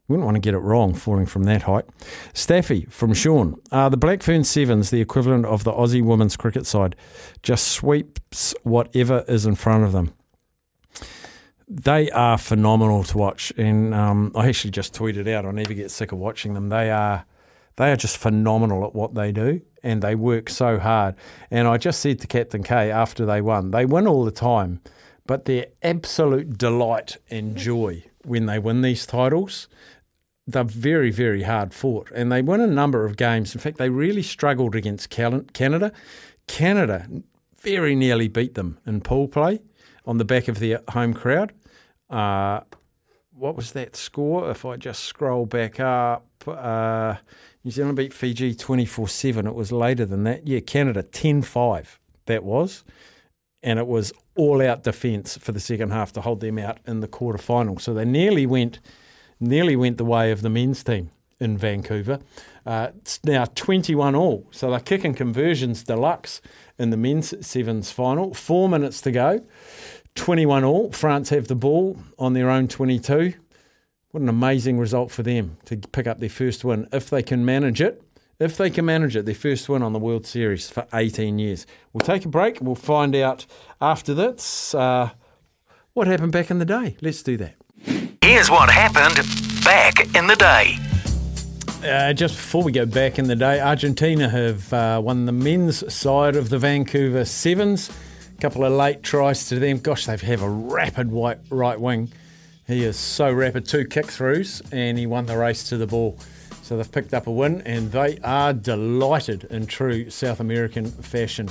[0.09, 1.85] You wouldn't want to get it wrong falling from that height.
[2.33, 3.61] Staffy from Sean.
[3.73, 6.95] Uh, the Blackfern Sevens, the equivalent of the Aussie women's cricket side,
[7.43, 10.15] just sweeps whatever is in front of them.
[11.69, 15.45] They are phenomenal to watch, and um, I actually just tweeted out.
[15.45, 16.69] I never get sick of watching them.
[16.69, 17.25] They are,
[17.75, 21.17] they are just phenomenal at what they do, and they work so hard.
[21.51, 24.81] And I just said to Captain K after they won, they win all the time,
[25.27, 29.67] but their absolute delight and joy when they win these titles
[30.47, 33.55] they're very, very hard fought, and they won a number of games.
[33.55, 35.93] In fact, they really struggled against Canada.
[36.47, 37.09] Canada
[37.59, 39.61] very nearly beat them in pool play
[40.07, 41.53] on the back of their home crowd.
[42.09, 42.61] Uh,
[43.33, 44.51] what was that score?
[44.51, 47.17] If I just scroll back up, uh,
[47.65, 49.47] New Zealand beat Fiji 24 7.
[49.47, 50.47] It was later than that.
[50.47, 51.99] Yeah, Canada 10 5.
[52.27, 52.85] That was.
[53.63, 57.01] And it was all out defence for the second half to hold them out in
[57.01, 57.79] the quarter final.
[57.79, 58.79] So they nearly went
[59.41, 61.11] nearly went the way of the men's team.
[61.39, 62.19] in Vancouver.
[62.65, 64.47] Uh, it's now 21 all.
[64.51, 66.41] So they're kicking conversions deluxe
[66.79, 68.33] in the men's sevens final.
[68.35, 69.45] Four minutes to go.
[70.15, 70.91] 21 all.
[70.93, 73.35] France have the ball on their own 22.
[74.11, 77.45] What an amazing result for them to pick up their first win if they can
[77.45, 78.03] manage it.
[78.39, 81.67] If they can manage it, their first win on the World Series for 18 years.
[81.93, 82.61] We'll take a break.
[82.61, 83.47] We'll find out
[83.81, 85.11] after this uh,
[85.95, 86.97] what happened back in the day.
[87.01, 87.57] Let's do that.
[88.23, 89.17] Here's what happened
[89.65, 90.79] back in the day.
[91.87, 95.93] Uh, just before we go back in the day, Argentina have uh, won the men's
[95.93, 97.91] side of the Vancouver Sevens.
[98.37, 99.79] A couple of late tries to them.
[99.79, 102.11] Gosh, they have a rapid white right wing.
[102.67, 106.19] He is so rapid, two kick throughs, and he won the race to the ball.
[106.63, 111.49] So they've picked up a win, and they are delighted in true South American fashion.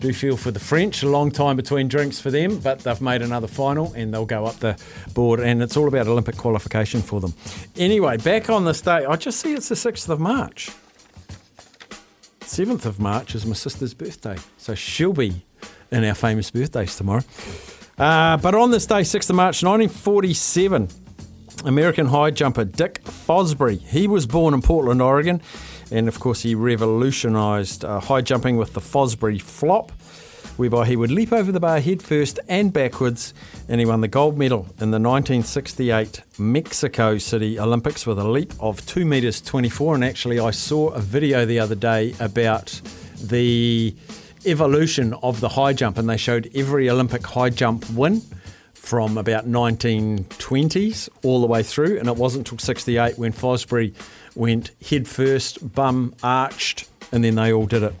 [0.00, 3.20] Do feel for the French, a long time between drinks for them, but they've made
[3.20, 4.80] another final and they'll go up the
[5.12, 7.34] board, and it's all about Olympic qualification for them.
[7.76, 10.70] Anyway, back on this day, I just see it's the 6th of March.
[12.40, 15.44] 7th of March is my sister's birthday, so she'll be
[15.90, 17.24] in our famous birthdays tomorrow.
[17.98, 20.88] Uh, but on this day, 6th of March 1947,
[21.64, 25.42] American high jumper Dick Fosbury, he was born in Portland, Oregon,
[25.90, 29.92] and of course he revolutionised uh, high jumping with the Fosbury flop,
[30.56, 33.32] whereby he would leap over the bar head first and backwards,
[33.68, 38.52] and he won the gold medal in the 1968 Mexico City Olympics with a leap
[38.60, 39.94] of 2 metres 24.
[39.96, 42.80] And actually, I saw a video the other day about
[43.22, 43.94] the
[44.46, 48.22] evolution of the high jump, and they showed every Olympic high jump win
[48.88, 53.94] from about 1920s all the way through, and it wasn't until 68 when Fosbury
[54.38, 57.92] went head first, bum arched, and then they all did it.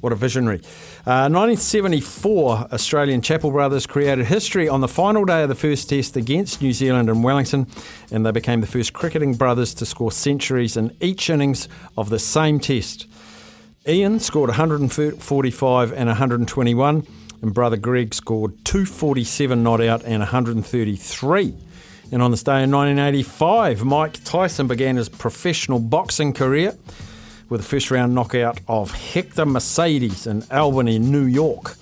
[0.00, 0.58] What a visionary.
[1.04, 6.16] Uh, 1974, Australian Chappell Brothers created history on the final day of the first test
[6.16, 7.66] against New Zealand in Wellington,
[8.10, 12.18] and they became the first cricketing brothers to score centuries in each innings of the
[12.18, 13.06] same test.
[13.86, 17.06] Ian scored 145 and 121,
[17.42, 21.56] and brother Greg scored 247 not out and 133.
[22.12, 26.76] And on this day in 1985, Mike Tyson began his professional boxing career
[27.48, 31.74] with a first round knockout of Hector Mercedes in Albany, New York.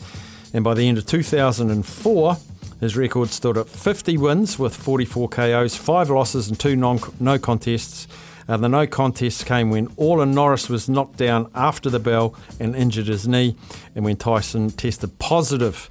[0.55, 2.36] And by the end of 2004,
[2.78, 7.36] his record stood at 50 wins with 44 KOs, 5 losses, and 2 non- no
[7.36, 8.07] contests.
[8.49, 12.76] Uh, the no contests came when Orlin Norris was knocked down after the bell and
[12.76, 13.57] injured his knee,
[13.97, 15.91] and when Tyson tested positive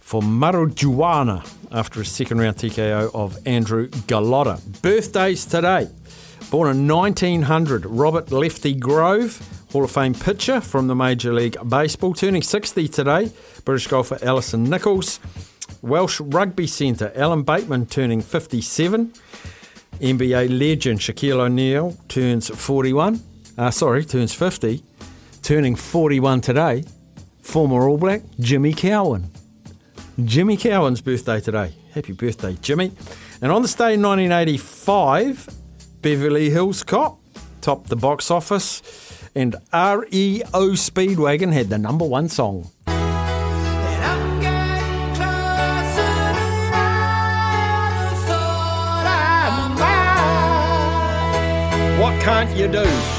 [0.00, 4.60] for marijuana after a second round TKO of Andrew Golota.
[4.82, 5.88] Birthdays today.
[6.50, 9.40] Born in 1900, Robert Lefty Grove,
[9.72, 13.32] Hall of Fame pitcher from the Major League Baseball, turning 60 today.
[13.64, 15.18] British golfer Alison Nichols.
[15.82, 19.12] Welsh rugby centre Alan Bateman turning 57.
[20.00, 23.20] NBA legend Shaquille O'Neal turns 41.
[23.58, 24.82] Uh, sorry, turns 50.
[25.42, 26.84] Turning 41 today.
[27.40, 29.30] Former All Black Jimmy Cowan.
[30.24, 31.74] Jimmy Cowan's birthday today.
[31.92, 32.92] Happy birthday, Jimmy.
[33.42, 35.48] And on this day in 1985,
[36.00, 37.20] Beverly Hills Cop
[37.60, 38.82] topped the box office,
[39.34, 42.70] and REO Speedwagon had the number one song.
[52.00, 53.15] What can't you do?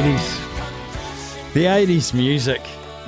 [0.00, 1.52] 80s.
[1.54, 2.60] The 80s music.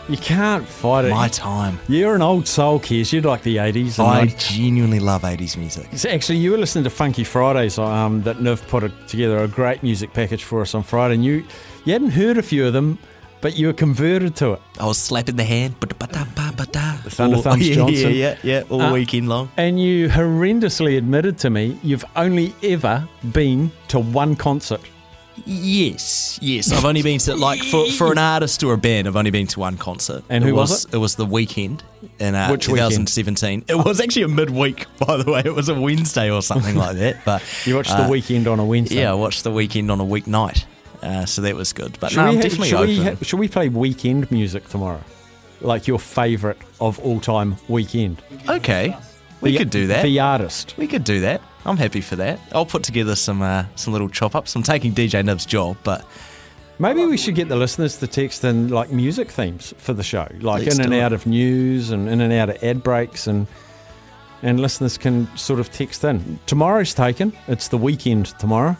[0.08, 1.10] You can't fight it.
[1.10, 1.78] My time.
[1.86, 3.12] You're an old soul, Kiers.
[3.12, 3.98] You'd like the 80s.
[3.98, 5.86] and I I'd- genuinely love 80s music.
[5.98, 9.48] So Actually, you were listening to Funky Fridays um, that Niv put a, together a
[9.48, 11.16] great music package for us on Friday.
[11.16, 11.44] And you,
[11.84, 12.98] you hadn't heard a few of them,
[13.42, 14.62] but you were converted to it.
[14.80, 15.74] I was slapping the hand.
[15.80, 18.12] Thunder All- Thumbs yeah, Johnson.
[18.12, 19.50] Yeah, yeah, yeah, all Uh, weekend long.
[19.58, 24.80] And you horrendously admitted to me you've only ever been to one concert.
[25.46, 26.72] Yes, yes.
[26.72, 29.06] I've only been to like for, for an artist or a band.
[29.08, 30.24] I've only been to one concert.
[30.28, 30.94] And it who was it?
[30.94, 31.80] It was the Weeknd
[32.18, 32.90] in uh, Which weekend?
[33.08, 33.64] 2017.
[33.68, 35.42] It was actually a midweek, by the way.
[35.44, 37.24] It was a Wednesday or something like that.
[37.24, 38.96] But You watched uh, the Weeknd on a Wednesday.
[39.00, 40.64] Yeah, I watched the Weeknd on a weeknight.
[41.02, 41.96] Uh, so that was good.
[42.00, 42.88] But Should no, I'm definitely should open.
[42.88, 45.02] we, ha- should we play Weeknd music tomorrow?
[45.60, 48.18] Like your favourite of all time Weeknd?
[48.48, 48.96] okay,
[49.40, 50.02] we The- could do that.
[50.02, 50.74] The artist.
[50.76, 51.40] We could do that.
[51.64, 52.38] I'm happy for that.
[52.52, 54.54] I'll put together some uh, some little chop ups.
[54.56, 56.04] I'm taking DJ Niv's job, but
[56.80, 60.28] Maybe we should get the listeners to text in like music themes for the show,
[60.40, 61.00] like Let's in and it.
[61.02, 63.48] out of news and in and out of ad breaks, and
[64.42, 66.38] and listeners can sort of text in.
[66.46, 68.76] Tomorrow's taken; it's the weekend tomorrow,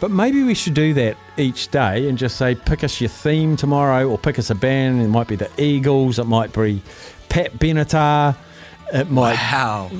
[0.00, 3.56] but maybe we should do that each day and just say pick us your theme
[3.56, 5.00] tomorrow, or pick us a band.
[5.00, 6.82] It might be the Eagles, it might be
[7.28, 8.34] Pat Benatar,
[8.92, 9.90] it might wow.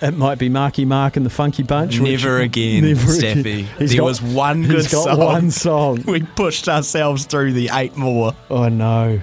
[0.00, 2.00] It might be Marky Mark and the Funky Bunch.
[2.00, 3.62] which- never again, Never Staffy.
[3.78, 5.18] He's there got- was one good song.
[5.18, 6.02] one song.
[6.06, 8.34] We pushed ourselves through the eight more.
[8.50, 9.20] I know.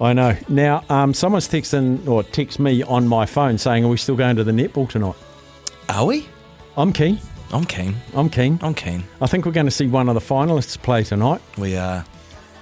[0.00, 0.36] I know.
[0.48, 4.36] Now, um, someone's texting or text me on my phone saying, "Are we still going
[4.36, 5.14] to the netball tonight?"
[5.88, 6.28] Are we?
[6.76, 7.18] I'm keen.
[7.52, 7.96] I'm keen.
[8.14, 8.58] I'm keen.
[8.62, 9.04] I'm keen.
[9.20, 11.40] I think we're going to see one of the finalists play tonight.
[11.58, 12.02] We uh,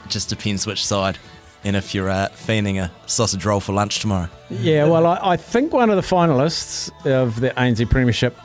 [0.08, 1.16] just depends which side,
[1.64, 4.28] and if you're uh, fanning a sausage roll for lunch tomorrow.
[4.48, 8.36] Yeah, well, I, I think one of the finalists of the ANZ Premiership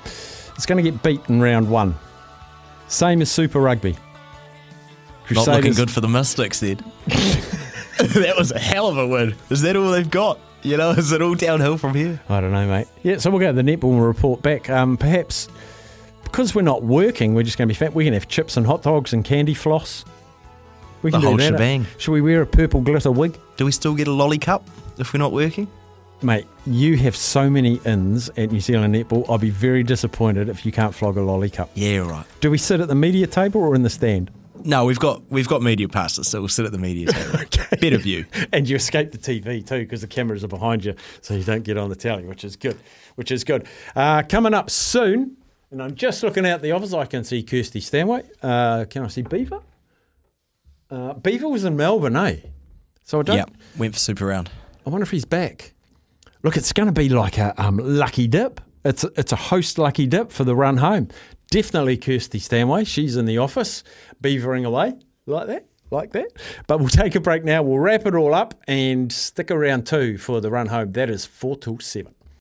[0.58, 1.96] is going to get beat in round one.
[2.88, 3.96] Same as Super Rugby.
[5.32, 6.78] Not looking good for the Mystics, then.
[7.98, 9.36] that was a hell of a win.
[9.50, 10.38] Is that all they've got?
[10.62, 12.20] You know, is it all downhill from here?
[12.28, 12.88] I don't know, mate.
[13.04, 14.70] Yeah, so we'll go to the netball and report back.
[14.70, 15.48] Um, perhaps
[16.24, 17.94] because we're not working, we're just going to be fat.
[17.94, 20.04] We can have chips and hot dogs and candy floss.
[21.06, 21.52] We The can do whole that.
[21.54, 21.86] shebang.
[22.00, 23.38] Should we wear a purple glitter wig?
[23.58, 24.68] Do we still get a lolly cup
[24.98, 25.68] if we're not working?
[26.24, 29.24] Mate, you have so many ins at New Zealand Netball.
[29.30, 31.70] I'll be very disappointed if you can't flog a lolly cup.
[31.76, 32.26] Yeah, right.
[32.42, 34.32] Do we sit at the media table or in the stand?
[34.64, 37.38] No, we've got we've got media passes, so we'll sit at the media table.
[37.80, 38.26] Better view.
[38.52, 41.64] And you escape the TV too because the cameras are behind you, so you don't
[41.64, 42.78] get on the telly, which is good.
[43.14, 43.68] Which is good.
[43.96, 45.38] Uh, coming up soon,
[45.70, 46.94] and I'm just looking out the office.
[46.94, 48.24] I can see Kirsty Stanway.
[48.42, 49.60] Uh, can I see Beaver?
[50.90, 52.38] Uh, Beaver was in Melbourne, eh?
[53.04, 53.38] So I don't.
[53.38, 53.46] Yeah,
[53.78, 54.50] went for super round.
[54.86, 55.74] I wonder if he's back.
[56.44, 58.62] Look, it's going to be like a um, lucky dip.
[58.84, 61.10] It's a, it's a host lucky dip for the run home.
[61.50, 62.84] Definitely Kirsty Stanway.
[62.84, 63.84] She's in the office,
[64.22, 64.94] beavering away
[65.26, 66.28] like that, like that.
[66.68, 67.64] But we'll take a break now.
[67.64, 70.92] We'll wrap it all up and stick around too for the run home.
[70.94, 72.15] That is four till seven.